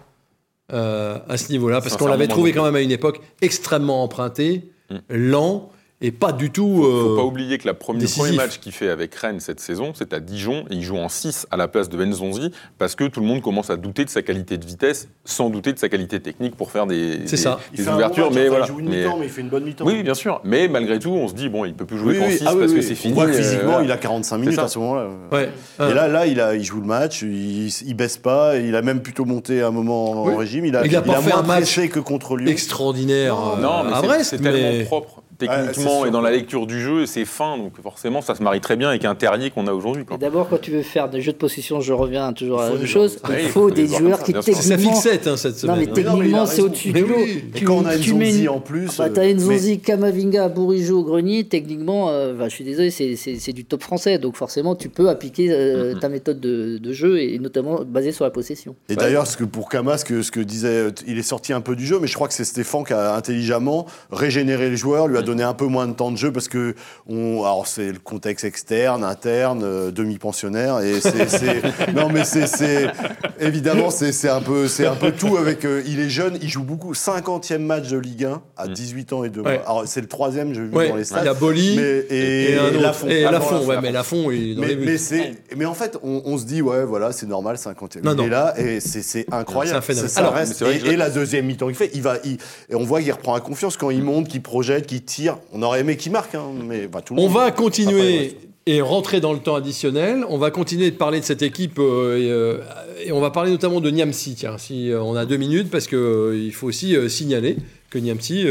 euh, 0.73 1.19
à 1.29 1.37
ce 1.37 1.53
niveau-là, 1.53 1.81
parce 1.83 1.97
qu'on 1.97 2.07
l'avait 2.07 2.27
trouvé 2.27 2.53
quand 2.53 2.65
même 2.65 2.75
à 2.77 2.81
une 2.81 2.91
époque 2.91 3.21
extrêmement 3.43 4.03
emprunté, 4.03 4.71
Mm. 4.91 4.97
lent, 5.11 5.71
et 6.07 6.13
pas 6.13 6.33
du 6.33 6.51
tout... 6.51 6.83
Faut 6.83 7.13
euh, 7.13 7.17
pas 7.17 7.23
oublier 7.25 7.59
que 7.59 7.67
la 7.67 7.75
première, 7.75 8.03
le 8.03 8.09
premier 8.15 8.37
match 8.37 8.59
qu'il 8.59 8.73
fait 8.73 8.89
avec 8.91 9.15
Rennes 9.15 9.41
cette 9.41 9.61
saison, 9.61 9.93
c'est 9.95 10.13
à 10.13 10.21
Dijon, 10.21 10.65
et 10.71 10.75
il 10.75 10.83
joue 10.83 10.97
en 10.97 11.09
6 11.09 11.47
à 11.51 11.57
la 11.57 11.67
place 11.69 11.89
de 11.89 11.97
Benzonzi, 11.97 12.51
parce 12.79 12.95
que 12.95 13.05
tout 13.05 13.21
le 13.21 13.27
monde 13.27 13.41
commence 13.43 13.71
à 13.71 13.77
douter 13.77 14.05
de 14.05 14.11
sa 14.11 14.23
qualité 14.23 14.59
de 14.59 14.67
vitesse, 14.67 15.09
sans 15.25 15.49
douter 15.51 15.73
de 15.73 15.79
sa 15.79 15.89
qualité 15.89 16.21
technique 16.21 16.57
pour 16.57 16.71
faire 16.71 16.87
des, 16.87 17.21
C'est 17.25 17.37
des- 17.37 17.37
ça. 17.43 17.59
Il 17.73 17.79
des 17.79 17.89
ouvertures. 17.89 18.27
match, 18.27 18.35
mais 18.35 18.41
enfin, 18.43 18.49
voilà. 18.51 18.65
Il 18.67 18.69
joue 18.69 18.81
une 18.81 18.89
Mais- 18.91 18.97
mi-temps, 19.05 19.17
mais 19.19 19.27
il 19.27 19.31
fait 19.31 19.41
une 19.41 19.49
bonne 19.49 19.65
mi-temps. 19.65 19.85
oui, 19.87 20.03
bien 20.03 20.15
sûr. 20.15 20.41
Mais 20.45 20.69
malgré 20.69 20.99
tout, 20.99 21.11
on 21.11 21.27
se 21.29 21.35
dit, 21.35 21.49
bon, 21.49 21.65
il 21.65 21.75
peut 21.75 21.87
plus 21.87 21.99
jouer 21.99 22.15
Oui, 22.15 22.19
qu'en 22.21 22.27
oui. 22.27 22.37
6 22.37 22.45
Ah 22.47 22.53
parce 22.59 22.71
oui. 22.73 22.77
que 22.77 22.83
c'est 22.83 22.95
fini. 22.95 23.13
On 23.13 23.17
voit 23.17 23.27
que 23.27 23.31
euh, 23.33 23.39
physiquement, 23.39 23.81
il 23.81 23.91
a 23.91 23.97
45 23.97 24.39
minutes 24.39 24.59
à 24.59 24.69
ce 24.69 24.79
moment-là. 24.79 25.09
ouais. 25.33 25.49
Et 25.91 25.95
là, 25.95 26.07
là 26.09 26.27
il, 26.27 26.41
a, 26.41 26.55
il 26.55 26.65
joue 26.65 26.81
le 26.81 26.87
match, 26.87 27.23
il, 27.23 27.69
il 27.69 27.95
baisse 27.95 28.19
pas, 28.19 28.57
il 28.59 28.77
a 28.77 28.83
même 28.83 29.01
plutôt 29.01 29.25
monté 29.25 29.63
un 29.63 29.71
moment 29.71 30.11
en 30.11 30.37
régime. 30.37 30.67
Il 30.67 30.77
a, 30.77 30.85
Il 30.85 30.95
a 30.95 31.03
pas 31.03 31.15
fait 31.21 31.31
moins 31.31 31.41
un 31.41 31.47
match 31.47 31.81
que 31.89 31.99
contre 32.01 32.37
Lyon. 32.37 32.51
extraordinaire 32.51 33.35
euh, 33.57 33.61
Non, 33.63 33.85
mais 33.85 33.93
à 33.93 34.23
c'est- 34.23 34.41
mais... 34.41 34.53
tellement 34.53 34.85
propre 34.85 35.23
techniquement 35.39 35.99
sûr. 36.01 36.07
et 36.07 36.11
dans 36.11 36.21
la 36.21 36.31
lecture 36.31 36.67
du 36.67 36.81
jeu, 36.81 37.07
c'est 37.07 37.25
fin, 37.25 37.57
donc 37.59 37.73
forcément 37.83 38.21
ça 38.21 38.35
se 38.35 38.43
marie 38.43 38.61
très 38.61 38.77
bien 38.77 38.89
avec 38.89 39.05
un 39.05 39.15
terrier 39.15 39.51
qu'on 39.51 39.67
a 39.67 39.73
aujourd'hui. 39.73 40.05
D'abord, 40.19 40.49
quand 40.49 40.61
tu 40.61 40.71
veux 40.71 40.83
faire 40.83 41.09
des 41.09 41.21
jeux 41.21 41.33
de 41.33 41.37
possession, 41.37 41.81
je 41.81 41.93
reviens 41.93 42.33
toujours 42.33 42.61
à 42.61 42.71
la 42.71 42.75
même 42.77 42.87
chose. 42.87 43.19
Il 43.31 43.49
faut 43.49 43.71
des 43.71 43.87
des 43.87 43.97
joueurs 43.97 44.23
qui 44.23 44.33
sûr. 44.33 44.43
C'est 44.43 44.53
sa 44.55 44.71
techniquement. 44.77 44.93
fixette 44.95 45.27
hein, 45.27 45.37
cette 45.37 45.57
semaine. 45.57 45.77
non, 45.77 45.83
mais 45.87 45.93
techniquement, 45.93 46.47
c'est 46.47 46.63
au-dessus 46.63 46.93
du 46.93 47.01
lot. 47.05 47.15
Tu- 47.55 47.65
quand 47.65 47.77
on 47.77 47.85
a 47.87 47.97
une- 47.97 48.49
en 48.49 48.61
plus. 48.61 48.97
Bah, 48.99 49.05
euh, 49.05 49.09
t'as 49.13 49.23
mais- 49.23 49.35
Nzonzi, 49.35 49.81
Kamavinga, 49.81 50.49
Bourigeau, 50.49 51.03
Grenier, 51.05 51.45
techniquement, 51.45 52.09
euh, 52.11 52.33
bah, 52.35 52.49
je 52.49 52.55
suis 52.55 52.65
désolé, 52.65 52.91
c'est- 52.91 53.53
du 53.53 53.65
top 53.65 53.83
français. 53.83 54.19
Donc 54.19 54.37
forcément, 54.37 54.75
tu 54.75 54.89
peux 54.89 55.09
appliquer 55.09 55.49
euh, 55.51 55.95
ta 55.95 56.09
méthode 56.09 56.41
de, 56.41 56.79
de 56.79 56.93
jeu 56.93 57.21
et 57.21 57.39
notamment 57.39 57.81
basée 57.87 58.13
sur 58.13 58.25
la 58.25 58.31
possession. 58.31 58.75
Et 58.89 58.97
d'ailleurs, 58.97 59.27
ce 59.27 59.37
que 59.37 59.45
pour 59.45 59.69
Kama, 59.69 59.99
ce 59.99 60.05
que, 60.05 60.23
ce 60.23 60.31
que 60.31 60.41
disait, 60.41 60.89
il 61.07 61.19
est 61.19 61.23
sorti 61.23 61.53
un 61.53 61.61
peu 61.61 61.77
du 61.77 61.87
jeu, 61.87 61.99
mais 62.01 62.07
je 62.07 62.15
crois 62.15 62.29
que 62.29 62.35
c'est 62.35 62.45
Stéphane 62.45 62.85
qui 62.85 62.93
a 62.93 63.15
intelligemment 63.15 63.87
régénéré 64.11 64.71
les 64.71 64.77
joueurs, 64.77 65.07
lui 65.09 65.19
a 65.19 65.23
donné 65.25 65.43
un 65.43 65.55
peu 65.55 65.67
moins 65.67 65.87
de 65.89 65.93
temps 65.93 66.11
de 66.11 66.17
jeu 66.17 66.33
parce 66.33 66.49
que, 66.49 66.75
on, 67.09 67.43
alors 67.45 67.67
c'est 67.67 67.93
le 67.93 67.99
contexte 67.99 68.45
externe, 68.45 69.03
interne, 69.05 69.63
euh, 69.65 69.91
demi-pensionnaire, 69.91 70.81
et 70.81 71.01
c'est, 71.01 71.93
non 71.95 72.09
mais 72.11 72.25
c'est- 72.25 72.87
évidemment 73.41 73.91
c'est, 73.91 74.29
un 74.29 74.41
peu, 74.41 74.69
c'est 74.69 74.87
un 74.87 74.95
peu 74.95 75.13
tout 75.13 75.37
avec, 75.37 75.65
euh, 75.65 75.83
il 75.87 76.01
est 76.01 76.09
jeune, 76.09 76.39
il 76.43 76.49
joue 76.49 76.63
beaucoup, 76.63 76.93
50e 76.93 77.59
match 77.59 77.89
de 77.89 77.99
Ligue 77.99 78.25
1 78.25 78.43
à 78.57 78.69
18 78.69 79.13
ans 79.13 79.25
et 79.25 79.31
2 79.31 79.43
mois. 79.43 79.51
Ouais. 79.51 79.61
Alors 79.67 79.83
c'est 79.87 80.01
le 80.01 80.07
troisième, 80.09 80.55
j'ai 80.55 80.63
vu 80.63 80.71
Ouais, 80.71 80.89
dans 80.89 80.97
les 80.97 81.03
il 81.03 81.07
stats. 81.07 81.25
y 81.25 81.29
a 81.29 81.35
Boli 81.35 81.77
mais, 81.77 81.99
et, 82.11 82.53
et. 82.53 82.55
Lafont. 82.81 83.09
Et 83.09 83.25
Avant 83.25 83.33
Lafont, 83.39 83.67
ouais, 83.67 83.81
mais 83.83 83.93
Lafont, 83.93 84.31
il 84.31 84.51
est 84.51 84.55
dans 84.55 84.61
Mais, 84.63 84.69
les 84.69 84.77
buts. 84.77 84.85
mais, 84.87 84.99
c'est, 84.99 85.35
mais 85.57 85.65
en 85.67 85.75
fait, 85.75 85.99
on, 86.03 86.23
on 86.25 86.39
se 86.39 86.45
dit, 86.45 86.63
ouais, 86.63 86.85
voilà, 86.85 87.13
c'est 87.13 87.27
normal, 87.27 87.59
50 87.59 87.97
Non, 88.03 88.13
Il 88.13 88.17
non. 88.17 88.25
est 88.27 88.29
là 88.31 88.55
et 88.59 88.81
c'est, 88.81 89.27
incroyable. 89.33 89.83
C'est. 89.87 89.95
Ça 90.09 90.21
Alors, 90.21 90.35
reste- 90.35 90.63
vrai 90.63 90.77
et, 90.77 90.79
je- 90.81 90.87
et 90.87 90.97
la 90.97 91.11
deuxième 91.11 91.47
mi-temps 91.47 91.67
qu'il 91.67 91.77
fait, 91.77 91.91
il 91.95 92.03
va, 92.03 92.17
il- 92.25 92.39
et 92.71 92.75
on 92.75 92.85
voit 92.85 93.01
qu'il 93.03 93.13
reprend 93.13 93.35
la 93.35 93.41
confiance 93.41 93.77
quand 93.77 93.91
il 93.91 94.03
monte, 94.03 94.29
qu'il 94.29 94.43
projette, 94.43 94.87
qu'il 94.87 95.03
tire. 95.05 95.39
On 95.53 95.63
aurait 95.63 95.81
aimé 95.81 95.97
qu'il 95.97 96.13
marque, 96.13 96.35
hein, 96.35 96.45
mais 96.67 96.87
bah, 96.87 97.01
tout 97.01 97.15
le 97.15 97.21
On 97.21 97.25
monde. 97.29 97.35
va 97.37 97.51
continuer 97.51 98.37
est 98.67 98.81
rentré 98.81 99.21
dans 99.21 99.33
le 99.33 99.41
temps 99.41 99.55
additionnel. 99.57 100.25
On 100.29 100.39
va 100.39 100.51
continuer 100.51 100.91
de 100.91 100.97
parler 100.97 101.21
de 101.21 101.25
cette 101.25 101.43
équipe 101.43 101.79
euh, 101.79 102.17
et, 102.17 102.31
euh, 102.31 102.59
et 103.05 103.13
on 103.13 103.21
va 103.21 103.31
parler 103.31 103.51
notamment 103.51 103.81
de 103.81 103.91
Niamsi. 103.91 104.35
Tiens, 104.35 104.57
si 104.59 104.91
euh, 104.91 105.03
on 105.03 105.17
a 105.17 105.27
deux 105.27 105.37
minutes, 105.37 105.71
parce 105.71 105.87
qu'il 105.87 105.99
il 106.35 106.53
faut 106.53 106.67
aussi 106.67 106.97
signaler 107.11 107.57
que 107.91 107.99
Niamsi, 107.99 108.47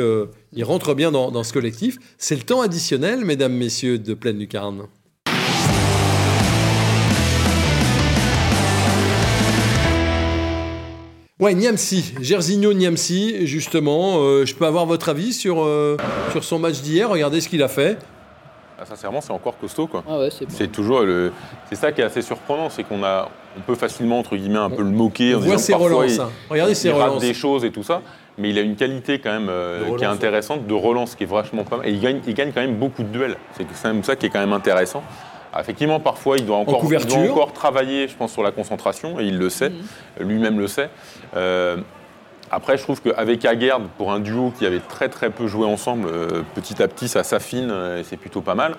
il 0.54 0.64
rentre 0.64 0.94
bien 0.94 1.12
dans, 1.12 1.44
ce 1.44 1.52
collectif. 1.52 1.98
C'est 2.18 2.36
le 2.36 2.44
temps 2.44 2.62
additionnel, 2.62 3.26
mesdames, 3.26 3.54
messieurs 3.54 4.00
de 4.00 4.14
Pleine 4.14 4.40
Lucarne. 4.40 4.84
Ouais, 11.40 11.54
Niamsi, 11.56 12.14
Gersigno 12.22 12.72
Niamsi, 12.72 13.46
justement. 13.46 14.46
je 14.46 14.56
peux 14.56 14.66
avoir 14.66 14.86
votre 14.86 15.10
avis 15.10 15.34
sur, 15.34 15.68
sur 16.32 16.44
son 16.46 16.60
match 16.60 16.82
d'hier? 16.82 17.10
Regardez 17.10 17.42
ce 17.42 17.50
qu'il 17.50 17.64
a 17.64 17.68
fait. 17.68 17.98
Ah, 18.84 18.86
sincèrement, 18.86 19.22
c'est 19.22 19.32
encore 19.32 19.58
costaud, 19.58 19.88
quoi. 19.88 20.04
Ah 20.10 20.20
ouais, 20.20 20.30
c'est 20.30 20.46
bon. 20.46 20.72
Toujours 20.74 21.02
le. 21.04 21.32
C'est 21.70 21.76
ça 21.76 21.92
qui 21.94 22.02
est 22.02 22.04
assez 22.04 22.22
surprenant, 22.22 22.70
c'est 22.70 22.84
qu'on 22.84 23.02
a, 23.04 23.30
on 23.58 23.62
peut 23.62 23.76
facilement 23.76 24.20
entre 24.20 24.36
guillemets 24.36 24.58
un 24.60 24.70
peu 24.70 24.82
le 24.84 24.90
moquer 24.90 25.36
On 25.36 25.38
en 25.38 25.42
voit 25.42 25.56
disant 25.56 25.58
ses 25.66 25.74
relances. 25.74 26.16
il- 26.16 26.22
hein. 26.22 26.30
Regardez 26.50 26.76
ses 26.76 26.90
il 26.90 26.92
rate 26.92 27.08
relances. 27.10 27.22
des 27.22 27.34
choses 27.34 27.64
et 27.64 27.72
tout 27.72 27.84
ça, 27.84 28.02
mais 28.38 28.50
il 28.50 28.58
a 28.58 28.62
une 28.62 28.76
qualité 28.76 29.20
quand 29.20 29.32
même 29.32 29.48
euh, 29.50 29.84
relance, 29.86 29.98
qui 30.00 30.04
est 30.04 30.08
intéressante 30.08 30.68
de 30.68 30.74
relance 30.74 31.16
qui 31.16 31.24
est 31.24 31.28
vachement 31.28 31.64
pas 31.64 31.78
mal. 31.78 31.88
Et 31.88 31.92
il 31.92 32.00
gagne, 32.02 32.20
il 32.28 32.34
gagne 32.34 32.52
quand 32.52 32.62
même 32.62 32.76
beaucoup 32.76 33.04
de 33.04 33.08
duels. 33.08 33.38
C'est 33.56 33.64
quand 33.64 33.88
même 33.94 34.04
ça 34.04 34.16
qui 34.18 34.26
est 34.26 34.30
quand 34.30 34.40
même 34.42 34.54
intéressant. 34.54 35.02
Ah, 35.54 35.62
effectivement, 35.62 36.00
parfois, 36.00 36.38
il 36.38 36.46
doit 36.46 36.58
encore, 36.58 36.82
il 36.84 37.06
doit 37.06 37.32
encore 37.32 37.54
travailler, 37.54 38.08
je 38.08 38.16
pense, 38.16 38.32
sur 38.34 38.42
la 38.42 38.52
concentration, 38.52 39.20
et 39.20 39.26
il 39.26 39.38
le 39.38 39.50
sait, 39.50 39.72
lui-même 40.20 40.60
le 40.60 40.68
sait. 40.68 40.90
Euh, 41.38 41.78
après, 42.54 42.78
je 42.78 42.84
trouve 42.84 43.02
qu'avec 43.02 43.46
Aguerd, 43.46 43.84
pour 43.98 44.12
un 44.12 44.20
duo 44.20 44.54
qui 44.58 44.66
avait 44.66 44.80
très 44.80 45.10
peu 45.32 45.48
joué 45.48 45.66
ensemble, 45.66 46.08
euh, 46.08 46.44
petit 46.54 46.82
à 46.84 46.88
petit, 46.88 47.08
ça 47.08 47.24
s'affine 47.24 47.70
euh, 47.72 48.00
et 48.00 48.04
c'est 48.04 48.18
plutôt 48.18 48.42
pas 48.42 48.56
mal. 48.56 48.76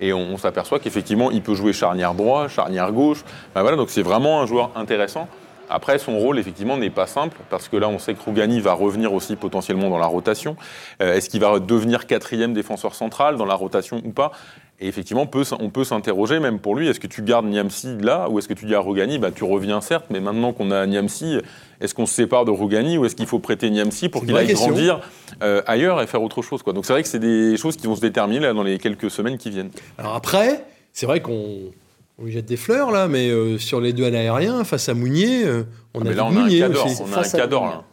Et 0.00 0.12
on, 0.12 0.36
s'aperçoit 0.36 0.80
qu'effectivement, 0.80 1.30
il 1.30 1.40
peut 1.40 1.54
jouer 1.54 1.72
charnière 1.72 2.14
droit, 2.14 2.48
charnière 2.48 2.92
gauche. 2.92 3.24
Voilà, 3.54 3.76
donc 3.76 3.90
c'est 3.90 4.02
vraiment 4.02 4.42
un 4.42 4.46
joueur 4.46 4.72
intéressant. 4.74 5.28
Après, 5.68 5.98
son 5.98 6.18
rôle, 6.18 6.38
effectivement, 6.38 6.76
n'est 6.76 6.90
pas 6.90 7.06
simple, 7.06 7.38
parce 7.50 7.68
que 7.68 7.76
là, 7.76 7.88
on 7.88 7.98
sait 7.98 8.14
que 8.14 8.22
Rougani 8.22 8.60
va 8.60 8.72
revenir 8.72 9.12
aussi 9.12 9.36
potentiellement 9.36 9.90
dans 9.90 9.98
la 9.98 10.06
rotation. 10.06 10.56
Euh, 11.02 11.14
Est-ce 11.14 11.28
qu'il 11.28 11.40
va 11.40 11.58
devenir 11.58 12.06
quatrième 12.06 12.52
défenseur 12.52 12.94
central 12.94 13.36
dans 13.36 13.46
la 13.46 13.54
rotation 13.54 14.00
ou 14.04 14.10
pas? 14.10 14.32
Et 14.80 14.88
effectivement, 14.88 15.22
on 15.22 15.70
peut, 15.70 15.84
s'interroger, 15.84 16.40
même 16.40 16.58
pour 16.58 16.74
lui, 16.74 16.88
est-ce 16.88 16.98
que 16.98 17.06
tu 17.06 17.22
gardes 17.22 17.46
Niamsi 17.46 17.96
là, 18.00 18.28
ou 18.28 18.38
est-ce 18.38 18.48
que 18.48 18.54
tu 18.54 18.66
dis 18.66 18.74
à 18.74 18.80
Rougani, 18.80 19.18
bah, 19.18 19.30
tu 19.30 19.44
reviens 19.44 19.80
certes, 19.80 20.06
mais 20.10 20.18
maintenant 20.18 20.52
qu'on 20.52 20.72
a 20.72 20.84
Niamsi, 20.86 21.38
est-ce 21.80 21.94
qu'on 21.94 22.06
se 22.06 22.14
sépare 22.14 22.44
de 22.44 22.50
Rougani, 22.50 22.98
ou 22.98 23.04
est-ce 23.04 23.14
qu'il 23.14 23.26
faut 23.26 23.38
prêter 23.38 23.70
Niamsi 23.70 24.08
pour 24.08 24.26
qu'il 24.26 24.36
aille 24.36 24.48
question. 24.48 24.72
grandir 24.72 25.00
euh, 25.42 25.62
ailleurs 25.66 26.02
et 26.02 26.08
faire 26.08 26.22
autre 26.22 26.42
chose 26.42 26.62
quoi? 26.62 26.72
Donc 26.72 26.86
c'est 26.86 26.92
vrai 26.92 27.04
que 27.04 27.08
c'est 27.08 27.20
des 27.20 27.56
choses 27.56 27.76
qui 27.76 27.86
vont 27.86 27.94
se 27.94 28.00
déterminer 28.00 28.40
là, 28.40 28.52
dans 28.52 28.64
les 28.64 28.78
quelques 28.78 29.10
semaines 29.10 29.38
qui 29.38 29.50
viennent. 29.50 29.70
Alors 29.96 30.16
après, 30.16 30.64
c'est 30.92 31.06
vrai 31.06 31.20
qu'on 31.20 31.70
on 32.18 32.24
lui 32.24 32.32
jette 32.32 32.46
des 32.46 32.56
fleurs 32.56 32.90
là, 32.90 33.08
mais 33.08 33.28
euh, 33.30 33.58
sur 33.58 33.80
les 33.80 33.92
duels 33.92 34.14
aériens, 34.16 34.64
face 34.64 34.88
à 34.88 34.94
Mounier, 34.94 35.44
euh, 35.44 35.64
on 35.94 36.00
Ah, 36.00 36.02
a 36.02 36.08
mais 36.08 36.14
là, 36.14 36.24
on 36.24 36.28
a 36.28 36.30
un 36.30 36.32
Mounier 36.42 36.58
cadre. 36.60 36.84
aussi. 36.86 36.96
On 37.02 37.04
a 37.06 37.08
un 37.08 37.10
Face 37.22 37.34
à 37.34 37.46
Mounier. 37.46 37.60
là. 37.66 37.84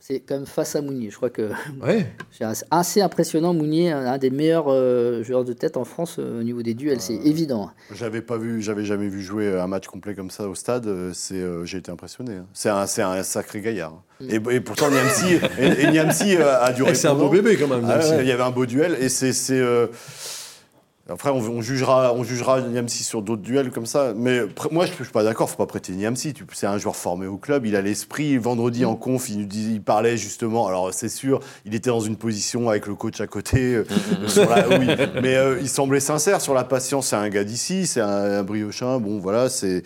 C'est 0.00 0.20
quand 0.20 0.36
même 0.36 0.46
face 0.46 0.74
à 0.74 0.80
Mounier. 0.80 1.10
Je 1.10 1.16
crois 1.16 1.28
que 1.28 1.50
Ouais. 1.82 2.06
c'est 2.30 2.44
assez- 2.70 3.02
impressionnant. 3.02 3.52
Mounier, 3.52 3.90
un 3.92 4.06
un 4.06 4.16
des 4.16 4.30
meilleurs 4.30 4.66
euh, 4.68 5.22
joueurs 5.22 5.44
de 5.44 5.52
tête 5.52 5.76
en 5.76 5.84
France 5.84 6.16
euh, 6.18 6.40
au 6.40 6.42
niveau 6.44 6.62
des 6.62 6.72
duels, 6.72 7.00
c'est 7.00 7.16
évident. 7.16 7.70
J'avais 7.94 8.22
pas 8.22 8.38
vu, 8.38 8.62
j'avais 8.62 8.84
jamais 8.86 9.08
vu 9.08 9.20
jouer 9.20 9.58
un 9.58 9.66
match 9.66 9.86
complet 9.86 10.14
comme 10.14 10.30
ça 10.30 10.48
au 10.48 10.54
stade. 10.54 10.88
C'est, 11.12 11.42
j'ai 11.64 11.78
été 11.78 11.90
impressionné. 11.90 12.36
hein. 12.36 12.46
C'est 12.54 12.70
un, 12.70 12.86
c'est 12.86 13.02
un 13.02 13.22
sacré 13.22 13.60
gaillard. 13.60 13.92
hein. 14.22 14.26
Et, 14.30 14.36
et 14.54 14.60
pourtant 14.60 14.88
Niamsi, 14.90 15.34
et, 15.58 15.82
et 15.82 15.90
Niamsi 15.90 16.36
a 16.36 16.72
duré. 16.76 16.94
C'est 16.94 17.08
un 17.08 17.14
beau 17.14 17.28
bébé 17.28 17.56
quand 17.56 17.68
même. 17.68 17.84
Ah 17.86 17.98
ouais, 17.98 18.18
il 18.22 18.28
y 18.28 18.32
avait 18.32 18.42
un 18.44 18.50
beau 18.52 18.64
duel 18.66 18.96
et 19.00 19.08
c'est. 19.10 19.32
Après, 21.10 21.30
on, 21.30 21.36
on 21.38 21.62
jugera, 21.62 22.12
on 22.14 22.22
jugera 22.22 22.60
Niamsi 22.60 23.02
sur 23.02 23.22
d'autres 23.22 23.40
duels 23.42 23.70
comme 23.70 23.86
ça. 23.86 24.12
Mais 24.14 24.40
moi, 24.70 24.84
je 24.84 24.90
ne 24.90 24.96
suis 24.96 25.04
pas 25.12 25.24
d'accord. 25.24 25.48
Faut 25.48 25.56
pas 25.56 25.66
prêter 25.66 25.92
Niamsi. 25.92 26.34
C'est 26.52 26.66
un 26.66 26.76
joueur 26.76 26.96
formé 26.96 27.26
au 27.26 27.38
club. 27.38 27.64
Il 27.64 27.76
a 27.76 27.80
l'esprit. 27.82 28.36
Vendredi 28.36 28.84
en 28.84 28.94
conf, 28.94 29.30
il 29.30 29.38
nous 29.40 29.46
dit, 29.46 29.70
il 29.72 29.82
parlait 29.82 30.16
justement. 30.18 30.66
Alors, 30.66 30.92
c'est 30.92 31.08
sûr, 31.08 31.40
il 31.64 31.74
était 31.74 31.88
dans 31.90 32.00
une 32.00 32.16
position 32.16 32.68
avec 32.68 32.86
le 32.86 32.94
coach 32.94 33.20
à 33.22 33.26
côté. 33.26 33.74
euh, 33.74 33.84
sur 34.28 34.48
la- 34.50 34.68
oui. 34.68 34.86
Mais 35.22 35.36
euh, 35.36 35.58
il 35.60 35.68
semblait 35.68 36.00
sincère 36.00 36.40
sur 36.42 36.52
la 36.52 36.64
patience. 36.64 37.08
C'est 37.08 37.16
un 37.16 37.28
gars 37.30 37.44
d'ici. 37.44 37.86
C'est 37.86 38.00
un, 38.02 38.08
un 38.40 38.42
briochin. 38.42 38.98
Bon, 38.98 39.18
voilà. 39.18 39.48
C'est. 39.48 39.82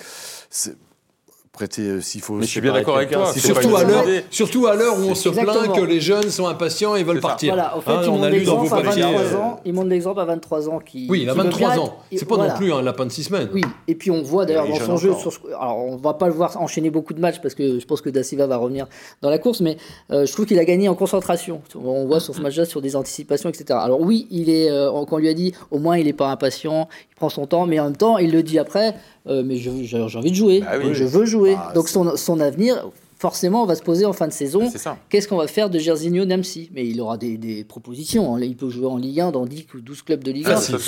Prêter 1.53 1.83
euh, 1.83 2.01
s'il 2.01 2.23
faut. 2.23 2.33
Mais 2.37 2.47
je 2.47 2.51
suis 2.51 2.62
bien 2.62 2.73
d'accord 2.73 2.97
avec 2.97 3.11
toi, 3.11 3.31
Surtout 3.31 3.77
à 3.77 3.85
l'heure, 3.85 4.05
surtout 4.31 4.67
à 4.69 4.75
l'heure 4.75 4.95
où 4.99 5.03
on 5.03 5.15
se 5.15 5.29
Exactement. 5.29 5.53
plaint 5.65 5.77
que 5.77 5.83
les 5.83 6.01
jeunes 6.01 6.31
sont 6.31 6.47
impatients 6.47 6.97
et 6.97 7.05
veulent 7.05 7.21
partir. 7.21 7.53
Voilà, 7.53 7.77
au 7.77 7.83
fait, 7.83 7.91
Hein, 7.91 8.01
il 8.05 8.09
on 8.09 8.12
montre 8.12 8.25
a 8.25 8.31
lu 8.31 8.45
dans 8.45 8.57
vos 8.57 8.62
l'exemple 8.62 8.83
à 8.83 8.88
papiers. 8.88 9.03
23 9.03 9.21
euh, 9.21 9.37
ans. 9.43 9.61
Il 9.67 9.75
montre 9.75 9.88
l'exemple 9.91 10.21
à 10.21 10.25
23 10.25 10.69
ans 10.71 10.79
qui. 10.79 11.07
Oui, 11.11 11.21
il 11.25 11.29
a 11.29 11.33
qui 11.35 11.38
veut 11.38 11.45
23 11.45 11.69
bien 11.75 11.79
ans. 11.79 11.85
être- 11.85 12.19
C'est 12.19 12.25
pas 12.27 12.37
voilà. 12.37 12.53
non 12.55 12.59
plus 12.59 12.73
un 12.73 12.81
lapin 12.81 13.05
de 13.05 13.11
six 13.12 13.25
semaines. 13.25 13.51
Oui, 13.53 13.61
et 13.87 13.95
puis 13.95 14.11
on 14.11 14.23
voit 14.23 14.47
d'ailleurs 14.47 14.67
dans 14.67 14.77
son 14.81 14.97
jeu, 14.97 15.12
sur 15.12 15.31
alors 15.61 15.77
on 15.77 15.97
va 15.97 16.15
pas 16.15 16.29
le 16.29 16.33
voir 16.33 16.57
enchaîner 16.59 16.88
beaucoup 16.88 17.12
de 17.12 17.21
matchs 17.21 17.41
parce 17.43 17.55
que 17.55 17.79
je 17.79 17.85
pense 17.85 18.01
que 18.01 18.09
Da 18.09 18.23
Silva 18.23 18.47
va 18.47 18.57
revenir 18.57 18.87
dans 19.21 19.29
la 19.29 19.38
course, 19.38 19.61
mais 19.61 19.77
euh, 20.11 20.25
je 20.25 20.33
trouve 20.33 20.47
qu'il 20.47 20.59
a 20.59 20.65
gagné 20.65 20.88
en 20.88 20.95
concentration. 20.95 21.61
On 21.75 22.07
voit 22.07 22.21
sur 22.21 22.35
ce 22.35 22.41
match-là 22.41 22.65
sur 22.65 22.81
des 22.81 22.97
anticipations, 22.97 23.51
etc. 23.51 23.79
Alors 23.83 24.01
oui, 24.01 24.27
il 24.31 24.49
est, 24.49 24.71
euh, 24.71 24.91
quand 24.91 25.17
on 25.17 25.19
lui 25.19 25.29
a 25.29 25.35
dit 25.35 25.53
au 25.71 25.79
moins 25.79 25.99
il 25.99 26.07
n'est 26.07 26.15
pas 26.15 26.29
impatient, 26.29 26.88
il 27.11 27.15
prend 27.15 27.29
son 27.29 27.47
temps, 27.47 27.67
mais 27.67 27.79
en 27.79 27.85
même 27.85 27.97
temps 27.97 28.17
il 28.17 28.33
le 28.33 28.43
dit 28.43 28.59
après, 28.59 28.95
euh, 29.27 29.43
mais 29.45 29.57
je- 29.57 29.71
j'ai 29.83 29.99
envie 30.19 30.31
de 30.31 30.37
jouer, 30.37 30.61
Bah 30.61 30.73
oui. 30.83 30.91
je 30.95 31.05
veux 31.05 31.25
jouer. 31.25 31.55
Ah, 31.59 31.73
Donc 31.75 31.89
son, 31.89 32.17
son 32.17 32.41
avenir, 32.41 32.89
forcément, 33.19 33.65
va 33.67 33.77
se 33.77 33.83
poser 33.85 34.05
en 34.05 34.13
fin 34.13 34.27
de 34.27 34.33
saison. 34.33 34.69
Qu'est-ce 35.09 35.29
qu'on 35.29 35.37
va 35.37 35.47
faire 35.47 35.71
de 35.71 35.79
Gersigno 35.79 36.25
Namsi? 36.25 36.71
Mais 36.75 36.85
il 36.87 37.01
aura 37.01 37.17
des, 37.19 37.37
des 37.39 37.63
propositions. 37.63 38.35
hein. 38.35 38.41
Il 38.43 38.57
peut 38.57 38.69
jouer 38.69 38.87
en 38.87 38.97
Ligue 38.97 39.21
1 39.21 39.31
dans 39.31 39.47
10 39.47 39.67
ou 39.75 39.81
12 39.81 40.03
clubs 40.03 40.25
de 40.25 40.33
Ligue 40.33 40.47
1 40.49 40.51
Ah, 40.55 40.57
sans, 40.57 40.79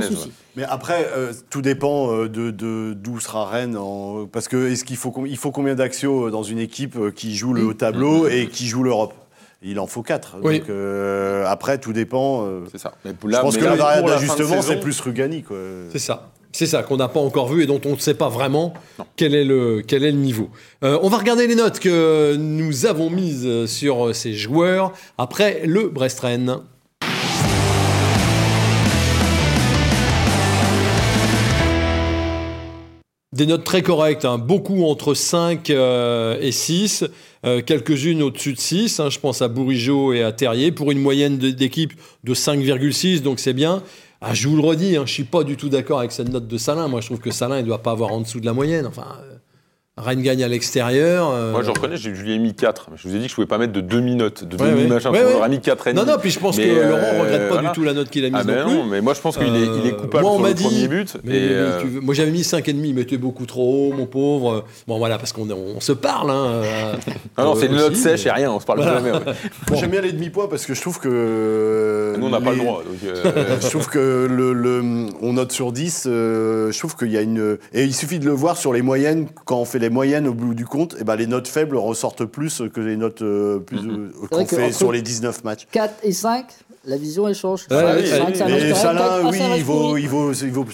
souci. 0.00 0.14
ouais. 0.28 0.32
Mais 0.56 0.64
après, 0.64 1.06
euh, 1.14 1.32
tout 1.50 1.60
dépend 1.60 2.10
euh, 2.10 2.28
de 2.28 2.50
de- 2.50 2.94
d'où 2.94 3.20
sera 3.20 3.44
Rennes. 3.46 3.76
en- 3.76 4.26
Parce 4.26 4.48
que 4.48 4.70
est-ce 4.70 4.84
qu'il 4.84 4.96
faut, 4.96 5.10
com- 5.10 5.26
il 5.26 5.36
faut 5.36 5.50
combien 5.50 5.74
d'axios 5.74 6.30
dans 6.30 6.42
une 6.42 6.58
équipe 6.60 6.96
qui 7.14 7.34
joue 7.34 7.52
le 7.52 7.64
haut 7.66 7.74
tableau 7.74 8.28
et 8.28 8.46
qui 8.48 8.66
joue 8.66 8.82
l'Europe? 8.82 9.12
Il 9.66 9.78
en 9.78 9.86
faut 9.86 10.02
quatre. 10.02 10.36
Oui. 10.42 10.60
Donc 10.60 10.68
euh, 10.70 11.44
après, 11.46 11.78
tout 11.78 11.92
dépend. 11.94 12.44
euh, 12.46 12.60
C'est 12.72 12.78
ça. 12.78 12.92
Mais 13.04 13.12
je 13.12 13.38
pense 13.40 13.54
mais 13.54 13.60
que 13.60 13.64
là, 13.64 13.70
la 13.70 13.76
variable 13.76 14.08
d'ajustement, 14.08 14.60
c'est 14.62 14.80
plus 14.80 14.98
Rugani. 15.00 15.44
C'est 15.90 15.98
ça. 15.98 16.30
C'est 16.54 16.66
ça 16.66 16.84
qu'on 16.84 16.98
n'a 16.98 17.08
pas 17.08 17.18
encore 17.18 17.48
vu 17.48 17.64
et 17.64 17.66
dont 17.66 17.80
on 17.84 17.96
ne 17.96 17.98
sait 17.98 18.14
pas 18.14 18.28
vraiment 18.28 18.74
Non. 19.00 19.06
quel 19.16 19.34
est 19.34 19.42
le, 19.42 19.82
quel 19.84 20.04
est 20.04 20.12
le 20.12 20.18
niveau. 20.18 20.50
Euh, 20.84 20.96
on 21.02 21.08
va 21.08 21.18
regarder 21.18 21.48
les 21.48 21.56
notes 21.56 21.80
que 21.80 22.36
nous 22.38 22.86
avons 22.86 23.10
mises 23.10 23.66
sur 23.66 24.14
ces 24.14 24.34
joueurs 24.34 24.92
après 25.18 25.62
le 25.66 25.88
Brest-Rennes. 25.88 26.60
Des 33.34 33.46
notes 33.46 33.64
très 33.64 33.82
correctes, 33.82 34.24
hein. 34.24 34.38
beaucoup 34.38 34.84
entre 34.84 35.12
5 35.12 35.68
euh, 35.70 36.38
et 36.40 36.52
6, 36.52 37.04
euh, 37.44 37.62
quelques-unes 37.62 38.22
au-dessus 38.22 38.52
de 38.52 38.60
6, 38.60 39.00
hein. 39.00 39.10
je 39.10 39.18
pense 39.18 39.42
à 39.42 39.48
Bourigeau 39.48 40.12
et 40.12 40.22
à 40.22 40.30
Terrier, 40.30 40.70
pour 40.70 40.92
une 40.92 41.00
moyenne 41.00 41.36
d'équipe 41.36 41.94
de 42.22 42.32
5,6, 42.32 43.22
donc 43.22 43.40
c'est 43.40 43.52
bien. 43.52 43.82
Ah, 44.26 44.32
je 44.32 44.48
vous 44.48 44.56
le 44.56 44.62
redis, 44.62 44.96
hein, 44.96 45.02
je 45.04 45.12
suis 45.12 45.24
pas 45.24 45.44
du 45.44 45.54
tout 45.54 45.68
d'accord 45.68 45.98
avec 45.98 46.10
cette 46.10 46.30
note 46.30 46.48
de 46.48 46.56
Salin, 46.56 46.88
moi 46.88 47.02
je 47.02 47.08
trouve 47.08 47.18
que 47.18 47.30
Salin 47.30 47.58
il 47.58 47.66
doit 47.66 47.82
pas 47.82 47.90
avoir 47.90 48.10
en 48.10 48.22
dessous 48.22 48.40
de 48.40 48.46
la 48.46 48.54
moyenne, 48.54 48.86
enfin, 48.86 49.18
euh, 49.20 49.33
Rennes 49.96 50.22
gagne 50.22 50.42
à 50.42 50.48
l'extérieur. 50.48 51.30
euh, 51.32 51.52
Moi, 51.52 51.62
je 51.62 51.70
reconnais, 51.70 51.96
j'ai- 51.96 52.16
je 52.16 52.22
lui 52.22 52.32
ai 52.34 52.38
mis 52.40 52.52
4. 52.52 52.88
Je 52.96 53.06
vous 53.06 53.14
ai 53.14 53.18
dit 53.20 53.26
que 53.26 53.30
je 53.30 53.34
pouvais 53.36 53.46
pas 53.46 53.58
mettre 53.58 53.72
de 53.72 53.80
demi-notes, 53.80 54.42
de 54.42 54.56
Ouais, 54.56 54.64
ouais. 54.64 54.70
demi-machin. 54.72 55.12
Ouais, 55.12 55.20
ouais. 55.22 55.48
mis 55.48 55.60
4 55.60 55.86
et 55.86 55.92
Non, 55.92 56.02
demi. 56.02 56.12
non, 56.14 56.18
puis 56.20 56.30
je 56.30 56.40
pense 56.40 56.56
Mais, 56.58 56.64
que 56.66 56.70
euh, 56.70 56.88
Laurent 56.90 57.20
regrette 57.22 57.42
pas 57.48 57.52
voilà. 57.54 57.68
du 57.68 57.74
tout 57.76 57.84
la 57.84 57.92
note 57.92 58.10
qu'il 58.10 58.24
a 58.24 58.28
mise 58.30 58.38
Ah 58.40 58.42
ben 58.42 58.56
non 58.64 58.64
plus. 58.70 58.74
non, 58.78 58.84
mais 58.86 59.00
moi 59.00 59.14
je 59.14 59.20
pense 59.20 59.36
qu'il 59.38 59.46
est, 59.46 59.60
il 59.60 59.86
est 59.86 59.92
Euh, 59.92 59.96
coupable 59.96 60.24
moi, 60.24 60.32
on 60.32 60.34
sur 60.34 60.42
m'a 60.42 60.48
le 60.48 60.54
dit- 60.54 60.64
premier 60.64 60.88
but. 60.88 61.16
Mais, 61.22 61.36
et, 61.36 61.40
mais 61.42 61.46
euh, 61.52 61.80
tu 61.80 61.86
veux- 61.86 62.00
moi 62.00 62.12
j'avais 62.12 62.32
mis 62.32 62.42
5,5, 62.42 62.92
mais 62.92 63.04
t'es 63.04 63.18
beaucoup 63.18 63.46
trop 63.46 63.90
haut, 63.90 63.92
mon 63.96 64.06
pauvre. 64.06 64.64
Bon 64.88 64.98
voilà, 64.98 65.16
parce 65.16 65.32
qu'on 65.32 65.48
on 65.48 65.78
se 65.78 65.92
parle. 65.92 66.30
Hein, 66.32 66.44
euh, 66.64 66.94
Ah 67.36 67.44
non, 67.44 67.54
c'est 67.54 67.66
une 67.66 67.76
note 67.76 67.92
aussi, 67.92 68.00
sèche 68.02 68.24
mais- 68.24 68.30
et 68.30 68.34
rien, 68.34 68.50
on 68.50 68.58
se 68.58 68.66
parle 68.66 68.80
Voilà. 68.80 68.94
jamais. 68.98 69.12
ouais. 69.12 69.18
Moi, 69.70 69.78
J'aime 69.78 69.90
bien 69.92 70.00
les 70.00 70.10
demi-points 70.12 70.48
parce 70.48 70.66
que 70.66 70.74
je 70.74 70.80
trouve 70.80 70.98
que. 70.98 72.14
Nous, 72.18 72.26
on 72.26 72.30
n'a 72.30 72.40
pas 72.40 72.50
le 72.50 72.56
droit. 72.56 72.82
donc, 72.84 72.96
je 73.62 73.68
trouve 73.68 73.88
que 73.88 74.26
le, 74.28 75.06
on 75.22 75.34
note 75.34 75.52
sur 75.52 75.70
10, 75.70 76.06
euh, 76.08 76.72
je 76.72 76.78
trouve 76.80 76.96
qu'il 76.96 77.12
y 77.12 77.16
a 77.16 77.20
une... 77.20 77.58
Et 77.72 77.84
il 77.84 77.94
suffit 77.94 78.18
de 78.18 78.24
le 78.24 78.32
voir 78.32 78.56
sur 78.56 78.72
les 78.72 78.82
moyennes, 78.82 79.28
quand 79.44 79.58
on 79.58 79.64
fait 79.64 79.83
les 79.84 79.90
moyennes 79.90 80.26
au 80.26 80.34
bout 80.34 80.54
du 80.54 80.64
compte, 80.66 80.96
et 81.00 81.04
ben 81.04 81.16
les 81.16 81.26
notes 81.26 81.48
faibles 81.48 81.76
ressortent 81.76 82.24
plus 82.24 82.62
que 82.72 82.80
les 82.80 82.96
notes 82.96 83.22
euh, 83.22 83.58
plus, 83.58 83.78
euh, 83.78 84.10
qu'on 84.30 84.46
fait 84.46 84.72
sur 84.72 84.90
les 84.92 85.02
19 85.02 85.44
matchs. 85.44 85.66
4 85.70 85.94
et 86.02 86.12
5, 86.12 86.46
la 86.86 86.96
vision 86.96 87.28
elle 87.28 87.34
change. 87.34 87.66
Ouais, 87.70 88.04
Cinq, 88.06 88.28
oui, 88.28 89.38
ah, 89.40 89.56
il 89.56 89.64
vaut, 89.64 89.96
il 89.96 90.08
vaut, 90.08 90.32
il 90.32 90.50
vaut- 90.52 90.66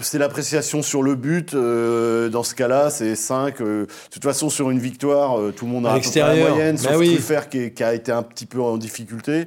c'est 0.00 0.18
l'appréciation 0.18 0.82
sur 0.82 1.02
le 1.02 1.14
but. 1.14 1.54
euh, 1.54 2.28
dans 2.28 2.42
ce 2.42 2.54
cas-là, 2.54 2.90
c'est 2.90 3.14
5. 3.16 3.60
euh, 3.60 3.82
de 3.84 3.88
toute 4.10 4.22
façon, 4.24 4.50
sur 4.50 4.70
une 4.70 4.78
victoire, 4.78 5.38
euh, 5.38 5.52
tout 5.56 5.64
le 5.66 5.72
monde 5.72 5.86
a 5.86 5.90
À 5.90 5.94
à 5.94 5.98
peu 6.00 6.00
près 6.08 6.20
la 6.20 6.26
l'extérieur. 6.28 6.54
moyenne, 6.56 6.76
Bah 6.76 6.90
sauf 6.90 6.96
oui. 6.98 7.14
Truffert 7.14 7.48
qui, 7.48 7.72
qui 7.72 7.82
a 7.84 7.94
été 7.94 8.12
un 8.12 8.22
petit 8.22 8.46
peu 8.46 8.60
en 8.60 8.76
difficulté. 8.76 9.46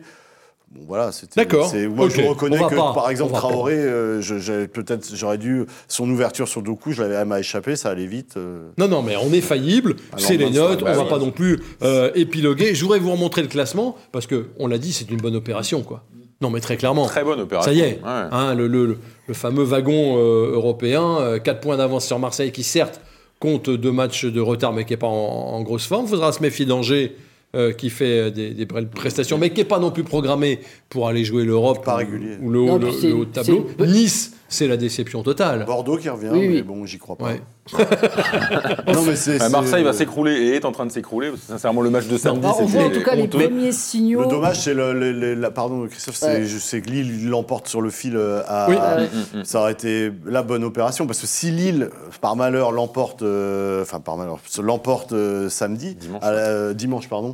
Bon, 0.75 0.85
voilà, 0.87 1.11
c'était. 1.11 1.41
D'accord, 1.41 1.67
c'est- 1.67 1.87
Moi, 1.87 2.09
je 2.09 2.21
reconnais 2.21 2.57
On 2.57 2.63
va 2.63 2.69
que, 2.69 2.75
pas, 2.75 2.93
par 2.93 3.05
on 3.05 3.09
exemple, 3.09 3.33
va. 3.33 3.39
Traoré, 3.39 3.75
euh, 3.75 4.21
je- 4.21 4.65
peut-être 4.65 5.07
j'aurais 5.15 5.37
dû. 5.37 5.65
Son 5.87 6.09
ouverture 6.09 6.47
sur 6.47 6.61
Doku, 6.63 6.91
je 6.93 7.01
l'avais 7.03 7.13
elle 7.15 7.27
m'a 7.27 7.39
échappé, 7.39 7.75
ça 7.75 7.89
allait 7.89 8.07
vite. 8.07 8.33
euh. 8.37 8.69
Non, 8.77 8.87
non, 8.87 9.01
mais 9.03 9.15
on 9.17 9.31
est 9.31 9.41
faillible, 9.41 9.95
c'est 10.17 10.37
les 10.37 10.49
notes, 10.49 10.83
bah 10.83 10.91
on 10.91 10.95
va 10.95 11.03
oui. 11.03 11.09
pas 11.09 11.19
non 11.19 11.31
plus 11.31 11.59
euh, 11.83 12.09
épiloguer. 12.15 12.73
Je 12.73 12.81
voudrais 12.83 12.99
vous 12.99 13.11
remontrer 13.11 13.41
le 13.43 13.47
classement, 13.49 13.95
parce 14.11 14.25
que 14.25 14.47
on 14.57 14.67
l'a 14.67 14.77
dit, 14.79 14.93
c'est 14.93 15.09
une 15.11 15.17
bonne 15.21 15.35
opération, 15.35 15.83
quoi. 15.83 16.03
Non, 16.41 16.49
mais 16.49 16.59
très 16.59 16.75
clairement. 16.75 17.05
Très 17.05 17.23
bonne 17.23 17.39
opération. 17.39 17.71
Ça 17.71 17.77
y 17.77 17.81
est, 17.81 17.99
Ouais. 18.03 18.27
hein, 18.31 18.53
le, 18.55 18.67
le- 18.67 18.97
le 19.27 19.33
fameux 19.33 19.63
wagon 19.63 20.17
euh, 20.17 20.51
européen, 20.53 21.39
4 21.43 21.59
points 21.61 21.77
d'avance 21.77 22.05
sur 22.05 22.17
Marseille, 22.19 22.51
qui 22.51 22.63
certes 22.63 22.99
compte 23.39 23.69
deux 23.69 23.91
matchs 23.91 24.25
de 24.25 24.41
retard, 24.41 24.73
mais 24.73 24.85
qui 24.85 24.93
n'est 24.93 24.97
pas 24.97 25.07
en, 25.07 25.11
en 25.53 25.61
grosse 25.61 25.85
forme. 25.85 26.07
faudra 26.07 26.31
se 26.31 26.41
méfier 26.41 26.65
d'Angers, 26.65 27.15
euh, 27.55 27.71
qui 27.71 27.89
fait 27.89 28.31
des, 28.31 28.51
des 28.51 28.65
belles 28.65 28.87
prestations, 28.89 29.37
mais 29.37 29.51
qui 29.51 29.59
n'est 29.61 29.65
pas 29.65 29.79
non 29.79 29.91
plus 29.91 30.03
programmé 30.03 30.59
pour 30.89 31.07
aller 31.07 31.23
jouer 31.23 31.43
l'Europe 31.45 31.83
Pas 31.85 31.95
ou- 31.95 31.97
régulier. 31.97 32.35
ou 32.41 32.49
le, 32.49 32.59
haut- 32.59 32.65
Non, 32.65 32.77
le- 32.79 32.87
puis 32.87 32.97
c'est- 32.99 33.07
le 33.09 33.15
haut 33.15 33.25
de 33.25 33.31
tableau. 33.31 33.67
Nice, 33.79 34.33
c'est 34.53 34.67
la 34.67 34.77
déception 34.77 35.23
totale. 35.23 35.65
Bordeaux 35.65 35.97
qui 35.97 36.09
revient, 36.09 36.29
Oui, 36.31 36.47
mais 36.47 36.55
oui. 36.55 36.61
bon, 36.61 36.85
j'y 36.85 36.97
crois 36.99 37.15
pas. 37.15 37.25
Ouais. 37.25 37.41
non, 38.93 39.03
mais 39.05 39.15
c'est. 39.15 39.31
Ouais, 39.33 39.39
c'est- 39.39 39.49
Marseille 39.49 39.83
va 39.83 39.93
s'écrouler 39.93 40.33
et 40.33 40.55
est 40.55 40.65
en 40.65 40.71
train 40.71 40.85
de 40.85 40.91
s'écrouler. 40.91 41.29
parce 41.29 41.41
que 41.41 41.47
Sincèrement, 41.47 41.81
le 41.81 41.89
match 41.89 42.07
de 42.07 42.17
samedi, 42.17 42.45
Alors, 42.45 42.61
on 42.61 42.65
voit 42.65 42.83
en 42.83 42.89
tout 42.89 43.03
cas 43.03 43.15
les 43.15 43.27
premiers 43.27 43.71
signaux. 43.71 44.21
Le 44.21 44.27
dommage, 44.27 44.59
c'est 44.59 44.73
le, 44.73 44.93
le- 44.93 45.11
le- 45.11 45.33
la, 45.35 45.51
pardon 45.51 45.87
Christophe, 45.87 46.15
c'est 46.15 46.25
Ouais. 46.27 46.45
je 46.45 46.57
sais 46.57 46.81
que 46.81 46.89
Lille 46.89 47.29
l'emporte 47.29 47.67
sur 47.67 47.81
le 47.81 47.89
fil 47.89 48.15
euh, 48.15 48.41
à. 48.47 48.67
Oui. 48.69 48.75
à- 48.79 48.93
Ouais. 48.97 49.07
Ça 49.43 49.59
aurait 49.61 49.71
été 49.71 50.11
la 50.25 50.43
bonne 50.43 50.63
opération 50.63 51.07
parce 51.07 51.19
que 51.19 51.27
si 51.27 51.51
Lille, 51.51 51.89
par 52.21 52.35
malheur, 52.35 52.71
l'emporte, 52.71 53.21
euh, 53.21 53.81
enfin 53.81 53.99
par 53.99 54.17
malheur, 54.17 54.39
l'emporte 54.61 55.13
euh, 55.13 55.49
samedi, 55.49 55.95
Dimanche. 55.95 56.21
à 56.23 56.31
la- 56.31 56.37
euh, 56.39 56.73
dimanche 56.73 57.07
pardon, 57.09 57.33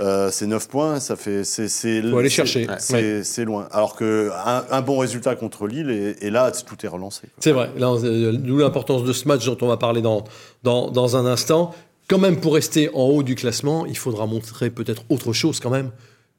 euh, 0.00 0.30
c'est 0.30 0.46
9 0.46 0.68
points, 0.68 1.00
ça 1.00 1.16
fait, 1.16 1.42
c'est, 1.44 1.66
aller 1.98 2.28
chercher. 2.28 2.66
c'est, 2.78 2.94
Ouais. 2.94 3.20
c'est 3.24 3.44
loin. 3.44 3.66
Alors 3.72 3.96
que 3.96 4.30
un, 4.46 4.64
un 4.70 4.80
bon 4.82 4.98
résultat 4.98 5.34
contre 5.34 5.66
Lille 5.66 5.90
et, 5.90 6.26
et 6.26 6.30
là 6.30 6.50
tout 6.64 6.84
est 6.84 6.88
relancé. 6.88 7.28
C'est 7.38 7.52
vrai, 7.52 7.70
euh, 7.78 8.32
d'où 8.32 8.58
l'importance 8.58 9.04
de 9.04 9.12
ce 9.12 9.26
match 9.28 9.44
dont 9.46 9.58
on 9.62 9.66
va 9.66 9.76
parler 9.76 10.02
dans, 10.02 10.24
dans, 10.62 10.90
dans 10.90 11.16
un 11.16 11.26
instant. 11.26 11.74
Quand 12.08 12.18
même, 12.18 12.40
pour 12.40 12.54
rester 12.54 12.90
en 12.94 13.04
haut 13.04 13.22
du 13.22 13.34
classement, 13.34 13.86
il 13.86 13.96
faudra 13.96 14.26
montrer 14.26 14.70
peut-être 14.70 15.04
autre 15.08 15.32
chose 15.32 15.60
quand 15.60 15.70
même 15.70 15.90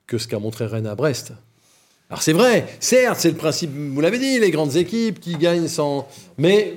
que 0.06 0.18
ce 0.18 0.28
qu'a 0.28 0.40
montré 0.40 0.66
Rennes 0.66 0.88
à 0.88 0.96
Brest. 0.96 1.34
Alors 2.10 2.22
c'est 2.22 2.34
vrai, 2.34 2.68
certes, 2.82 3.20
c'est 3.22 3.30
le 3.30 3.38
principe, 3.38 3.72
vous 3.74 4.02
l'avez 4.02 4.20
dit, 4.20 4.38
les 4.38 4.52
grandes 4.52 4.76
équipes 4.76 5.22
qui 5.22 5.38
gagnent 5.38 5.70
sans... 5.70 6.10
Mais 6.38 6.76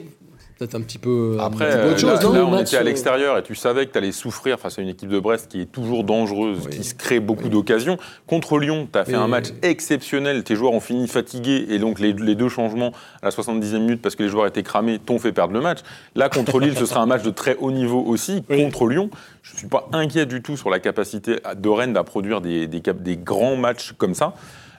peut-être 0.59 0.75
un 0.75 0.81
petit 0.83 0.99
peu, 0.99 1.37
un 1.41 1.45
Après, 1.45 1.67
petit 1.69 1.77
peu 1.77 1.83
euh, 1.83 1.91
autre 1.91 1.99
chose, 2.01 2.23
là, 2.23 2.29
non 2.29 2.33
là, 2.33 2.45
on 2.45 2.59
était 2.61 2.77
à 2.77 2.81
euh, 2.81 2.83
l'extérieur 2.85 3.39
et 3.39 3.43
tu 3.43 3.55
savais 3.55 3.87
que 3.87 3.93
tu 3.93 3.99
allais 3.99 4.13
souffrir 4.13 4.59
face 4.61 4.79
à 4.79 4.83
une 4.83 4.89
équipe 4.89 5.09
de 5.09 5.19
Brest 5.19 5.49
qui 5.51 5.61
est 5.61 5.67
toujours 5.71 6.05
dangereuse, 6.05 6.59
Oui. 6.67 6.77
qui 6.77 6.85
se 6.85 6.95
crée 6.95 7.21
beaucoup 7.21 7.49
d'occasions. 7.49 7.99
Contre 8.27 8.59
Lyon, 8.59 8.89
tu 8.93 8.99
as 8.99 9.05
fait 9.05 9.13
Oui. 9.13 9.19
un 9.19 9.29
match 9.29 9.49
exceptionnel. 9.63 10.45
Tes 10.45 10.55
joueurs 10.57 10.73
ont 10.73 10.81
fini 10.81 11.09
fatigués 11.09 11.67
et 11.69 11.79
donc 11.79 11.99
les, 12.01 12.13
les 12.13 12.35
deux 12.35 12.49
changements 12.49 12.93
à 13.23 13.27
la 13.27 13.31
70e 13.31 13.79
minute 13.79 14.01
parce 14.03 14.15
que 14.17 14.23
les 14.23 14.29
joueurs 14.29 14.47
étaient 14.47 14.63
cramés 14.63 14.99
t'ont 14.99 15.19
fait 15.19 15.33
perdre 15.33 15.53
le 15.55 15.61
match. 15.61 15.79
Là, 16.15 16.29
contre 16.29 16.61
Lille, 16.61 16.77
ce 16.77 16.87
sera 16.87 17.01
un 17.01 17.07
match 17.07 17.23
de 17.23 17.31
très 17.31 17.57
haut 17.57 17.71
niveau 17.73 18.03
aussi. 18.03 18.43
Contre 18.45 18.87
Lyon, 18.87 19.11
je 19.43 19.53
ne 19.55 19.59
suis 19.59 19.69
pas 19.69 19.89
inquiet 19.93 20.27
du 20.27 20.41
tout 20.43 20.57
sur 20.57 20.71
la 20.71 20.79
capacité 20.79 21.37
de 21.57 21.69
Rennes 21.69 21.97
à 21.97 22.05
produire 22.05 22.41
des, 22.41 22.67
des, 22.67 22.81
cap- 22.81 23.03
des 23.03 23.17
grands 23.17 23.57
matchs 23.57 23.93
comme 23.99 24.15
ça. 24.15 24.35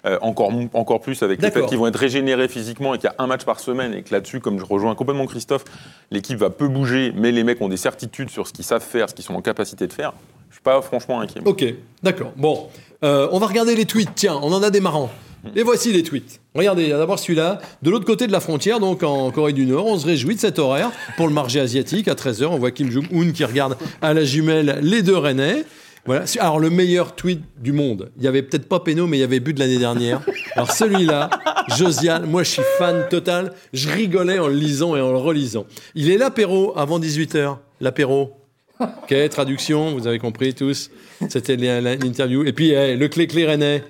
Euh, 0.05 0.19
encore, 0.21 0.51
encore 0.73 1.01
plus 1.01 1.23
avec 1.23 1.41
le 1.41 1.49
fait 1.49 1.65
qu'ils 1.65 1.79
vont 1.79 1.87
être 1.87 1.95
régénérés 1.95 2.47
physiquement 2.47 2.93
et 2.93 2.99
qu'il 2.99 3.09
y 3.09 3.11
a 3.11 3.15
un 3.23 3.25
match 3.25 3.43
par 3.43 3.59
semaine 3.59 3.93
et 3.95 4.03
que 4.03 4.13
là-dessus, 4.13 4.39
comme 4.39 4.59
je 4.59 4.63
rejoins 4.65 4.93
complètement 4.93 5.25
Christophe, 5.25 5.63
l'équipe 6.11 6.37
va 6.37 6.51
peu 6.51 6.67
bouger, 6.67 7.11
mais 7.15 7.31
les 7.31 7.43
mecs 7.43 7.59
ont 7.59 7.69
des 7.69 7.77
certitudes 7.77 8.29
sur 8.29 8.45
ce 8.45 8.53
qu'ils 8.53 8.65
savent 8.65 8.83
faire, 8.83 9.09
ce 9.09 9.15
qu'ils 9.15 9.25
sont 9.25 9.33
en 9.33 9.41
capacité 9.41 9.87
de 9.87 9.93
faire. 9.93 10.13
Je 10.51 10.55
suis 10.55 10.61
pas 10.61 10.79
franchement 10.83 11.21
inquiet. 11.21 11.41
moi. 11.41 11.51
Ok, 11.51 11.65
d'accord. 12.03 12.31
Bon, 12.35 12.67
Euh, 13.03 13.27
on 13.31 13.39
va 13.39 13.47
regarder 13.47 13.75
les 13.75 13.85
tweets. 13.85 14.09
Tiens, 14.15 14.39
on 14.41 14.53
en 14.53 14.61
a 14.63 14.69
des 14.69 14.79
marrants. 14.79 15.09
Et 15.55 15.63
voici 15.63 15.91
les 15.91 16.01
tweets. 16.01 16.39
Regardez, 16.55 16.83
il 16.83 16.89
y 16.89 16.93
a 16.93 16.97
d'abord 16.97 17.19
celui-là. 17.19 17.59
De 17.81 17.89
l'autre 17.91 18.05
côté 18.05 18.25
de 18.25 18.31
la 18.31 18.39
frontière, 18.39 18.79
donc 18.79 19.03
en 19.03 19.29
Corée 19.31 19.53
du 19.53 19.65
Nord, 19.65 19.85
on 19.87 19.97
se 19.99 20.05
réjouit 20.05 20.35
de 20.35 20.39
cet 20.39 20.57
horaire 20.59 20.91
pour 21.17 21.27
le 21.27 21.33
marché 21.33 21.59
asiatique. 21.59 22.07
À 22.07 22.13
13h, 22.13 22.45
on 22.45 22.57
voit 22.57 22.71
Kim 22.71 22.89
Jong-un 22.89 23.31
qui 23.31 23.43
regarde 23.43 23.75
à 24.01 24.13
la 24.13 24.23
jumelle 24.23 24.79
les 24.81 25.01
deux 25.03 25.17
Rennais. 25.17 25.65
Voilà. 26.05 26.25
Alors, 26.39 26.59
le 26.59 26.69
meilleur 26.69 27.15
tweet 27.15 27.41
du 27.59 27.71
monde. 27.71 28.11
Il 28.17 28.23
y 28.23 28.27
avait 28.27 28.43
peut-être 28.43 28.67
pas 28.67 28.79
Péno, 28.79 29.07
mais 29.07 29.17
il 29.17 29.21
y 29.21 29.23
avait 29.23 29.39
but 29.39 29.53
de 29.53 29.59
l'année 29.59 29.79
dernière. 29.79 30.21
Alors, 30.55 30.71
celui-là, 30.71 31.29
Josiane, 31.75 32.25
moi, 32.25 32.43
je 32.43 32.51
suis 32.51 32.61
fan 32.77 33.07
total. 33.09 33.53
Je 33.73 33.89
rigolais 33.89 34.37
en 34.37 34.47
le 34.47 34.53
lisant 34.53 34.95
et 34.95 35.01
en 35.01 35.11
le 35.11 35.17
relisant. 35.17 35.65
Il 35.95 36.11
est 36.11 36.17
l'apéro 36.17 36.73
avant 36.77 36.99
18h. 36.99 37.57
L'apéro. 37.81 38.33
Ok, 38.79 39.15
traduction, 39.29 39.95
vous 39.97 40.05
avez 40.05 40.19
compris 40.19 40.53
tous. 40.53 40.91
C'était 41.29 41.55
l'interview. 41.55 42.43
Et 42.43 42.53
puis, 42.53 42.71
eh, 42.71 42.95
le 42.95 43.07
clé-clé 43.07 43.45
rennais. 43.45 43.83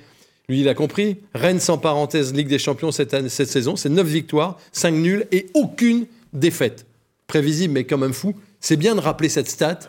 Lui, 0.48 0.62
il 0.62 0.70
a 0.70 0.74
compris. 0.74 1.18
Rennes 1.34 1.60
sans 1.60 1.78
parenthèse, 1.78 2.34
Ligue 2.34 2.48
des 2.48 2.60
Champions 2.60 2.92
cette, 2.92 3.30
cette 3.30 3.50
saison. 3.50 3.76
C'est 3.76 3.90
9 3.90 4.06
victoires, 4.06 4.58
5 4.72 4.92
nuls 4.92 5.26
et 5.32 5.48
aucune 5.54 6.06
défaite. 6.34 6.86
Prévisible, 7.28 7.74
mais 7.74 7.84
quand 7.84 7.98
même 7.98 8.14
fou. 8.14 8.36
C'est 8.60 8.78
bien 8.78 8.96
de 8.96 9.00
rappeler 9.00 9.30
cette 9.30 9.50
stat. 9.50 9.80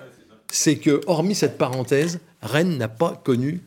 C'est 0.50 0.76
que, 0.76 1.00
hormis 1.06 1.34
cette 1.34 1.58
parenthèse, 1.58 2.20
Rennes 2.42 2.76
n'a 2.78 2.88
pas 2.88 3.20
connu 3.24 3.62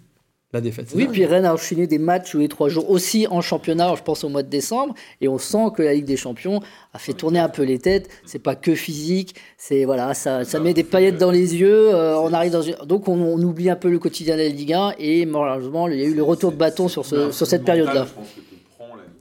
la 0.52 0.62
défaite. 0.62 0.88
Oui, 0.96 1.08
puis 1.12 1.26
Rennes 1.26 1.46
a 1.46 1.54
enchaîné 1.54 1.86
des 1.86 2.00
matchs 2.00 2.32
tous 2.32 2.40
les 2.40 2.48
trois 2.48 2.70
jours 2.70 2.90
aussi 2.90 3.28
en 3.30 3.40
championnat, 3.40 3.84
alors 3.84 3.98
je 3.98 4.02
pense 4.04 4.24
au 4.24 4.30
mois 4.30 4.42
de 4.42 4.50
décembre, 4.50 4.96
et 5.22 5.28
on 5.28 5.38
sent 5.38 5.68
que 5.76 5.84
la 5.84 5.94
Ligue 5.94 6.06
des 6.06 6.18
Champions 6.18 6.60
a 6.92 6.98
fait 6.98 7.14
tourner 7.14 7.38
un 7.38 7.50
peu 7.50 7.62
les 7.62 7.78
têtes. 7.78 8.10
C'est 8.26 8.40
pas 8.40 8.56
que 8.56 8.74
physique, 8.74 9.36
c'est 9.58 9.86
voilà, 9.86 10.16
ça, 10.16 10.46
ça 10.46 10.60
met 10.60 10.74
des 10.74 10.84
paillettes 10.84 11.18
dans 11.20 11.30
les 11.30 11.56
yeux. 11.56 11.94
euh, 11.94 12.18
on 12.20 12.34
arrive 12.34 12.52
dans 12.52 12.64
une... 12.64 12.76
donc 12.86 13.08
on, 13.08 13.14
on 13.22 13.40
oublie 13.44 13.70
un 13.70 13.76
peu 13.76 13.92
le 13.92 14.00
quotidien 14.00 14.38
de 14.38 14.42
la 14.42 14.48
Ligue 14.50 14.74
1 14.74 14.94
et 14.98 15.28
malheureusement 15.28 15.88
il 15.88 16.00
y 16.00 16.04
a 16.04 16.08
eu 16.08 16.16
le 16.16 16.24
retour 16.24 16.52
de 16.52 16.58
bâton 16.58 16.88
sur, 16.88 17.06
ce, 17.06 17.32
sur 17.32 17.46
cette 17.46 17.64
période-là. 17.64 18.08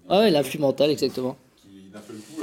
Ah 0.08 0.20
ouais, 0.20 0.30
l'influx 0.30 0.58
mental 0.58 0.90
exactement. 0.90 1.36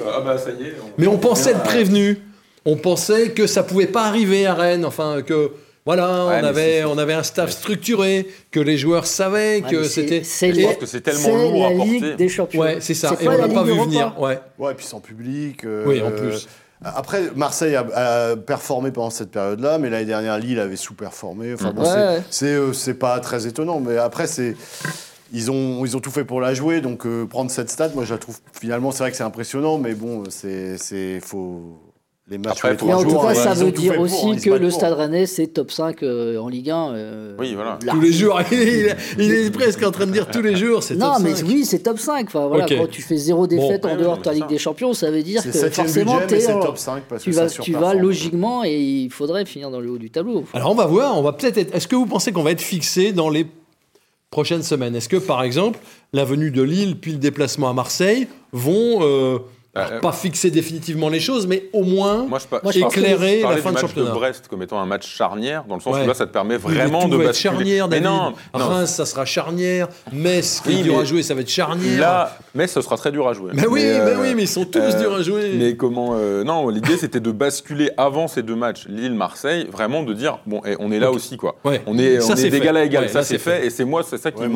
Ah 0.05 0.21
bah 0.23 0.37
ça 0.37 0.51
y 0.51 0.63
est. 0.63 0.75
Mais 0.99 1.07
on 1.07 1.17
pensait 1.17 1.51
être 1.51 1.63
prévenu. 1.63 2.19
On 2.65 2.77
pensait 2.77 3.29
que 3.31 3.47
ça 3.47 3.63
pouvait 3.63 3.87
pas 3.87 4.05
arriver 4.05 4.45
à 4.45 4.53
Rennes. 4.55 4.85
Enfin, 4.85 5.21
que 5.21 5.51
voilà, 5.85 6.25
Ouais, 6.25 6.39
on, 6.41 6.43
avait, 6.43 6.83
on 6.83 6.97
avait 6.97 7.13
un 7.13 7.21
staff 7.21 7.51
structuré, 7.51 8.27
que 8.49 8.59
les 8.59 8.75
joueurs 8.77 9.05
savaient 9.05 9.61
Ouais, 9.61 9.69
que 9.69 9.83
c'était. 9.83 10.23
c'est 10.23 10.51
le- 10.51 10.63
pense 10.63 10.77
que 10.77 10.85
c'est 10.87 11.01
tellement 11.01 11.35
lourd 11.35 11.65
à 11.67 11.69
porter. 11.71 11.91
Ligue 11.99 12.15
des 12.15 12.29
Champions. 12.29 12.61
Ouais, 12.61 12.77
c'est 12.79 12.95
ça. 12.95 13.15
Et 13.21 13.27
on 13.27 13.31
pas 13.31 13.37
l'a 13.37 13.47
pas 13.47 13.63
vu 13.63 13.69
Europa. 13.71 13.85
venir. 13.85 14.15
Ouais. 14.19 14.39
Ouais, 14.57 14.71
et 14.71 14.75
puis 14.75 14.85
sans 14.85 14.99
public. 14.99 15.63
euh, 15.63 15.83
Oui, 15.85 16.01
en 16.01 16.09
plus. 16.11 16.47
Après, 16.83 17.21
Marseille 17.35 17.75
a, 17.75 17.85
a 18.31 18.35
performé 18.35 18.91
pendant 18.91 19.09
cette 19.09 19.31
période-là, 19.31 19.77
mais 19.77 19.89
l'année 19.89 20.05
dernière, 20.05 20.37
Lille 20.39 20.59
avait 20.59 20.75
sous-performé. 20.75 21.53
Enfin, 21.53 21.71
bon, 21.71 21.83
Ouais, 21.83 21.87
c'est- 21.87 21.95
ouais. 22.17 22.21
c'est 22.31 22.45
euh, 22.53 22.73
c'est 22.73 22.93
pas 22.95 23.19
très 23.19 23.47
étonnant, 23.47 23.79
mais 23.79 23.97
après, 23.97 24.27
c'est. 24.27 24.55
Ils 25.33 25.49
ont, 25.51 25.85
ils 25.85 25.95
ont 25.95 25.99
tout 25.99 26.11
fait 26.11 26.23
pour 26.25 26.41
la 26.41 26.53
jouer, 26.53 26.81
donc 26.81 27.05
euh, 27.05 27.25
prendre 27.25 27.49
cette 27.51 27.69
stat, 27.69 27.89
moi 27.95 28.05
je 28.05 28.13
la 28.13 28.19
trouve 28.19 28.37
finalement, 28.59 28.91
c'est 28.91 28.99
vrai 28.99 29.11
que 29.11 29.17
c'est 29.17 29.23
impressionnant, 29.23 29.77
mais 29.77 29.93
bon, 29.93 30.23
c'est. 30.29 30.77
c'est- 30.77 31.19
faut 31.21 31.79
Les 32.27 32.39
matchs 32.39 32.57
Après, 32.57 32.75
trois 32.75 32.87
Mais 32.89 32.93
en 32.95 33.03
tout 33.07 33.19
cas, 33.19 33.35
ça 33.35 33.53
veut 33.53 33.71
dire 33.71 33.93
pour, 33.93 34.01
aussi 34.05 34.37
que 34.41 34.49
le 34.49 34.59
pour. 34.69 34.71
Stade 34.71 34.93
Rennais, 34.93 35.27
c'est 35.27 35.45
top 35.45 35.69
5 35.69 36.01
euh, 36.01 36.39
en 36.39 36.47
Ligue 36.49 36.71
1. 36.71 36.93
euh, 36.95 37.35
Oui, 37.37 37.53
voilà. 37.53 37.77
Tous 37.87 38.01
les 38.01 38.11
jours. 38.11 38.41
Il 38.51 38.57
est, 38.57 38.95
il 39.19 39.31
est 39.31 39.51
presque 39.51 39.83
en 39.83 39.91
train 39.91 40.07
de 40.07 40.11
dire 40.11 40.27
tous 40.31 40.41
les 40.41 40.55
jours. 40.55 40.81
C'est 40.81 40.95
Non, 40.95 41.13
top 41.13 41.21
mais 41.23 41.35
5. 41.35 41.45
oui, 41.47 41.65
c'est 41.65 41.79
top 41.83 41.99
5. 41.99 42.25
Enfin, 42.25 42.47
voilà. 42.47 42.65
Quand 42.65 42.89
tu 42.89 43.03
fais 43.03 43.17
zéro 43.17 43.45
défaite 43.45 43.83
Bon. 43.83 43.89
en 43.89 43.95
dehors 43.95 44.17
de 44.17 44.23
ta 44.23 44.33
Ligue 44.33 44.41
ça. 44.43 44.47
des 44.49 44.57
Champions, 44.57 44.93
ça 44.95 45.11
veut 45.11 45.21
dire 45.21 45.43
que 45.43 45.51
forcément, 45.51 46.13
budget, 46.13 46.25
mais 46.25 46.27
t'es 46.27 46.39
c'est 46.39 46.53
en- 46.53 46.59
top 46.61 46.77
5 46.79 47.03
parce 47.07 47.21
tu 47.23 47.29
que 47.29 47.35
vas, 47.35 47.47
tu 47.47 47.73
vas 47.73 47.93
logiquement 47.93 48.63
et 48.65 48.75
il 48.75 49.11
faudrait 49.11 49.45
finir 49.45 49.69
dans 49.69 49.79
le 49.79 49.91
haut 49.91 49.99
du 49.99 50.09
tableau. 50.09 50.45
Alors 50.53 50.71
on 50.71 50.75
va 50.75 50.87
voir. 50.87 51.19
On 51.19 51.21
va 51.21 51.31
peut-être. 51.33 51.59
être- 51.59 51.75
Est-ce 51.75 51.87
que 51.87 51.95
vous 51.95 52.07
pensez 52.07 52.31
qu'on 52.31 52.41
va 52.43 52.51
être 52.51 52.61
fixé 52.61 53.11
dans 53.13 53.29
les 53.29 53.45
prochaines 54.31 54.63
semaines? 54.63 54.95
Est-ce 54.95 55.09
que 55.09 55.17
par 55.17 55.43
exemple 55.43 55.77
la 56.11 56.25
venue 56.25 56.49
de 56.49 56.63
Lille 56.63 56.97
puis 56.99 57.11
le 57.11 57.19
déplacement 57.19 57.69
à 57.69 57.73
Marseille 57.73 58.27
vont 58.51 58.99
euh, 59.03 59.37
alors, 59.75 59.91
Euh, 59.93 59.99
pas 59.99 60.11
fixer 60.11 60.49
définitivement 60.51 61.09
les 61.09 61.19
choses, 61.19 61.45
mais 61.47 61.65
au 61.73 61.83
moins 61.83 62.25
Moi, 62.27 62.39
je, 62.39 62.47
pa- 62.47 62.59
Moi, 62.63 62.71
je 62.71 62.79
je 62.79 62.83
pense 62.83 62.93
que 62.95 62.99
éclairer 63.01 63.41
je 63.41 63.47
la 63.47 63.57
fin 63.57 63.69
du 63.69 63.75
de 63.75 63.81
championnat. 63.81 64.09
de 64.09 64.13
Brest 64.15 64.47
comme 64.47 64.63
étant 64.63 64.79
un 64.79 64.85
match 64.85 65.07
charnière, 65.07 65.65
dans 65.67 65.75
le 65.75 65.81
sens 65.81 65.95
Ouais. 65.95 66.03
où 66.03 66.07
là, 66.07 66.13
ça 66.13 66.25
te 66.25 66.31
permet 66.31 66.55
Oui, 66.55 66.61
mais 66.67 66.73
vraiment 66.75 67.03
tout 67.03 67.09
de 67.09 67.17
va 67.17 67.23
être 67.25 67.87
mais 67.89 67.99
non, 67.99 68.33
non. 68.57 68.67
Reims, 68.67 68.89
ça 68.89 69.05
sera 69.05 69.25
charnière. 69.25 69.87
Metz, 70.11 70.61
qui 70.63 70.69
Oui, 70.69 70.79
est 70.79 70.83
dur 70.83 70.99
à 70.99 71.03
jouer, 71.03 71.23
ça 71.23 71.33
va 71.33 71.41
être 71.41 71.49
charnière. 71.49 71.99
Là, 71.99 72.37
mais 72.53 72.67
ce 72.67 72.81
sera 72.81 72.97
très 72.97 73.11
dur 73.11 73.27
à 73.27 73.33
jouer. 73.33 73.51
mais 73.53 73.67
oui, 73.67 73.81
mais, 73.83 73.99
euh, 73.99 74.21
oui, 74.21 74.33
mais 74.35 74.43
ils 74.43 74.47
sont 74.47 74.65
tous 74.65 74.79
euh, 74.79 74.99
durs 74.99 75.13
à 75.15 75.21
jouer. 75.21 75.51
Mais 75.57 75.75
comment 75.75 76.11
euh, 76.15 76.43
Non, 76.43 76.69
l'idée 76.69 76.97
c'était 76.97 77.19
de 77.19 77.31
basculer 77.31 77.91
avant 77.97 78.27
ces 78.27 78.43
deux 78.43 78.55
matchs, 78.55 78.85
Lille-Marseille, 78.87 79.67
vraiment 79.71 80.03
de 80.03 80.13
dire 80.13 80.39
bon, 80.45 80.61
eh, 80.65 80.75
on 80.79 80.91
est 80.91 80.99
là 80.99 81.11
aussi 81.11 81.37
quoi. 81.37 81.55
Ouais. 81.65 81.81
On 81.85 81.97
est, 81.97 82.21
Ça, 82.21 82.33
on 82.33 82.35
est 82.37 82.49
d'égal 82.49 82.77
à 82.77 82.83
égal, 82.83 83.03
Ouais, 83.03 83.09
ça 83.09 83.23
c'est 83.23 83.37
fait. 83.37 83.65
Et 83.65 83.69
c'est 83.69 83.85
moi, 83.85 84.03
c'est 84.03 84.17
ça 84.17 84.31
qui 84.31 84.41
me 84.43 84.47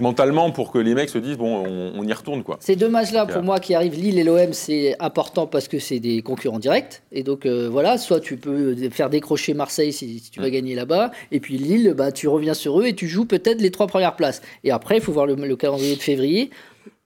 mentalement, 0.00 0.50
pour 0.50 0.70
que 0.72 0.78
les 0.78 0.94
mecs 0.94 1.08
se 1.08 1.18
disent 1.18 1.36
bon, 1.38 1.64
on, 1.96 2.02
y 2.06 2.12
retourne 2.12 2.42
quoi. 2.42 2.56
Ces 2.60 2.76
deux 2.76 2.88
matchs-là, 2.88 3.26
pour 3.26 3.42
moi, 3.42 3.60
qui 3.60 3.74
arrivent, 3.74 3.94
Lille 3.94 4.18
et 4.18 4.24
l'OM, 4.24 4.49
c'est 4.52 4.96
important 5.00 5.46
parce 5.46 5.68
que 5.68 5.78
c'est 5.78 6.00
des 6.00 6.22
concurrents 6.22 6.58
directs. 6.58 7.02
Et 7.12 7.22
donc, 7.22 7.46
euh, 7.46 7.68
voilà, 7.70 7.98
soit 7.98 8.20
tu 8.20 8.36
peux 8.36 8.74
faire 8.90 9.10
décrocher 9.10 9.54
Marseille 9.54 9.92
si, 9.92 10.18
si 10.18 10.30
tu 10.30 10.40
vas 10.40 10.50
gagner 10.50 10.74
là-bas. 10.74 11.10
Et 11.32 11.40
puis 11.40 11.56
Lille, 11.58 11.94
bah, 11.96 12.12
tu 12.12 12.28
reviens 12.28 12.54
sur 12.54 12.80
eux 12.80 12.86
et 12.86 12.94
tu 12.94 13.08
joues 13.08 13.24
peut-être 13.24 13.60
les 13.60 13.70
trois 13.70 13.86
premières 13.86 14.16
places. 14.16 14.42
Et 14.64 14.70
après, 14.70 14.96
il 14.96 15.02
faut 15.02 15.12
voir 15.12 15.26
le, 15.26 15.34
le 15.34 15.56
calendrier 15.56 15.96
de 15.96 16.00
février. 16.02 16.50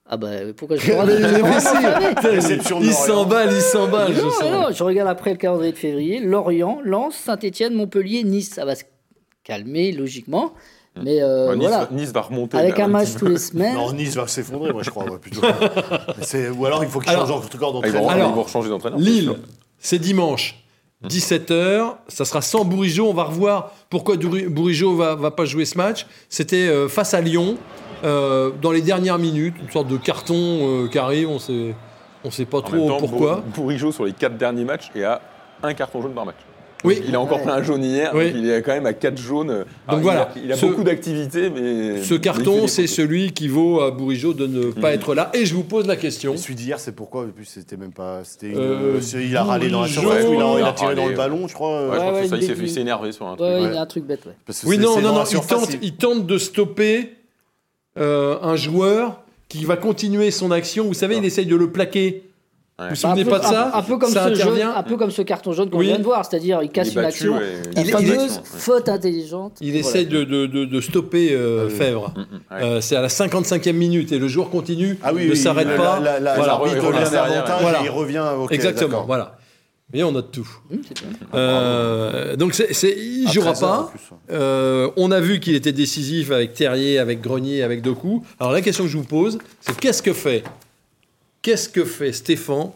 Ah 0.06 0.16
bah, 0.18 0.30
pourquoi 0.56 0.76
je 0.76 0.90
Il 0.90 0.96
Lorient. 2.70 2.92
s'emballe, 2.92 3.50
il 3.52 3.60
s'emballe. 3.62 4.14
je 4.14 4.20
Non, 4.20 4.30
sens. 4.30 4.42
non, 4.50 4.66
je 4.70 4.84
regarde 4.84 5.08
après 5.08 5.30
le 5.30 5.36
calendrier 5.38 5.72
de 5.72 5.78
février. 5.78 6.20
Lorient, 6.20 6.80
Lens, 6.84 7.14
Saint-Etienne, 7.14 7.72
Montpellier, 7.74 8.22
Nice. 8.22 8.50
Ça 8.50 8.64
va 8.66 8.74
se 8.74 8.84
calmer 9.44 9.92
logiquement. 9.92 10.52
Mais 11.02 11.20
euh, 11.22 11.54
nice, 11.56 11.66
voilà, 11.68 11.84
va- 11.86 11.88
Nice 11.90 12.12
va 12.12 12.20
remonter. 12.20 12.56
avec 12.56 12.78
là, 12.78 12.84
un 12.84 12.88
match 12.88 13.14
tous 13.18 13.26
les 13.26 13.38
semaines. 13.38 13.74
Non, 13.74 13.92
Nice 13.92 14.14
va 14.16 14.26
s'effondrer, 14.28 14.72
moi 14.72 14.82
je 14.84 14.90
crois. 14.90 15.04
ouais, 15.04 15.18
plutôt. 15.18 15.40
Ou 16.58 16.66
alors 16.66 16.84
il 16.84 16.88
faut 16.90 17.00
qu'il 17.00 17.12
change 17.12 17.30
encore 17.30 17.72
d'entraîneur. 17.72 18.08
Alors, 18.10 18.28
ils 18.30 18.34
vont 18.34 18.46
changer 18.46 18.68
d'entraîneur. 18.68 18.98
Lille, 19.00 19.32
c'est 19.78 19.98
dimanche. 19.98 20.60
17h, 21.04 21.96
ça 22.08 22.24
sera 22.24 22.40
sans 22.40 22.64
Bourigeau. 22.64 23.08
On 23.08 23.12
va 23.14 23.24
revoir 23.24 23.72
pourquoi 23.90 24.16
Bourigeau 24.16 24.94
va, 24.96 25.14
va 25.16 25.30
pas 25.30 25.44
jouer 25.44 25.64
ce 25.64 25.76
match. 25.76 26.06
C'était 26.28 26.68
euh, 26.68 26.88
face 26.88 27.12
à 27.12 27.20
Lyon, 27.20 27.56
euh, 28.04 28.50
dans 28.62 28.70
les 28.72 28.80
dernières 28.80 29.18
minutes, 29.18 29.54
une 29.62 29.70
sorte 29.70 29.88
de 29.88 29.96
carton 29.98 30.34
euh, 30.84 30.88
qui 30.88 30.98
arrive, 30.98 31.28
on 31.28 31.38
sait, 31.38 31.74
on 32.24 32.30
sait 32.30 32.46
pas 32.46 32.58
En 32.58 32.62
trop 32.62 32.88
temps, 32.88 32.96
pourquoi. 32.98 33.36
Bour- 33.36 33.64
Bourigeau, 33.64 33.92
sur 33.92 34.04
les 34.06 34.12
quatre 34.12 34.38
derniers 34.38 34.64
matchs, 34.64 34.90
est 34.94 35.04
à 35.04 35.20
un 35.62 35.74
carton 35.74 36.00
jaune 36.00 36.14
par 36.14 36.24
match. 36.24 36.36
Oui. 36.84 37.00
Il 37.08 37.14
a 37.16 37.20
encore 37.20 37.38
Ouais. 37.38 37.44
pris 37.44 37.52
un 37.52 37.62
jaune 37.62 37.82
hier, 37.82 38.12
Oui. 38.14 38.30
donc 38.32 38.42
il 38.42 38.50
est 38.50 38.62
quand 38.62 38.72
même 38.72 38.86
à 38.86 38.92
4 38.92 39.16
jaunes. 39.18 39.64
Alors, 39.88 40.00
voilà. 40.00 40.30
Il 40.36 40.42
a, 40.42 40.44
il 40.44 40.52
a 40.52 40.56
Ce- 40.56 40.66
beaucoup 40.66 40.84
d'activités, 40.84 41.48
mais. 41.50 42.02
Ce 42.02 42.14
carton, 42.14 42.66
c'est 42.66 42.86
celui 42.86 43.32
qui 43.32 43.48
vaut 43.48 43.80
à 43.80 43.90
Bourigeau 43.90 44.34
de 44.34 44.46
ne 44.46 44.70
pas 44.70 44.88
Mhm. 44.90 44.94
être 44.94 45.14
là. 45.14 45.30
Et 45.34 45.46
je 45.46 45.54
vous 45.54 45.64
pose 45.64 45.86
la 45.86 45.96
question. 45.96 46.36
Celui 46.36 46.54
d'hier, 46.54 46.78
c'est 46.78 46.92
pourquoi? 46.94 47.22
En 47.22 47.28
plus, 47.28 47.46
c'était 47.46 47.76
même 47.76 47.92
pas. 47.92 48.20
C'était 48.24 48.48
une- 48.50 48.58
Euh, 48.58 49.00
c'est- 49.00 49.24
il 49.24 49.36
a 49.36 49.44
râlé 49.44 49.68
dans 49.70 49.82
la 49.82 49.88
surface, 49.88 50.24
il 50.24 50.26
a, 50.26 50.30
il 50.34 50.40
a 50.42 50.58
il 50.60 50.64
a 50.64 50.72
tiré 50.72 50.94
dans 50.94 51.06
le 51.06 51.14
ballon, 51.14 51.48
je 51.48 51.54
crois. 51.54 51.70
euh, 51.72 51.88
Ouais, 51.88 51.94
je 51.94 51.98
crois 52.00 52.12
Ouais, 52.12 52.18
que 52.18 52.24
c'est 52.24 52.54
ça, 52.54 52.62
il 52.62 52.70
s'est 52.70 52.80
énervé 52.80 53.12
sur 53.12 53.26
un 53.26 53.36
truc. 53.36 53.48
ouais, 53.48 53.62
il 53.70 53.76
a 53.76 53.80
un 53.80 53.86
truc 53.86 54.04
bête, 54.04 54.24
ouais. 54.26 54.32
parce 54.46 54.60
que 54.60 54.66
Oui, 54.66 54.78
non, 54.78 55.00
non, 55.00 55.12
non, 55.14 55.24
il 55.24 55.40
tente, 55.40 55.76
il 55.82 55.94
tente 55.94 56.26
de 56.26 56.38
stopper 56.38 57.14
euh, 57.98 58.36
un 58.42 58.56
joueur 58.56 59.20
qui 59.48 59.64
va 59.64 59.76
continuer 59.76 60.30
son 60.32 60.50
action. 60.50 60.84
Vous 60.86 60.94
savez, 60.94 61.16
il 61.16 61.24
essaye 61.24 61.46
de 61.46 61.56
le 61.56 61.70
plaquer. 61.70 62.24
Ouais. 62.76 62.86
Vous 62.86 62.90
vous 62.90 62.96
souvenez 62.96 63.24
pas 63.24 63.38
de 63.38 63.44
ça 63.44 63.70
un, 63.72 63.82
peu 63.82 63.96
comme 63.98 64.10
Ça 64.10 64.24
ce 64.28 64.34
jaune, 64.34 64.42
intervient. 64.48 64.74
un 64.74 64.82
peu 64.82 64.96
comme 64.96 65.12
ce 65.12 65.22
carton 65.22 65.52
jaune 65.52 65.70
qu'on 65.70 65.78
Oui. 65.78 65.86
vient 65.86 65.98
de 65.98 66.02
voir, 66.02 66.24
c'est-à-dire 66.24 66.60
il 66.60 66.70
casse 66.70 66.88
Il 66.88 66.90
est 66.90 66.94
une 66.94 67.02
battu, 67.02 67.30
action, 67.30 67.40
la 67.76 67.82
Il 67.82 67.88
fameuse 67.90 68.08
il 68.10 68.56
est- 68.56 68.58
faute 68.60 68.88
intelligente. 68.88 69.58
Il 69.60 69.70
Voilà. 69.72 69.86
essaye 69.86 70.06
de, 70.06 70.24
de- 70.24 70.46
de- 70.46 70.64
de 70.64 70.80
stopper. 70.80 71.38
Fèvre. 71.70 72.12
C'est 72.80 72.96
à 72.96 73.00
la 73.02 73.08
55e 73.08 73.76
minute 73.76 74.10
et 74.10 74.18
le 74.18 74.26
joueur 74.26 74.50
continue, 74.50 74.98
Ah 75.04 75.12
oui, 75.14 75.26
ne 75.26 75.30
oui, 75.30 75.36
s'arrête 75.36 75.68
pas. 75.76 76.00
La, 76.00 76.18
la, 76.18 76.34
Voilà. 76.34 76.46
l'arbitre 76.52 76.76
Il 76.76 76.80
revient 76.80 77.40
voilà. 77.62 77.80
il 77.84 77.88
revient. 77.90 78.24
Exactement, 78.50 79.04
voilà. 79.06 79.36
Et 79.92 80.02
on 80.02 80.10
note 80.10 80.32
tout. 80.32 80.48
Hum. 80.72 80.80
Euh, 81.34 82.34
donc 82.36 82.54
c'est, 82.54 82.72
c'est- 82.72 82.96
il 82.98 83.26
À 83.28 83.32
jouera 83.32 83.52
13 83.52 83.62
heures, 83.62 83.70
en 83.70 83.84
pas. 83.84 83.92
Euh, 84.32 84.90
on 84.96 85.10
a 85.12 85.20
vu 85.20 85.38
qu'il 85.40 85.54
était 85.54 85.72
décisif 85.72 86.30
avec 86.32 86.54
Terrier, 86.54 86.98
avec 86.98 87.20
Grenier, 87.20 87.62
avec 87.62 87.82
Doku. 87.82 88.22
Alors 88.40 88.52
la 88.52 88.60
question 88.62 88.84
que 88.84 88.90
je 88.90 88.96
vous 88.96 89.04
pose, 89.04 89.38
c'est 89.60 89.76
qu'est-ce 89.78 90.02
que 90.02 90.12
fait, 90.12 90.42
qu'est-ce 91.44 91.68
que 91.68 91.84
fait 91.84 92.12
Stéphane 92.12 92.70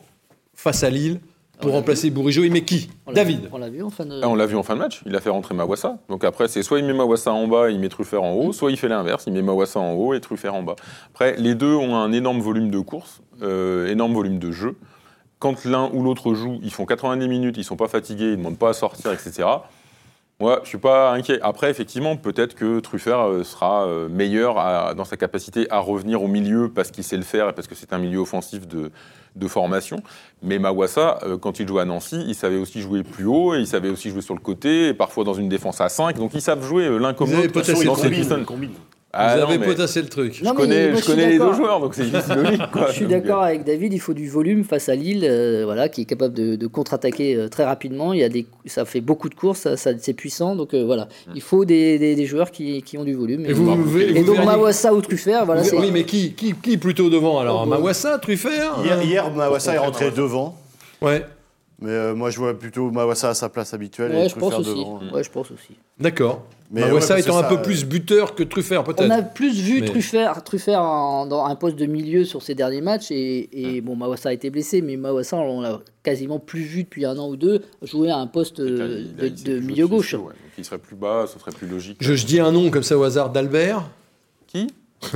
face 0.54 0.84
à 0.84 0.90
Lille 0.90 1.18
pour 1.60 1.72
remplacer 1.72 2.10
Bourigeau 2.10 2.44
Il 2.44 2.52
met 2.52 2.62
qui 2.62 2.88
On 3.06 3.12
David. 3.12 3.48
On 3.50 3.58
l'a 3.58 3.68
vu 3.68 3.82
en 3.82 3.90
fin 3.90 4.06
de. 4.06 4.20
Ah, 4.22 4.28
on 4.28 4.36
l'a 4.36 4.46
vu 4.46 4.54
en 4.54 4.62
fin 4.62 4.74
de 4.74 4.78
match, 4.78 5.02
il 5.06 5.16
a 5.16 5.20
fait 5.20 5.30
rentrer 5.30 5.54
Mawassa. 5.54 5.98
Donc 6.08 6.22
après, 6.22 6.46
c'est 6.46 6.62
soit 6.62 6.78
il 6.78 6.84
met 6.84 6.92
Mawassa 6.92 7.32
en 7.32 7.48
bas, 7.48 7.70
il 7.70 7.80
met 7.80 7.88
Truffert 7.88 8.22
en 8.22 8.34
haut, 8.34 8.52
soit 8.52 8.70
il 8.70 8.76
fait 8.76 8.86
l'inverse, 8.86 9.24
il 9.26 9.32
met 9.32 9.42
Mawassa 9.42 9.80
en 9.80 9.94
haut 9.94 10.14
et 10.14 10.20
Truffert 10.20 10.54
en 10.54 10.62
bas. 10.62 10.76
Après, 11.08 11.34
les 11.36 11.56
deux 11.56 11.74
ont 11.74 11.96
un 11.96 12.12
énorme 12.12 12.40
volume 12.40 12.70
de 12.70 12.78
course, 12.78 13.22
euh, 13.42 13.88
énorme 13.88 14.12
volume 14.12 14.38
de 14.38 14.52
jeu. 14.52 14.76
Quand 15.40 15.64
l'un 15.64 15.90
ou 15.92 16.02
l'autre 16.02 16.34
joue, 16.34 16.60
ils 16.62 16.72
font 16.72 16.84
90 16.84 17.26
minutes, 17.26 17.56
ils 17.56 17.64
sont 17.64 17.76
pas 17.76 17.88
fatigués, 17.88 18.26
ils 18.26 18.30
ne 18.32 18.36
demandent 18.36 18.58
pas 18.58 18.70
à 18.70 18.74
sortir, 18.74 19.12
etc. 19.12 19.48
Moi, 20.40 20.60
je 20.62 20.68
suis 20.68 20.78
pas 20.78 21.10
inquiet. 21.12 21.40
Après, 21.42 21.68
effectivement, 21.68 22.16
peut-être 22.16 22.54
que 22.54 22.78
Truffert 22.78 23.18
euh, 23.28 23.42
sera 23.42 23.86
euh, 23.86 24.08
meilleur 24.08 24.56
à- 24.58 24.94
dans 24.94 25.04
sa 25.04 25.16
capacité 25.16 25.66
à 25.70 25.80
revenir 25.80 26.22
au 26.22 26.28
milieu 26.28 26.68
parce 26.72 26.92
qu'il 26.92 27.02
sait 27.02 27.16
le 27.16 27.24
faire 27.24 27.48
et 27.48 27.52
parce 27.52 27.66
que 27.66 27.74
c'est 27.74 27.92
un 27.92 27.98
milieu 27.98 28.20
offensif 28.20 28.68
de, 28.68 28.92
de 29.34 29.48
formation. 29.48 30.00
Mais 30.42 30.60
Mawassa, 30.60 31.18
euh, 31.24 31.38
quand 31.38 31.58
il 31.58 31.66
jouait 31.66 31.82
à 31.82 31.84
Nancy, 31.84 32.22
il 32.28 32.36
savait 32.36 32.58
aussi 32.58 32.80
jouer 32.82 33.02
plus 33.02 33.24
haut, 33.26 33.54
et 33.56 33.58
il 33.58 33.66
savait 33.66 33.88
aussi 33.88 34.10
jouer 34.10 34.22
sur 34.22 34.34
le 34.34 34.40
côté, 34.40 34.88
et 34.88 34.94
parfois 34.94 35.24
dans 35.24 35.34
une 35.34 35.48
défense 35.48 35.80
à 35.80 35.88
5. 35.88 36.16
Donc 36.16 36.30
ils 36.34 36.40
savent 36.40 36.64
jouer 36.64 36.88
l'un 37.00 37.14
comme 37.14 37.30
l'autre 37.42 37.52
dans. 37.86 37.94
Combine, 38.12 38.24
combine. 38.44 38.70
Ah, 39.20 39.34
Vous 39.34 39.40
non, 39.42 39.48
avez 39.48 39.58
mais 39.58 39.66
potassé 39.66 40.00
le 40.00 40.08
truc. 40.08 40.40
Non, 40.42 40.50
je 40.50 40.54
mais 40.54 40.60
connais, 40.62 40.82
moi, 40.88 40.90
je 40.92 40.96
je 40.98 41.02
suis 41.02 41.12
connais 41.12 41.26
les 41.26 41.32
deux 41.32 41.38
d'accord. 41.40 41.54
joueurs, 41.54 41.80
donc 41.80 41.94
c'est 41.94 42.04
c'est 42.04 42.34
logique. 42.42 42.70
quoi. 42.70 42.86
Je 42.88 42.92
suis 42.92 43.04
Donc, 43.06 43.12
euh, 43.14 43.18
d'accord 43.20 43.42
avec 43.42 43.64
David, 43.64 43.92
il 43.92 43.98
faut 44.00 44.14
du 44.14 44.28
volume 44.28 44.62
face 44.64 44.88
à 44.88 44.94
Lille, 44.94 45.24
euh, 45.24 45.62
voilà, 45.64 45.88
qui 45.88 46.02
est 46.02 46.04
capable 46.04 46.34
de, 46.34 46.54
de 46.56 46.66
contre-attaquer 46.66 47.34
euh, 47.36 47.48
très 47.48 47.64
rapidement. 47.64 48.12
Il 48.12 48.20
y 48.20 48.24
a 48.24 48.28
des, 48.28 48.46
ça 48.66 48.84
fait 48.84 49.00
beaucoup 49.00 49.28
de 49.28 49.34
courses, 49.34 49.58
ça, 49.60 49.76
ça- 49.76 49.90
c'est 49.98 50.12
puissant, 50.14 50.54
donc 50.56 50.72
euh, 50.74 50.84
voilà. 50.84 51.08
Il 51.34 51.42
faut 51.42 51.64
des, 51.64 51.98
des- 51.98 52.14
des 52.14 52.26
joueurs 52.26 52.50
qui, 52.50 52.82
qui 52.82 52.96
ont 52.96 53.04
du 53.04 53.14
volume. 53.14 53.44
Et 53.46 53.52
vous, 53.52 53.64
vous- 53.64 53.82
vous 53.82 53.98
Et 53.98 54.22
donc 54.22 54.36
verriez- 54.36 54.44
Mawassa 54.46 54.94
ou 54.94 55.00
Truffert, 55.00 55.44
voilà, 55.46 55.64
c'est. 55.64 55.76
oui, 55.76 55.90
mais 55.92 56.04
qui, 56.04 56.32
qui, 56.34 56.54
qui 56.54 56.76
plutôt 56.76 57.10
devant 57.10 57.40
alors? 57.40 57.62
Oh, 57.62 57.64
bon. 57.64 57.70
Mawassa, 57.70 58.18
Truffert 58.18 58.76
Hier, 58.84 58.98
euh, 58.98 59.02
hier, 59.04 59.30
Mawassa 59.34 59.74
est 59.74 59.78
rentré 59.78 60.10
devant. 60.10 60.56
Ouais, 61.02 61.24
Mais 61.80 61.90
euh, 61.90 62.14
moi, 62.14 62.30
je 62.30 62.38
vois 62.38 62.58
plutôt 62.58 62.90
Mawassa 62.90 63.28
à 63.30 63.34
sa 63.34 63.48
place 63.48 63.72
habituelle 63.72 64.10
Ouais, 64.10 64.26
et 64.26 64.28
je 64.28 64.34
pense 64.34 64.52
aussi. 64.54 64.68
devant. 64.70 65.00
Ouais, 65.12 65.22
je 65.22 65.30
pense 65.30 65.50
aussi. 65.52 65.76
d'accord. 66.00 66.44
Mais 66.72 66.80
Mawassa 66.82 67.14
ouais, 67.14 67.20
étant 67.20 67.38
un 67.38 67.42
ça, 67.42 67.48
peu 67.48 67.62
plus 67.62 67.84
buteur 67.86 68.34
que 68.34 68.42
Truffert 68.42 68.80
On 68.82 68.84
peut-être. 68.84 69.10
a 69.10 69.22
plus 69.22 69.58
vu 69.60 69.80
Mais- 69.80 69.86
Truffert, 69.86 70.42
Truffert 70.44 70.82
en- 70.82 71.24
dans 71.26 71.44
un 71.46 71.54
poste 71.54 71.76
de 71.76 71.86
milieu 71.86 72.24
sur 72.24 72.42
ces 72.42 72.54
derniers 72.56 72.80
matchs 72.82 73.10
et, 73.10 73.76
et 73.76 73.80
bon 73.80 73.96
Mawassa 73.96 74.28
a 74.28 74.32
été 74.32 74.50
blessé 74.50 74.82
mais 74.82 74.96
Mawassa 74.98 75.36
on 75.38 75.62
l'a 75.62 75.80
quasiment 76.02 76.38
plus 76.40 76.60
vu 76.62 76.82
depuis 76.82 77.06
un 77.06 77.16
an 77.16 77.28
ou 77.30 77.36
deux 77.36 77.62
jouer 77.82 78.10
à 78.10 78.18
un 78.18 78.26
poste 78.26 78.60
euh, 78.60 79.04
de, 79.16 79.60
milieu 79.60 79.86
gauche. 79.86 80.06
dessus, 80.12 80.16
ouais. 80.16 80.24
Donc 80.24 80.34
il 80.58 80.64
serait 80.64 80.76
plus 80.78 80.96
bas, 80.96 81.24
ce 81.32 81.38
serait 81.38 81.52
plus 81.52 81.66
logique. 81.68 81.96
Je, 82.00 82.12
je 82.14 82.26
dis 82.26 82.38
un 82.40 82.52
nom 82.52 82.70
comme 82.70 82.82
ça 82.82 82.98
au 82.98 83.02
hasard 83.04 83.30
d'Albert. 83.30 83.88
Qui? 84.48 84.66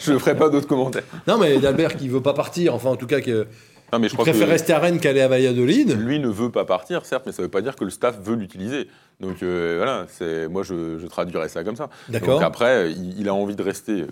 Je 0.00 0.12
ne 0.12 0.18
ferai 0.18 0.36
pas 0.36 0.48
d'autres 0.48 0.66
commentaires. 0.66 1.04
Non, 1.26 1.38
mais 1.38 1.58
d'Albert 1.58 1.96
qui 1.96 2.08
veut 2.08 2.20
pas 2.22 2.34
partir, 2.34 2.74
enfin 2.74 2.90
en 2.90 2.96
tout 2.96 3.06
cas 3.06 3.20
que 3.20 3.46
Non, 3.92 3.98
mais 3.98 4.08
je 4.08 4.12
il 4.12 4.16
crois 4.16 4.24
préfère 4.24 4.46
que 4.46 4.52
rester 4.52 4.72
à 4.72 4.78
Rennes 4.78 5.00
qu'aller 5.00 5.20
à 5.20 5.28
Valladolid. 5.28 5.98
lui 5.98 6.18
ne 6.18 6.28
veut 6.28 6.50
pas 6.50 6.64
partir, 6.64 7.06
certes, 7.06 7.22
mais 7.26 7.32
ça 7.32 7.42
ne 7.42 7.46
veut 7.46 7.50
pas 7.50 7.62
dire 7.62 7.74
que 7.76 7.84
le 7.84 7.90
staff 7.90 8.18
veut 8.22 8.34
l'utiliser. 8.36 8.88
Donc 9.20 9.42
euh, 9.42 9.74
voilà, 9.78 10.06
c'est 10.08 10.46
moi 10.48 10.62
je, 10.62 10.98
je 10.98 11.06
traduirais 11.06 11.48
ça 11.48 11.64
comme 11.64 11.76
ça. 11.76 11.88
D'accord. 12.08 12.34
Donc 12.38 12.42
après, 12.42 12.90
il, 12.92 13.18
il 13.20 13.28
a 13.28 13.34
envie 13.34 13.56
de 13.56 13.62
rester. 13.62 14.04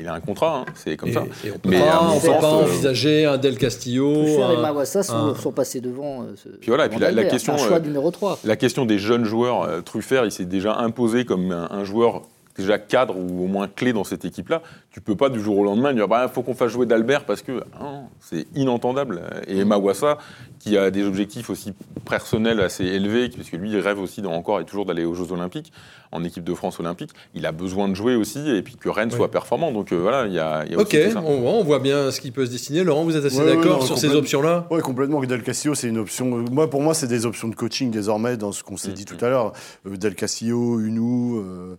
Il 0.00 0.08
a 0.08 0.14
un 0.14 0.20
contrat, 0.20 0.60
hein, 0.66 0.72
c'est 0.74 0.96
comme 0.96 1.10
Et, 1.10 1.12
ça. 1.12 1.22
et 1.44 1.50
on 1.54 1.58
peut 1.58 1.68
Mais 1.68 1.78
pas, 1.78 2.00
on 2.10 2.18
peut 2.18 2.26
sens, 2.26 2.40
pas 2.40 2.46
euh, 2.48 2.62
envisager 2.64 3.26
un 3.26 3.36
Del 3.36 3.58
Castillo. 3.58 4.10
Truffert 4.24 4.50
et 4.52 4.56
un- 4.56 4.60
Mawassa 4.62 5.02
sont, 5.02 5.14
un- 5.14 5.34
sont 5.34 5.52
passés 5.52 5.82
devant. 5.82 6.22
euh, 6.22 6.32
ce- 6.34 6.48
Puis 6.48 6.68
voilà, 6.68 6.86
et 6.86 6.88
puis 6.88 6.98
la- 6.98 7.24
question, 7.24 7.52
Un 7.52 7.58
choix 7.58 7.76
euh, 7.76 7.80
numéro 7.80 8.10
3. 8.10 8.38
La 8.44 8.56
question 8.56 8.86
des 8.86 8.96
jeunes 8.98 9.26
joueurs, 9.26 9.64
euh, 9.64 9.82
Truffert, 9.82 10.24
il 10.24 10.32
s'est 10.32 10.46
déjà 10.46 10.76
imposé 10.78 11.26
comme 11.26 11.52
un, 11.52 11.68
un 11.70 11.84
joueur 11.84 12.22
déjà 12.56 12.78
cadre 12.78 13.16
ou 13.16 13.44
au 13.44 13.46
moins 13.46 13.66
clé 13.68 13.92
dans 13.92 14.04
cette 14.04 14.24
équipe-là. 14.24 14.62
Tu 14.90 15.00
peux 15.00 15.16
pas 15.16 15.28
du 15.30 15.40
jour 15.40 15.56
au 15.58 15.64
lendemain 15.64 15.92
dire 15.94 16.06
il 16.10 16.28
faut 16.28 16.42
qu'on 16.42 16.54
fasse 16.54 16.70
jouer 16.70 16.84
d'Albert 16.86 17.24
parce 17.24 17.40
que 17.42 17.62
non, 17.80 18.04
c'est 18.20 18.46
inentendable. 18.54 19.22
Et 19.46 19.64
Mawassa, 19.64 20.18
qui 20.58 20.76
a 20.76 20.90
des 20.90 21.04
objectifs 21.04 21.48
aussi 21.50 21.72
personnels 22.08 22.60
assez 22.60 22.84
élevés, 22.84 23.30
parce 23.30 23.48
que 23.48 23.56
lui, 23.56 23.70
il 23.70 23.78
rêve 23.78 23.98
aussi 23.98 24.20
encore 24.26 24.60
et 24.60 24.64
toujours 24.64 24.84
d'aller 24.84 25.04
aux 25.04 25.14
Jeux 25.14 25.32
Olympiques, 25.32 25.72
en 26.14 26.24
équipe 26.24 26.44
de 26.44 26.52
France 26.52 26.78
olympique, 26.78 27.10
il 27.34 27.46
a 27.46 27.52
besoin 27.52 27.88
de 27.88 27.94
jouer 27.94 28.16
aussi 28.16 28.50
et 28.50 28.60
puis 28.60 28.76
que 28.76 28.90
Rennes 28.90 29.08
Oui. 29.12 29.16
soit 29.16 29.30
performant. 29.30 29.72
Donc 29.72 29.92
euh, 29.92 29.96
voilà, 29.96 30.26
il 30.26 30.34
y 30.34 30.38
a, 30.38 30.66
y 30.66 30.74
a 30.74 30.78
Ok, 30.78 30.88
aussi 30.94 31.04
tout 31.06 31.10
ça. 31.12 31.22
on, 31.24 31.40
voit- 31.40 31.52
on 31.52 31.64
voit 31.64 31.78
bien 31.78 32.10
ce 32.10 32.20
qui 32.20 32.30
peut 32.32 32.44
se 32.44 32.50
dessiner. 32.50 32.84
Laurent, 32.84 33.04
vous 33.04 33.16
êtes 33.16 33.24
assez 33.24 33.38
Ouais, 33.38 33.56
d'accord 33.56 33.82
sur 33.86 33.96
ces 33.96 34.14
options-là? 34.14 34.66
Oui, 34.70 34.82
complètement. 34.82 35.22
Del 35.22 35.42
Castillo, 35.42 35.74
c'est 35.74 35.88
une 35.88 35.96
option. 35.96 36.26
Moi, 36.50 36.68
pour 36.68 36.82
moi, 36.82 36.92
c'est 36.92 37.06
des 37.06 37.24
options 37.24 37.48
de 37.48 37.54
coaching 37.54 37.90
désormais 37.90 38.36
dans 38.36 38.52
ce 38.52 38.62
qu'on 38.62 38.76
s'est 38.76 38.90
Mm, 38.90 38.94
dit 38.94 39.02
mm. 39.10 39.16
tout 39.16 39.24
à 39.24 39.30
l'heure. 39.30 39.52
Euh, 39.86 39.96
Del 39.96 40.14
Castillo, 40.14 40.80
Unou. 40.80 41.38
euh, 41.38 41.76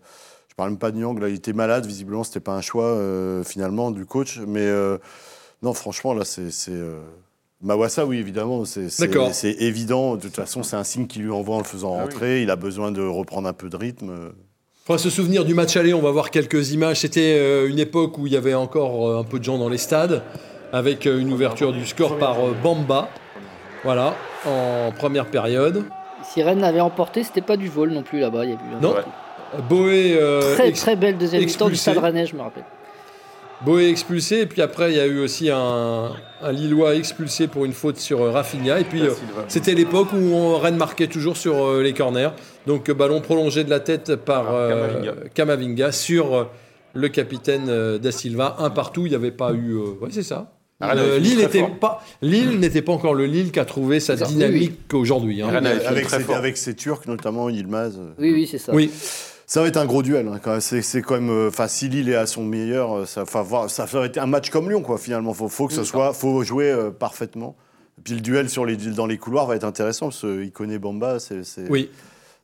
je 0.53 0.55
parle 0.55 0.69
même 0.69 0.77
pas 0.77 0.91
de 0.91 0.97
Nyang. 0.97 1.17
Là, 1.19 1.29
il 1.29 1.35
était 1.35 1.51
malade. 1.51 1.87
Visiblement, 1.87 2.23
c'était 2.23 2.39
pas 2.39 2.51
un 2.53 2.61
choix 2.61 2.85
euh, 2.85 3.43
finalement 3.43 3.89
du 3.89 4.05
coach. 4.05 4.39
Mais 4.47 4.61
euh, 4.61 4.99
non, 5.63 5.73
franchement, 5.73 6.13
là, 6.13 6.25
c'est. 6.25 6.51
c'est, 6.51 6.69
euh, 6.71 6.99
Mawassa, 7.63 8.05
oui, 8.05 8.17
évidemment, 8.19 8.63
c'est 8.65 8.89
c'est- 8.89 9.07
D'accord. 9.07 9.33
c'est 9.33 9.53
évident. 9.53 10.15
De 10.15 10.21
toute 10.21 10.35
façon, 10.35 10.61
c'est 10.61 10.75
un 10.75 10.83
signe 10.83 11.07
qu'il 11.07 11.23
lui 11.23 11.31
envoie 11.31 11.55
en 11.55 11.59
le 11.59 11.63
faisant 11.63 11.93
Ah 11.95 12.03
oui. 12.05 12.13
rentrer. 12.13 12.41
Il 12.43 12.51
a 12.51 12.55
besoin 12.55 12.91
de 12.91 13.01
reprendre 13.01 13.47
un 13.47 13.53
peu 13.53 13.67
de 13.69 13.75
rythme. 13.77 14.11
Il 14.11 14.85
faudra 14.85 14.99
se 15.01 15.09
souvenir 15.09 15.43
du 15.43 15.55
match 15.55 15.75
aller, 15.75 15.93
on 15.95 16.01
va 16.01 16.11
voir 16.11 16.29
quelques 16.29 16.71
images. 16.73 16.99
C'était 16.99 17.67
une 17.67 17.79
époque 17.79 18.19
où 18.19 18.27
il 18.27 18.33
y 18.33 18.37
avait 18.37 18.53
encore 18.53 19.17
un 19.17 19.23
peu 19.23 19.39
de 19.39 19.43
gens 19.43 19.57
dans 19.57 19.69
les 19.69 19.77
stades, 19.79 20.21
avec 20.71 21.05
une 21.05 21.31
ouverture 21.33 21.71
du 21.73 21.85
score 21.87 22.17
par 22.19 22.35
Bamba. 22.61 23.09
Voilà, 23.85 24.13
en 24.45 24.91
première 24.91 25.25
période. 25.25 25.85
Si 26.25 26.43
Rennes 26.43 26.63
avait 26.63 26.79
emporté, 26.81 27.23
c'était 27.23 27.41
pas 27.41 27.55
du 27.57 27.69
vol 27.69 27.91
non 27.91 28.03
plus 28.03 28.19
là-bas. 28.19 28.43
Il 28.45 28.49
y 28.51 28.53
a 28.53 28.55
eu 28.55 28.75
un- 28.77 28.81
Non. 28.81 28.95
Boé, 29.69 30.15
euh, 30.19 30.55
Très 30.55 30.69
ex- 30.69 30.81
très 30.81 30.95
belle 30.95 31.17
deuxième 31.17 31.41
mi-temps 31.43 31.65
du 31.67 31.73
expulsé. 31.73 31.91
Stade 31.91 31.97
Rennais, 32.03 32.25
je 32.25 32.35
me 32.35 32.41
rappelle. 32.41 32.63
Boé 33.65 33.87
expulsé, 33.89 34.41
et 34.41 34.45
puis 34.45 34.61
après 34.61 34.91
il 34.91 34.97
y 34.97 34.99
a 34.99 35.05
eu 35.05 35.19
aussi 35.19 35.49
un, 35.49 36.11
un 36.41 36.51
Lillois 36.51 36.95
expulsé 36.95 37.47
pour 37.47 37.63
une 37.63 37.71
faute 37.71 37.97
sur 37.97 38.21
euh, 38.21 38.31
Rafinha. 38.31 38.79
Et 38.81 38.83
puis 38.83 39.01
euh, 39.03 39.11
c'était 39.47 39.73
l'époque 39.73 40.09
où 40.11 40.17
on, 40.17 40.57
Rennes 40.57 40.75
marquait 40.75 41.07
toujours 41.07 41.37
sur 41.37 41.63
euh, 41.63 41.81
les 41.81 41.93
corners. 41.93 42.31
Donc 42.67 42.91
ballon 42.91 43.21
prolongé 43.21 43.63
de 43.63 43.69
la 43.69 43.79
tête 43.79 44.15
par 44.17 44.53
euh. 44.53 45.13
Camavinga 45.33 45.93
sur 45.93 46.35
euh, 46.35 46.43
le 46.93 47.07
capitaine 47.07 47.67
euh, 47.69 47.97
Da 47.99 48.11
Silva. 48.11 48.57
Un 48.59 48.69
partout, 48.69 49.05
il 49.05 49.09
n'y 49.11 49.15
avait 49.15 49.31
pas 49.31 49.53
eu. 49.53 49.75
euh, 49.75 49.85
ouais, 50.01 50.09
c'est 50.11 50.23
ça. 50.23 50.51
Ah, 50.81 50.95
Euh, 50.97 51.17
Lille 51.17 51.37
n'était 51.37 51.63
pas, 51.79 52.03
Lille 52.21 52.59
n'était 52.59 52.81
pas 52.81 52.91
encore 52.91 53.13
le 53.13 53.25
Lille 53.25 53.51
qui 53.53 53.59
a 53.61 53.65
trouvé 53.65 54.01
sa 54.01 54.17
dynamique 54.17 54.93
aujourd'hui. 54.93 55.41
hein. 55.41 55.47
Avec, 55.87 56.09
ses, 56.09 56.19
fort. 56.19 56.35
avec 56.35 56.57
ses 56.57 56.73
Turcs, 56.75 57.07
notamment 57.07 57.47
Yilmaz. 57.49 57.97
Oui, 58.19 58.33
oui, 58.33 58.45
c'est 58.51 58.57
ça. 58.57 58.73
Oui, 58.73 58.91
Ça 59.53 59.61
va 59.61 59.67
être 59.67 59.77
un 59.77 59.85
gros 59.85 60.01
duel. 60.01 60.27
hein. 60.27 60.59
C'est, 60.59 61.03
quand 61.03 61.13
même. 61.13 61.29
euh, 61.29 61.49
Enfin, 61.49 61.67
si 61.67 61.87
Lille 61.87 62.09
est 62.09 62.15
à 62.15 62.25
son 62.25 62.43
meilleur, 62.43 62.97
euh, 62.97 63.05
ça, 63.05 63.23
voir- 63.23 63.69
ça 63.69 63.85
va 63.85 64.05
être 64.07 64.17
un 64.17 64.25
match 64.25 64.49
comme 64.49 64.67
Lyon, 64.67 64.81
quoi. 64.81 64.97
Finalement, 64.97 65.31
faut, 65.35 65.47
faut 65.47 65.67
que 65.67 65.73
ce 65.73 65.83
soit, 65.83 66.11
faut 66.13 66.41
jouer 66.41 66.71
euh, 66.71 66.89
parfaitement. 66.89 67.55
Et 67.99 68.01
puis 68.01 68.15
le 68.15 68.21
duel 68.21 68.49
sur 68.49 68.65
les, 68.65 68.75
dans 68.77 69.05
les 69.05 69.19
couloirs 69.19 69.45
va 69.45 69.55
être 69.55 69.63
intéressant 69.63 70.07
parce 70.07 70.21
qu'il 70.21 70.51
connaît 70.51 70.79
Bamba. 70.79 71.19
C'est, 71.19 71.43
c'est- 71.43 71.69
oui. 71.69 71.91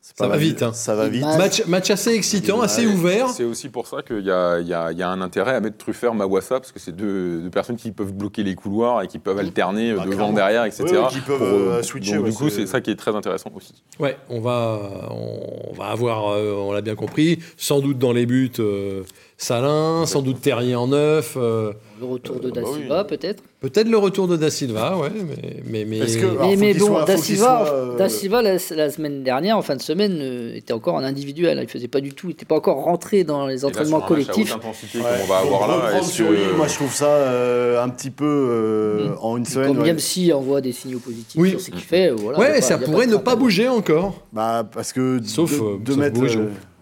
Ça 0.01 0.27
va 0.27 0.37
vite, 0.37 0.63
hein. 0.63 0.71
Ça 0.73 0.95
va 0.95 1.07
vite. 1.09 1.23
Match, 1.23 1.65
match 1.65 1.89
assez 1.91 2.13
excitant, 2.13 2.61
assez 2.61 2.87
ouvert. 2.87 3.29
C'est 3.29 3.43
aussi 3.43 3.69
pour 3.69 3.85
ça 3.87 4.01
qu'il 4.01 4.19
y 4.21 4.25
y 4.25 4.31
a- 4.31 4.59
il 4.59 4.67
y 4.97 5.03
a 5.03 5.09
un 5.09 5.21
intérêt 5.21 5.55
à 5.55 5.59
mettre 5.59 5.77
Truffert, 5.77 6.13
Mawassa, 6.15 6.59
parce 6.59 6.71
que 6.71 6.79
c'est 6.79 6.93
deux, 6.95 7.41
deux 7.41 7.49
personnes 7.49 7.75
qui 7.75 7.91
peuvent 7.91 8.13
bloquer 8.13 8.43
les 8.43 8.55
couloirs 8.55 9.01
et 9.03 9.07
qui 9.07 9.19
peuvent 9.19 9.37
alterner 9.37 9.91
euh, 9.91 9.97
Ah, 9.99 10.05
devant, 10.05 10.15
clairement. 10.15 10.33
derrière, 10.33 10.63
etc. 10.65 10.83
Ouais, 10.85 10.97
ouais, 10.97 11.07
qui 11.09 11.19
peuvent, 11.19 11.41
euh, 11.43 11.83
switcher, 11.83 12.15
donc, 12.15 12.23
ouais, 12.25 12.31
du 12.31 12.35
coup, 12.37 12.49
c'est- 12.49 12.61
c'est 12.61 12.65
ça 12.67 12.81
qui 12.81 12.91
est 12.91 12.95
très 12.95 13.15
intéressant 13.15 13.51
aussi. 13.55 13.73
Ouais, 13.99 14.17
on 14.29 14.39
va, 14.39 14.79
on 15.11 15.73
va 15.73 15.85
avoir, 15.87 16.29
euh, 16.31 16.53
on 16.57 16.71
l'a 16.71 16.81
bien 16.81 16.95
compris, 16.95 17.39
sans 17.57 17.79
doute 17.81 17.97
dans 17.99 18.13
les 18.13 18.25
buts 18.25 18.51
euh, 18.59 19.03
Salin, 19.41 20.05
sans 20.05 20.21
doute 20.21 20.41
Terrier 20.41 20.75
en 20.75 20.87
neuf, 20.87 21.35
euh, 21.37 21.71
Le 22.01 22.05
retour 22.05 22.41
de 22.41 22.49
bah 22.51 22.59
Da 22.61 22.67
oui. 22.69 22.79
Silva, 22.81 23.03
peut-être. 23.05 23.41
peut-être 23.61 23.87
le 23.87 23.97
retour 23.97 24.27
de 24.27 24.35
Da 24.35 24.49
Silva, 24.49 24.97
ouais, 24.97 25.09
mais, 25.15 25.63
mais, 25.65 25.85
mais- 25.85 25.99
que- 26.05 26.25
Alors, 26.25 26.57
mais 26.57 26.73
bon, 26.73 26.85
soit- 26.87 27.05
Da 27.05 27.15
Silva, 27.15 27.63
soit, 27.65 27.73
euh, 27.73 27.97
Da 27.97 28.09
Silva, 28.09 28.41
la, 28.41 28.57
la 28.75 28.89
semaine 28.91 29.23
dernière, 29.23 29.57
en 29.57 29.61
fin 29.61 29.77
de 29.77 29.81
semaine, 29.81 30.17
euh, 30.19 30.55
était 30.55 30.73
encore 30.73 30.95
en 30.95 31.03
individuel. 31.05 31.57
hein. 31.57 31.61
Il 31.63 31.69
faisait 31.69 31.87
pas 31.87 32.01
du 32.01 32.11
tout, 32.13 32.27
il 32.27 32.31
n'était 32.31 32.43
pas 32.45 32.55
encore 32.57 32.83
rentré 32.83 33.23
dans 33.23 33.47
les 33.47 33.59
Et 33.59 33.61
là, 33.61 33.67
entraînements 33.69 34.05
sur 34.05 34.13
un 34.13 34.17
match 34.17 34.27
à 34.29 34.33
collectifs. 34.33 34.55
Ouais. 34.95 35.01
on 35.23 35.27
va 35.27 35.37
avoir 35.37 35.67
là, 35.69 36.03
sur 36.03 36.29
lui, 36.31 36.39
moi 36.57 36.67
je 36.67 36.75
trouve 36.75 36.93
ça 36.93 37.07
euh, 37.07 37.81
un 37.81 37.87
petit 37.87 38.09
peu 38.11 38.25
euh, 38.25 39.07
Mm. 39.07 39.17
en 39.21 39.37
une 39.37 39.45
semaine. 39.45 39.67
Comme 39.69 39.77
ouais. 39.79 39.83
Niamsi 39.85 40.33
envoie 40.33 40.59
des 40.59 40.73
signaux 40.73 40.99
positifs 40.99 41.39
Oui. 41.39 41.51
sur 41.51 41.61
ce 41.61 41.71
qu'il 41.71 41.79
fait, 41.79 42.09
euh, 42.11 42.15
voilà, 42.17 42.39
ouais, 42.39 42.55
pas- 42.55 42.61
ça 42.61 42.77
pourrait 42.77 43.07
ne 43.07 43.15
pas 43.15 43.37
bouger 43.37 43.69
encore. 43.69 44.15
Bah, 44.33 44.67
parce 44.69 44.91
que 44.91 45.21
Sauf, 45.23 45.57
de, 45.81 45.93
euh, 45.93 45.95
mettre. 45.95 46.19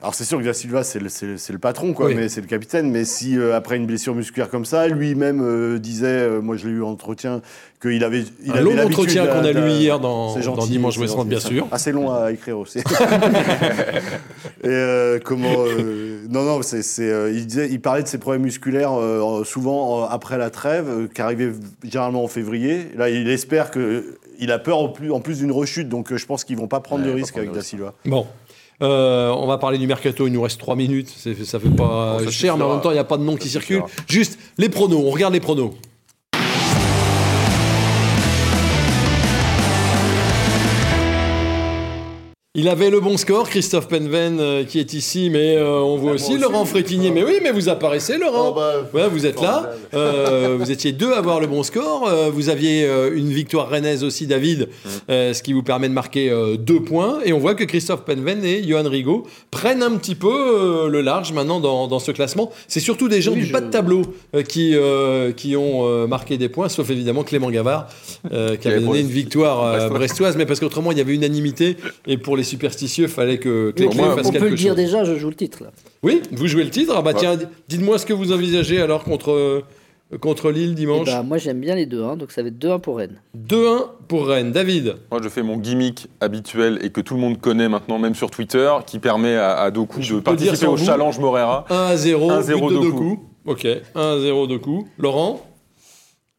Alors 0.02 0.14
c'est 0.14 0.26
sûr 0.26 0.38
que 0.40 0.44
Da 0.44 0.54
Silva 0.54 0.84
c'est 0.84 1.00
le, 1.00 1.10
c'est 1.10 1.26
le- 1.26 1.38
c'est 1.38 1.52
le 1.54 1.60
patron 1.60 1.94
quoi, 1.94 2.06
Oui. 2.08 2.16
mais 2.16 2.30
c'est 2.30 2.42
le 2.42 2.48
capitaine. 2.48 2.92
Mais 2.92 3.04
si 3.04 3.38
euh, 3.38 3.56
après 3.56 3.78
une 3.78 3.88
blessure 3.88 4.14
musculaire 4.14 4.50
comme 4.50 4.64
ça, 4.66 4.88
lui-même 4.88 5.42
euh, 5.42 5.80
disait, 5.80 6.06
euh, 6.08 6.40
moi 6.42 6.56
je 6.56 6.68
l'ai 6.68 6.74
eu 6.74 6.84
en 6.84 6.90
entretien, 6.90 7.42
qu'il 7.82 8.04
avait. 8.04 8.24
Il 8.46 8.52
Un 8.52 8.56
avait 8.56 8.64
long 8.64 8.78
entretien 8.86 9.26
qu'on 9.26 9.44
a 9.44 9.52
lu 9.52 9.70
hier 9.72 10.00
dans, 10.00 10.30
C'est 10.36 10.40
dans 10.46 10.56
gentil, 10.56 10.70
Dimanche 10.70 11.00
gentil, 11.00 11.28
bien 11.28 11.40
sûr. 11.40 11.68
Assez 11.72 11.92
long 11.92 12.12
à 12.14 12.32
écrire 12.32 12.60
aussi. 12.60 12.80
Et 14.64 14.68
euh, 14.68 15.20
comment 15.24 15.54
euh, 15.68 16.22
Non, 16.30 16.44
non, 16.44 16.62
c'est, 16.62 16.82
c'est, 16.84 17.10
euh, 17.10 17.32
il 17.32 17.46
disait, 17.48 17.68
il 17.70 17.80
parlait 17.82 18.04
de 18.04 18.08
ses 18.08 18.18
problèmes 18.18 18.44
musculaires 18.44 18.94
euh, 19.00 19.44
souvent 19.44 20.04
euh, 20.04 20.08
après 20.10 20.38
la 20.38 20.50
trêve, 20.50 20.88
euh, 20.90 21.08
qui 21.14 21.22
arrivait 21.22 21.52
généralement 21.84 22.24
en 22.24 22.28
février. 22.28 22.88
Là, 22.96 23.10
il 23.10 23.28
espère 23.30 23.72
que. 23.72 24.18
Il 24.40 24.52
a 24.52 24.60
peur 24.60 24.78
en 24.78 24.90
plus, 24.90 25.12
en 25.12 25.20
plus 25.20 25.40
d'une 25.40 25.52
rechute, 25.52 25.90
donc 25.90 26.12
euh, 26.12 26.18
je 26.18 26.26
pense 26.28 26.44
qu'ils 26.44 26.58
vont 26.58 26.68
pas 26.68 26.80
prendre 26.80 27.04
Ouais, 27.04 27.10
de 27.10 27.16
risque 27.16 27.32
prendre 27.34 27.48
avec 27.48 27.56
Da. 27.56 27.64
Silva. 27.64 27.94
Bon. 28.06 28.28
Euh, 28.82 29.30
on 29.30 29.48
va 29.48 29.58
parler 29.58 29.80
du 29.80 29.88
mercato, 29.88 30.28
il 30.28 30.34
nous 30.34 30.42
reste 30.42 30.60
3 30.60 30.76
minutes, 30.76 31.10
ça 31.10 31.60
fait 31.60 31.70
pas 31.70 32.18
Bon, 32.20 32.26
ça 32.26 32.32
cher, 32.32 32.58
mais 32.58 32.64
en 32.64 32.74
même 32.74 32.82
temps, 32.82 32.92
il 32.92 32.96
n'y 32.96 33.00
a 33.00 33.04
pas 33.04 33.18
de 33.18 33.24
nom 33.24 33.36
qui 33.36 33.50
circule. 33.50 33.84
Juste 34.08 34.38
les 34.58 34.70
pronos, 34.70 35.02
on 35.04 35.10
regarde 35.10 35.34
les 35.34 35.40
pronos. 35.40 35.74
Il 42.60 42.68
avait 42.70 42.90
le 42.90 43.00
bon 43.00 43.18
score, 43.18 43.48
Christophe 43.52 43.88
Penven, 43.88 44.40
euh, 44.40 44.64
qui 44.64 44.80
est 44.80 44.94
ici, 44.94 45.30
mais 45.30 45.56
euh, 45.56 45.78
on 45.80 45.96
voit 45.96 46.14
Ah, 46.14 46.16
aussi. 46.16 46.40
Laurent 46.40 46.66
Frétinier. 46.66 47.12
Mais 47.12 47.22
oui, 47.24 47.34
mais 47.44 47.52
vous 47.52 47.70
apparaissez, 47.70 48.18
Laurent. 48.18 48.48
Oh, 48.50 48.54
bah, 48.56 48.74
Ouais, 48.96 49.08
vous 49.08 49.28
êtes 49.28 49.40
là. 49.40 49.70
Euh, 49.94 50.58
vous 50.60 50.72
étiez 50.72 50.92
deux 50.92 51.14
à 51.14 51.18
avoir 51.20 51.40
le 51.40 51.46
bon 51.46 51.62
score. 51.62 52.10
Vous 52.34 52.50
aviez 52.50 52.90
une 53.14 53.30
victoire 53.30 53.70
rennaise 53.70 54.04
aussi, 54.04 54.26
David, 54.26 54.70
euh, 55.12 55.34
ce 55.36 55.44
qui 55.44 55.54
vous 55.54 55.62
permet 55.62 55.88
de 55.88 55.94
marquer 55.94 56.32
deux 56.58 56.80
points. 56.80 57.20
Et 57.26 57.32
on 57.32 57.38
voit 57.38 57.54
que 57.54 57.64
Christophe 57.64 58.04
Penven 58.06 58.44
et 58.44 58.68
Johan 58.68 58.90
Rigaud 58.90 59.28
prennent 59.52 59.84
un 59.84 59.92
petit 59.92 60.16
peu 60.16 60.88
le 60.90 61.02
large 61.02 61.34
maintenant 61.34 61.60
dans, 61.60 61.88
dans 61.88 62.00
ce 62.00 62.10
classement. 62.12 62.52
C'est 62.68 62.80
surtout 62.80 63.08
des 63.08 63.22
gens 63.22 63.34
Oui, 63.34 63.42
du 63.42 63.46
je- 63.46 63.54
bas 63.54 63.62
de 63.62 63.70
tableau 63.70 64.02
qui, 64.50 64.76
qui 65.36 65.56
ont 65.56 66.08
marqué 66.08 66.40
des 66.40 66.50
points, 66.50 66.70
sauf 66.70 66.90
évidemment 66.90 67.22
Clément 67.24 67.52
Gavard, 67.52 67.88
qui 68.32 68.68
avait 68.68 68.80
donné 68.80 69.02
une 69.02 69.08
victoire 69.10 69.62
brestoise. 69.74 69.92
brestoise, 69.92 70.38
mais 70.38 70.48
parce 70.48 70.60
qu'autrement 70.60 70.92
il 70.92 70.98
y 70.98 71.02
avait 71.02 71.14
unanimité. 71.14 71.78
Et 72.08 72.18
pour 72.18 72.36
les 72.36 72.47
superstitieux, 72.48 73.08
fallait 73.08 73.38
que 73.38 73.70
Clé 73.72 73.88
Clé 73.90 74.02
fasse 74.04 74.26
On 74.28 74.32
quelque 74.32 74.44
peut 74.44 74.50
le 74.50 74.56
dire 74.56 74.70
chose. 74.70 74.76
déjà, 74.78 75.04
je 75.04 75.16
joue 75.16 75.30
le 75.30 75.36
titre. 75.36 75.64
Là. 75.64 75.72
Oui, 76.04 76.22
vous 76.32 76.48
jouez 76.48 76.64
le 76.64 76.70
titre? 76.72 76.94
Ah 76.98 77.02
bah 77.04 77.12
Ouais. 77.12 77.18
tiens, 77.20 77.38
dites-moi 77.68 78.00
ce 78.00 78.06
que 78.08 78.14
vous 78.14 78.32
envisagez 78.32 78.82
alors 78.82 79.04
contre, 79.04 79.32
euh, 79.32 79.62
contre 80.20 80.50
Lille 80.52 80.72
Et 80.72 80.76
dimanche. 80.76 81.06
bah, 81.08 81.22
moi, 81.24 81.38
j'aime 81.38 81.60
bien 81.60 81.76
les 81.76 81.86
deux, 81.86 82.02
hein, 82.04 82.16
donc 82.16 82.32
ça 82.32 82.42
va 82.42 82.48
être 82.48 82.58
2-1 82.58 82.80
pour 82.80 82.98
Rennes. 82.98 83.22
2-1 83.36 83.90
pour 84.08 84.28
Rennes. 84.28 84.52
David 84.52 84.96
Moi, 85.12 85.20
je 85.24 85.30
fais 85.30 85.44
mon 85.44 85.58
gimmick 85.58 86.08
habituel 86.22 86.80
et 86.82 86.90
que 86.92 87.02
tout 87.02 87.14
le 87.16 87.20
monde 87.20 87.40
connaît 87.40 87.70
maintenant, 87.70 88.00
même 88.00 88.16
sur 88.16 88.32
Twitter, 88.32 88.72
qui 88.88 89.00
permet 89.00 89.36
à, 89.36 89.58
à 89.60 89.70
Doku 89.72 90.02
Je 90.02 90.16
de 90.16 90.20
participer 90.22 90.66
au 90.68 90.76
vous. 90.76 90.86
challenge 90.86 91.20
Morera. 91.20 91.66
1 91.70 91.76
à 91.76 91.98
0, 91.98 92.32
1-0 92.32 92.42
but 92.60 92.74
de 92.74 92.76
de 92.78 92.82
deux 92.84 92.92
coup. 92.92 92.98
coups. 92.98 93.22
Ok, 93.46 93.68
1 93.96 94.02
à 94.02 94.20
0 94.20 94.48
de 94.48 94.58
coups. 94.58 94.90
Laurent? 94.98 95.42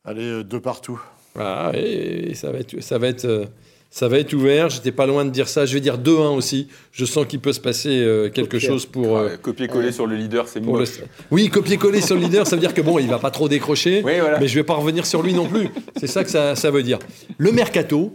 Allez, 0.04 0.22
euh, 0.24 0.42
deux 0.44 0.60
partout. 0.60 1.00
Voilà, 1.34 1.72
et 1.74 2.32
ça 2.34 2.50
va 2.50 2.58
être, 2.58 2.80
ça 2.82 2.98
va 2.98 3.08
être, 3.08 3.24
euh, 3.26 3.44
ça 3.90 4.06
va 4.08 4.18
être 4.18 4.32
ouvert. 4.34 4.68
J'étais 4.68 4.92
pas 4.92 5.06
loin 5.06 5.24
de 5.24 5.30
dire 5.30 5.48
ça. 5.48 5.64
Je 5.66 5.74
vais 5.74 5.80
dire 5.80 5.98
2-1 5.98 6.36
aussi. 6.36 6.68
Je 6.92 7.04
sens 7.04 7.26
qu'il 7.26 7.40
peut 7.40 7.52
se 7.52 7.60
passer 7.60 7.88
euh, 8.00 8.28
quelque 8.30 8.58
chose 8.58 8.86
pour, 8.86 9.16
euh, 9.16 9.28
Ouais, 9.30 9.38
Copier-coller 9.40 9.92
sur 9.92 10.06
le 10.06 10.16
leader, 10.16 10.46
c'est 10.48 10.60
le. 10.60 10.66
moche. 10.66 11.00
Oui, 11.30 11.48
copier-coller 11.48 12.00
sur 12.00 12.14
le 12.16 12.20
leader, 12.22 12.46
ça 12.46 12.56
veut 12.56 12.60
dire 12.60 12.74
que 12.74 12.82
bon, 12.82 12.98
il 12.98 13.08
va 13.08 13.18
pas 13.18 13.30
trop 13.30 13.48
décrocher. 13.48 14.02
Oui, 14.04 14.18
voilà. 14.20 14.38
Mais 14.40 14.48
je 14.48 14.54
vais 14.54 14.64
pas 14.64 14.74
revenir 14.74 15.06
sur 15.06 15.22
lui 15.22 15.32
non 15.34 15.46
plus. 15.46 15.68
C'est 15.98 16.06
ça 16.06 16.22
que 16.24 16.30
ça, 16.30 16.54
ça 16.54 16.70
veut 16.70 16.82
dire. 16.82 16.98
Le 17.38 17.50
mercato, 17.52 18.14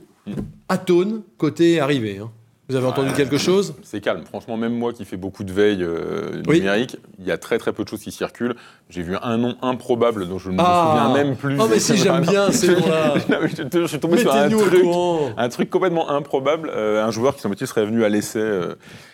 atone 0.69 1.23
côté 1.37 1.79
arrivé. 1.79 2.19
hein. 2.19 2.31
Vous 2.73 2.77
avez 2.79 2.87
entendu 2.87 3.13
quelque 3.13 3.37
chose? 3.37 3.75
C'est 3.83 4.01
calme. 4.01 4.23
Franchement, 4.25 4.57
même 4.57 4.73
moi 4.73 4.93
qui 4.93 5.05
fais 5.05 5.15
beaucoup 5.15 5.43
de 5.43 5.53
veille 5.53 5.83
euh, 5.83 6.41
Oui. 6.47 6.57
numérique, 6.57 6.97
il 7.19 7.25
y 7.25 7.31
a 7.31 7.37
très 7.37 7.59
très 7.59 7.71
peu 7.71 7.83
de 7.83 7.89
choses 7.89 8.01
qui 8.01 8.11
circulent. 8.11 8.55
J'ai 8.89 9.03
vu 9.03 9.15
un 9.21 9.37
nom 9.37 9.55
improbable 9.61 10.27
dont 10.27 10.39
je 10.39 10.49
ne 10.49 10.55
me 10.55 10.59
Ah. 10.59 11.11
souviens 11.13 11.23
même 11.23 11.35
plus. 11.35 11.55
Oh, 11.59 11.67
mais 11.69 11.77
si, 11.79 11.95
j'aime 11.97 12.21
bien 12.27 12.51
ces 12.51 12.69
noms-là. 12.69 13.13
Je, 13.73 13.85
suis 13.87 13.99
tombé 13.99 14.17
sur 14.17 14.33
un 14.33 14.49
truc, 14.49 14.85
un 15.37 15.49
truc 15.49 15.69
complètement 15.69 16.09
improbable. 16.09 16.71
Euh, 16.73 17.03
un 17.05 17.11
joueur 17.11 17.35
qui 17.35 17.41
semble-t-il 17.41 17.67
serait 17.67 17.85
venu 17.85 18.03
à 18.03 18.09
l'essai 18.09 18.39
euh, 18.39 18.73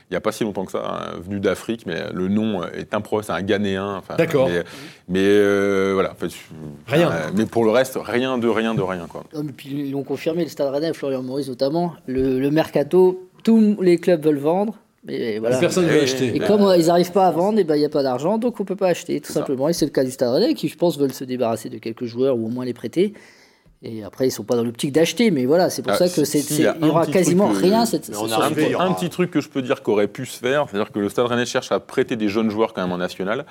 il 0.09 0.13
n'y 0.13 0.17
a 0.17 0.21
pas 0.21 0.31
si 0.31 0.43
longtemps 0.43 0.65
que 0.65 0.71
ça, 0.71 0.79
hein, 1.13 1.19
venu 1.23 1.39
d'Afrique, 1.39 1.83
mais 1.85 2.01
le 2.13 2.29
nom 2.29 2.63
est 2.63 2.95
improbable. 2.95 3.25
C'est 3.25 3.31
un 3.33 3.43
Ghanéen. 3.43 3.97
enfin, 3.97 4.15
D'accord. 4.15 4.47
Mais, 4.49 4.63
mais, 5.07 5.19
euh, 5.21 5.91
voilà. 5.93 6.13
en 6.13 6.15
fait, 6.15 6.29
je- 6.29 6.91
Rien. 6.91 7.11
euh, 7.11 7.29
mais 7.35 7.45
pour 7.45 7.63
le 7.63 7.69
reste, 7.69 7.99
rien 8.01 8.39
de 8.39 8.47
rien 8.47 8.73
de 8.73 8.81
rien. 8.81 9.05
Quoi. 9.07 9.23
Non, 9.35 9.43
mais 9.43 9.51
puis 9.51 9.69
ils 9.69 9.91
l'ont 9.91 10.03
confirmé, 10.03 10.43
le 10.43 10.49
Stade 10.49 10.73
Rennais, 10.73 10.93
Florian 10.93 11.21
Maurice 11.21 11.47
notamment, 11.47 11.93
le, 12.07 12.39
le 12.39 12.49
mercato, 12.49 13.28
tous 13.43 13.77
les 13.81 13.97
clubs 13.97 14.23
veulent 14.23 14.37
vendre. 14.37 14.75
Mais 15.05 15.39
voilà. 15.39 15.57
Personne 15.57 15.85
ne 15.85 15.89
Et- 15.91 15.93
veut 15.93 16.01
acheter. 16.01 16.35
Et 16.35 16.39
comme 16.39 16.61
euh, 16.61 16.75
ils 16.77 16.87
n'arrivent 16.87 17.11
pas 17.13 17.27
à 17.27 17.31
vendre, 17.31 17.57
et 17.57 17.63
ben, 17.63 17.75
il 17.75 17.79
n'y 17.79 17.85
a 17.85 17.89
pas 17.89 18.03
d'argent, 18.03 18.37
donc 18.37 18.59
on 18.59 18.63
ne 18.63 18.67
peut 18.67 18.75
pas 18.75 18.89
acheter, 18.89 19.19
tout 19.21 19.31
simplement. 19.31 19.69
Et 19.69 19.73
c'est 19.73 19.85
le 19.85 19.91
cas 19.91 20.03
du 20.03 20.11
Stade 20.11 20.29
Rennais, 20.33 20.53
qui, 20.53 20.67
je 20.67 20.77
pense, 20.77 20.97
veulent 20.99 21.13
se 21.13 21.23
débarrasser 21.23 21.69
de 21.69 21.77
quelques 21.77 22.03
joueurs 22.05 22.37
ou 22.37 22.45
au 22.47 22.49
moins 22.49 22.65
les 22.65 22.73
prêter. 22.73 23.13
Et 23.81 24.03
après, 24.03 24.25
ils 24.25 24.27
ne 24.27 24.33
sont 24.33 24.43
pas 24.43 24.57
dans 24.57 24.63
l'optique 24.65 24.91
d'acheter, 24.91 25.31
mais 25.31 25.45
voilà, 25.45 25.69
c'est 25.69 25.81
pour 25.83 25.93
Ah, 25.93 25.97
ça 25.97 26.09
que 26.09 26.11
si- 26.11 26.25
c'est, 26.25 26.39
si, 26.41 26.53
c'est- 26.55 26.73
il 26.81 26.85
y 26.85 26.89
aura 26.89 27.05
quasiment 27.07 27.47
rien 27.47 27.85
cette 27.85 28.11
on 28.13 28.29
a 28.29 28.45
un 28.45 28.93
petit 28.93 29.09
truc 29.09 29.31
que 29.31 29.39
je 29.39 29.47
peux 29.47 29.61
dire 29.61 29.83
qu'aurait 29.83 30.09
pu 30.09 30.25
se 30.25 30.37
faire, 30.37 30.65
c'est-à-dire 30.69 30.91
que 30.91 30.99
le 30.99 31.07
Stade 31.07 31.27
Rennais 31.27 31.45
cherche 31.45 31.71
à 31.71 31.79
prêter 31.79 32.17
des 32.17 32.27
jeunes 32.27 32.49
joueurs 32.49 32.73
quand 32.73 32.81
même 32.81 32.91
en 32.91 32.97
national, 32.97 33.45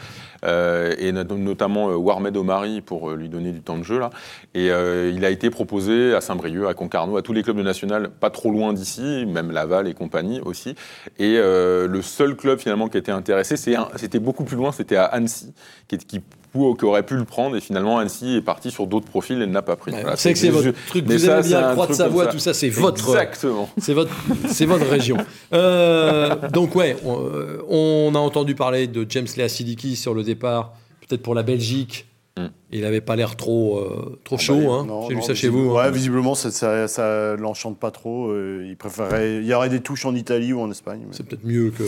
euh, 0.45 0.95
et 0.99 1.13
not- 1.13 1.25
notamment 1.25 1.89
euh, 1.89 1.95
Warmed 1.97 2.37
Omari 2.37 2.83
pour 2.83 3.09
euh, 3.11 3.17
lui 3.17 3.31
donner 3.31 3.53
du 3.53 3.63
temps 3.63 3.79
de 3.79 3.85
jeu 3.85 3.99
là. 3.99 4.11
Et 4.53 4.71
euh, 4.71 5.11
il 5.15 5.25
a 5.25 5.31
été 5.31 5.49
proposé 5.49 6.15
à 6.15 6.21
Saint-Brieuc, 6.21 6.67
à 6.69 6.75
Concarneau, 6.75 7.17
à 7.17 7.23
tous 7.23 7.33
les 7.33 7.43
clubs 7.43 7.57
de 7.57 7.63
national, 7.63 8.11
pas 8.11 8.29
trop 8.29 8.51
loin 8.51 8.75
d'ici, 8.75 9.25
même 9.27 9.51
Laval 9.51 9.89
et 9.89 9.95
compagnie 9.95 10.41
aussi. 10.43 10.75
Et 11.19 11.37
euh, 11.39 11.89
le 11.89 12.03
seul 12.03 12.37
club 12.37 12.59
finalement 12.59 12.89
qui 12.89 12.99
était 12.99 13.13
intéressé, 13.13 13.57
c'est 13.57 13.77
un- 13.77 13.89
c'était 13.97 14.19
beaucoup 14.19 14.45
plus 14.45 14.57
loin, 14.59 14.73
c'était 14.73 14.97
à 14.97 15.07
Annecy, 15.07 15.55
qui, 15.89 16.21
pou- 16.53 16.75
qui 16.75 16.85
aurait 16.85 17.03
pu 17.05 17.17
le 17.17 17.25
prendre. 17.25 17.57
Et 17.57 17.61
finalement, 17.61 17.99
Annecy 17.99 18.37
est 18.37 18.43
parti 18.43 18.71
sur 18.71 18.87
d'autres 18.87 19.07
profils 19.07 19.41
et 19.41 19.47
ne 19.47 19.53
l'a 19.55 19.63
pas 19.63 19.77
pris. 19.77 19.93
Ouais, 19.93 20.01
Voilà, 20.01 20.17
vous 20.17 20.21
savez 20.21 20.33
que 20.35 20.39
c'est 20.41 20.49
votre 20.51 20.73
truc, 20.87 21.05
vous 21.07 21.19
ça, 21.19 21.35
aimez 21.35 21.43
c'est 21.43 21.49
bien 21.49 21.73
Croix 21.73 21.87
de 21.87 21.93
Savoie, 21.93 22.27
tout 22.27 22.39
ça, 22.39 22.55
c'est 22.55 22.69
votre, 22.71 23.09
Exactement. 23.09 23.69
c'est 23.79 23.95
votre, 23.95 24.13
c'est 24.49 24.67
votre 24.67 24.87
région. 24.87 25.17
Euh, 25.53 26.35
donc 26.53 26.75
ouais, 26.75 26.97
on, 27.05 27.19
euh, 27.25 27.63
on 27.69 28.13
a 28.15 28.19
entendu 28.19 28.55
parler 28.55 28.87
de 28.87 29.07
James 29.09 29.27
Lea 29.37 29.49
Sidiki 29.49 29.97
sur 29.97 30.13
le 30.15 30.23
départ, 30.23 30.73
peut-être 31.09 31.23
pour 31.23 31.35
la 31.35 31.43
Belgique. 31.43 32.07
Mm. 32.39 32.51
Il 32.71 32.81
n'avait 32.83 33.01
pas 33.01 33.17
l'air 33.17 33.35
trop, 33.37 33.79
euh, 33.79 34.19
trop 34.25 34.37
bah, 34.37 34.43
chaud. 34.43 34.71
hein. 34.73 34.85
non, 34.87 35.03
J'ai 35.03 35.09
vu 35.09 35.15
non, 35.17 35.23
ça 35.23 35.35
chez 35.35 35.49
vous. 35.49 35.71
Ouais, 35.73 35.85
hein. 35.85 35.91
visiblement, 35.91 36.35
ça, 36.35 36.87
ça 36.89 37.37
l'enchante 37.37 37.79
pas 37.79 37.91
trop. 37.91 38.29
euh, 38.31 38.67
il 38.69 38.77
préférerait. 38.77 39.37
Il 39.37 39.47
y 39.47 39.55
aurait 39.55 39.71
des 39.71 39.81
touches 39.81 40.05
en 40.05 40.15
Italie 40.15 40.53
ou 40.53 40.61
en 40.61 40.71
Espagne. 40.71 41.01
mais- 41.07 41.13
C'est 41.17 41.25
peut-être 41.27 41.45
mieux 41.45 41.71
que 41.71 41.85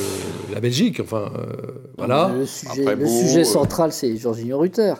la 0.52 0.60
Belgique. 0.60 1.00
Enfin, 1.00 1.30
euh, 1.36 1.72
voilà. 1.98 2.32
Le 2.34 2.46
sujet, 2.46 2.80
Après, 2.82 2.96
le 2.96 3.04
Beau, 3.04 3.10
sujet 3.10 3.40
euh, 3.40 3.44
central, 3.44 3.92
c'est 3.92 4.16
Jorginho 4.16 4.58
Rutter. 4.58 4.94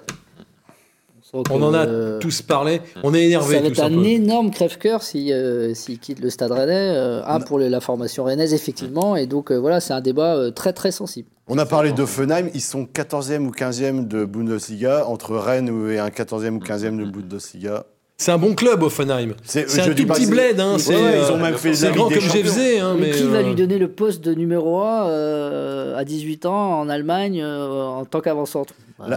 On, 1.33 1.63
en 1.63 1.75
a 1.75 1.87
euh, 1.87 2.19
tous 2.19 2.43
parlé. 2.43 2.81
On 3.05 3.15
est 3.15 3.23
énervé 3.25 3.55
Ça 3.57 3.61
va 3.63 3.69
être 3.69 3.81
un 3.83 4.03
énorme 4.03 4.51
crève-cœur 4.51 5.03
s'il 5.03 5.33
euh, 5.33 5.75
s'il 5.75 5.99
quitte 6.01 6.21
le 6.21 6.29
Stade 6.29 6.51
Rennais. 6.51 6.73
euh, 6.97 7.23
un 7.25 7.39
pour 7.41 7.59
le- 7.59 7.69
la 7.69 7.81
formation 7.81 8.25
rennaise, 8.25 8.53
effectivement. 8.53 9.15
Et 9.17 9.27
donc, 9.27 9.53
euh, 9.53 9.57
voilà, 9.57 9.81
c'est 9.81 9.93
un 9.93 10.01
débat 10.01 10.35
euh, 10.35 10.51
très, 10.51 10.73
très 10.73 10.91
sensible. 10.91 11.29
On 11.47 11.59
a 11.59 11.67
parlé 11.67 11.93
d'Offenheim, 11.93 12.49
ils 12.55 12.61
sont 12.61 12.85
14e 12.85 13.47
ou 13.47 13.51
15e 13.53 14.09
de 14.09 14.25
Bundesliga, 14.25 15.07
entre 15.07 15.37
Rennes 15.37 15.91
et 15.91 15.99
un 15.99 16.09
14e 16.09 16.57
ou 16.57 16.61
15e 16.61 16.97
de 16.99 17.05
Bundesliga. 17.11 17.85
C'est 18.19 18.33
un 18.33 18.39
bon 18.39 18.55
club, 18.55 18.83
Offenheim. 18.83 19.31
C'est 19.45 19.63
un 19.81 19.95
tout 19.95 20.07
petit 20.07 20.27
bled. 20.27 20.61
Hein, 20.61 20.77
c'est 20.79 20.95
ouais, 20.95 21.01
ils 21.01 21.31
euh, 21.31 21.33
ont 21.33 21.39
même 21.39 21.55
fait 21.55 21.73
c'est 21.73 21.87
la 21.87 21.93
grand 21.93 22.11
comme. 22.11 22.19
GFZ. 22.19 22.59
Hein, 22.83 22.97
mais, 22.99 23.07
mais 23.07 23.11
qui 23.13 23.23
va 23.23 23.41
lui 23.41 23.55
donner 23.55 23.79
le 23.79 23.89
poste 23.89 24.21
de 24.23 24.35
numéro 24.35 24.81
1 24.83 25.95
à 25.97 26.05
18 26.05 26.45
ans 26.47 26.81
en 26.81 26.89
Allemagne 26.91 27.41
euh, 27.43 27.83
en 27.83 28.05
tant 28.05 28.21
qu'avant-centre? 28.21 28.75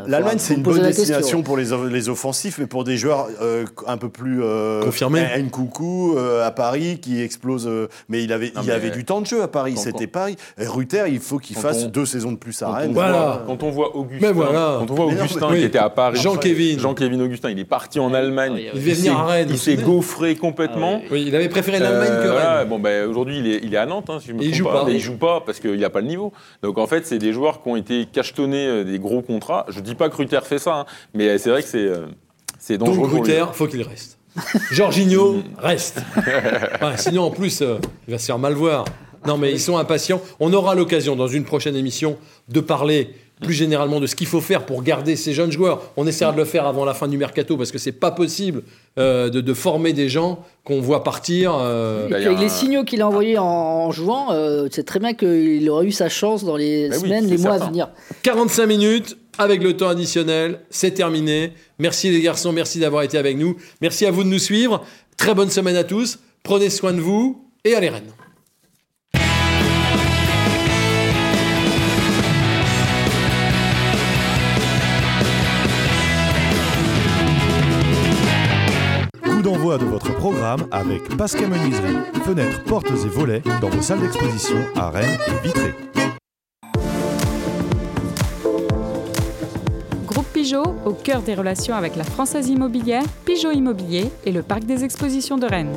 L'Allemagne, 0.07 0.38
c'est 0.38 0.53
une 0.55 0.61
bonne 0.63 0.81
destination 0.81 1.41
pour 1.43 1.57
les, 1.57 1.71
off- 1.73 1.89
les 1.89 2.09
offensifs, 2.09 2.57
mais 2.59 2.67
pour 2.67 2.84
des 2.84 2.97
joueurs 2.97 3.27
euh, 3.41 3.65
un 3.88 3.97
peu 3.97 4.09
plus. 4.09 4.41
Euh, 4.43 4.81
Confirmés. 4.84 5.25
Un 5.36 5.47
coucou 5.49 6.15
à 6.43 6.51
Paris 6.51 6.99
qui 7.01 7.21
explose. 7.21 7.67
euh, 7.67 7.88
mais 8.09 8.23
il 8.23 8.31
avait, 8.34 8.51
Non, 8.55 8.61
il 8.63 8.67
mais- 8.67 8.73
avait 8.73 8.89
du 8.91 9.03
temps 9.05 9.21
de 9.21 9.25
jeu 9.25 9.41
à 9.41 9.47
Paris, 9.47 9.75
c'était 9.77 10.07
Paris. 10.07 10.36
Et 10.57 10.65
Ruther, 10.67 11.05
il 11.09 11.19
faut 11.19 11.38
qu'il 11.39 11.55
fasse 11.55 11.84
on- 11.86 11.89
deux 11.89 12.05
saisons 12.05 12.31
de 12.31 12.38
plus 12.38 12.61
à 12.61 12.65
Quand 12.65 12.71
on 12.71 12.75
Rennes. 12.75 12.93
voit- 12.93 13.03
Voilà. 13.11 13.43
Quand 13.45 13.63
on 13.63 13.69
voit 13.71 13.95
Augustin, 13.95 14.27
Mais 14.27 14.34
voilà. 14.34 14.77
quand 14.79 14.91
on 14.91 14.95
voit 14.95 15.05
Mais 15.07 15.15
non, 15.15 15.19
Augustin 15.21 15.47
mais- 15.51 15.59
qui 15.59 15.65
était 15.65 15.77
à 15.79 15.89
Paris, 15.89 16.19
Jean-Kévin. 16.21 16.79
Jean-Kévin 16.79 17.19
Augustin, 17.19 17.49
il 17.49 17.59
est 17.59 17.65
parti 17.65 17.99
en 17.99 18.13
Allemagne. 18.13 18.53
Ah 18.67 18.71
oui, 18.75 18.81
Il 19.03 19.09
Rennes. 19.11 19.47
Il 19.49 19.53
vous 19.53 19.57
s'est 19.57 19.75
gaufré 19.75 20.36
complètement. 20.36 21.01
Ah 21.03 21.07
Oui, 21.11 21.25
il 21.27 21.36
avait 21.36 21.49
préféré 21.49 21.79
l'Allemagne 21.79 22.09
Euh, 22.11 22.23
que 22.23 22.27
voilà, 22.29 22.57
Rennes. 22.59 22.69
bon, 22.69 22.79
ben, 22.79 23.07
aujourd'hui, 23.09 23.39
il 23.39 23.47
est, 23.47 23.59
il 23.63 23.73
est 23.73 23.77
à 23.77 23.86
Nantes, 23.86 24.09
hein, 24.09 24.17
si 24.21 24.27
je 24.29 24.34
me 24.34 24.41
Et 24.41 24.45
il 24.45 24.53
joue 24.55 24.65
pas. 24.65 24.86
Il 24.88 24.99
joue 24.99 25.17
pas 25.17 25.41
parce 25.45 25.59
qu'il 25.59 25.75
n'y 25.75 25.86
a 25.86 25.89
pas 25.89 26.01
le 26.01 26.07
niveau. 26.07 26.31
Donc 26.61 26.77
en 26.77 26.88
fait, 26.88 27.05
c'est 27.05 27.17
des 27.19 27.34
joueurs 27.34 27.61
qui 27.61 27.69
ont 27.69 27.75
été 27.75 28.05
cachetonnés 28.05 28.65
euh, 28.67 28.84
des 28.84 28.99
gros 28.99 29.21
contrats. 29.21 29.65
Je 29.76 29.80
dis 29.82 29.95
pas 29.95 30.09
que 30.09 30.15
Ruther 30.15 30.45
fait 30.45 30.59
ça, 30.59 30.80
hein, 30.80 30.86
mais 31.13 31.38
c'est 31.38 31.49
vrai 31.49 31.61
que 31.63 31.69
c'est 31.69 31.80
euh, 31.88 32.05
c'est 32.59 32.78
dangereux. 32.78 33.09
Donc. 33.09 33.26
Ruther, 33.26 33.53
faut 33.53 33.67
qu'il 33.67 33.82
reste. 33.82 34.17
Jorginho, 34.71 35.43
reste. 35.59 35.99
Ouais, 36.17 36.97
sinon, 36.97 37.24
en 37.24 37.32
plus, 37.32 37.61
euh, 37.61 37.78
il 38.07 38.11
va 38.13 38.17
se 38.17 38.26
faire 38.26 38.39
mal 38.39 38.53
voir. 38.53 38.86
Non, 39.28 39.38
mais 39.38 39.51
ils 39.51 39.59
sont 39.59 39.78
impatients. 39.78 40.21
On 40.39 40.51
aura 40.53 40.76
l'occasion, 40.76 41.15
dans 41.15 41.28
une 41.28 41.45
prochaine 41.45 41.76
émission, 41.76 42.17
de 42.49 42.59
parler 42.59 43.13
plus 43.41 43.53
généralement 43.53 43.99
de 43.99 44.07
ce 44.07 44.15
qu'il 44.15 44.28
faut 44.28 44.41
faire 44.41 44.65
pour 44.65 44.84
garder 44.84 45.15
ces 45.15 45.34
jeunes 45.34 45.51
joueurs. 45.51 45.82
On 45.97 46.07
essaiera 46.07 46.32
de 46.32 46.38
le 46.38 46.45
faire 46.45 46.65
avant 46.65 46.84
la 46.86 46.93
fin 46.93 47.07
du 47.07 47.17
mercato 47.17 47.57
parce 47.57 47.71
que 47.71 47.78
c'est 47.78 47.91
pas 47.91 48.11
possible 48.11 48.63
euh, 48.97 49.30
de, 49.30 49.41
de 49.41 49.53
former 49.53 49.91
des 49.93 50.07
gens 50.09 50.39
qu'on 50.63 50.80
voit 50.82 51.03
partir. 51.03 51.53
euh, 51.59 52.07
Et 52.07 52.11
Bah, 52.11 52.17
avec 52.17 52.39
les 52.39 52.49
signaux 52.49 52.84
qu'il 52.84 53.01
a 53.01 53.07
envoyés 53.07 53.38
en, 53.38 53.43
en 53.45 53.91
jouant, 53.91 54.32
euh, 54.32 54.67
c'est 54.71 54.86
très 54.86 54.99
bien 54.99 55.13
qu'il 55.13 55.69
aurait 55.69 55.86
eu 55.86 55.91
sa 55.91 56.09
chance 56.09 56.43
dans 56.45 56.55
les 56.55 56.89
Bah 56.89 56.95
semaines, 56.99 57.28
les 57.28 57.38
mois 57.38 57.53
à 57.55 57.67
venir. 57.67 57.89
45 58.24 58.65
minutes 58.65 59.17
avec 59.38 59.63
le 59.63 59.75
temps 59.75 59.89
additionnel, 59.89 60.61
c'est 60.69 60.91
terminé. 60.91 61.53
Merci 61.79 62.11
les 62.11 62.21
garçons, 62.21 62.51
merci 62.51 62.79
d'avoir 62.79 63.03
été 63.03 63.17
avec 63.17 63.38
nous. 63.38 63.57
Merci 63.81 64.05
à 64.05 64.11
vous 64.11 64.23
de 64.23 64.29
nous 64.29 64.39
suivre. 64.39 64.86
Très 65.17 65.34
bonne 65.34 65.49
semaine 65.49 65.75
à 65.75 65.84
tous. 65.84 66.19
Prenez 66.43 66.69
soin 66.69 66.93
de 66.93 66.99
vous 66.99 67.49
et 67.63 67.75
allez 67.75 67.89
Rennes. 67.89 68.11
Coup 79.23 79.41
d'envoi 79.41 79.77
de 79.77 79.86
votre 79.86 80.13
programme 80.15 80.67
avec 80.71 81.15
Pascal 81.17 81.47
Menuiserie. 81.47 81.97
Fenêtres, 82.25 82.63
portes 82.63 82.91
et 82.91 83.09
volets 83.09 83.41
dans 83.61 83.69
vos 83.69 83.81
salles 83.81 84.01
d'exposition 84.01 84.57
à 84.75 84.89
Rennes 84.89 85.17
et 85.27 85.47
Vitré. 85.47 86.03
Pigeot, 90.43 90.75
au 90.85 90.91
cœur 90.91 91.21
des 91.21 91.35
relations 91.35 91.73
avec 91.73 91.95
la 91.95 92.03
Française 92.03 92.49
Immobilière, 92.49 93.05
Pigeot 93.23 93.51
Immobilier 93.51 94.11
et 94.25 94.31
le 94.33 94.43
Parc 94.43 94.65
des 94.65 94.83
Expositions 94.83 95.37
de 95.37 95.45
Rennes. 95.45 95.71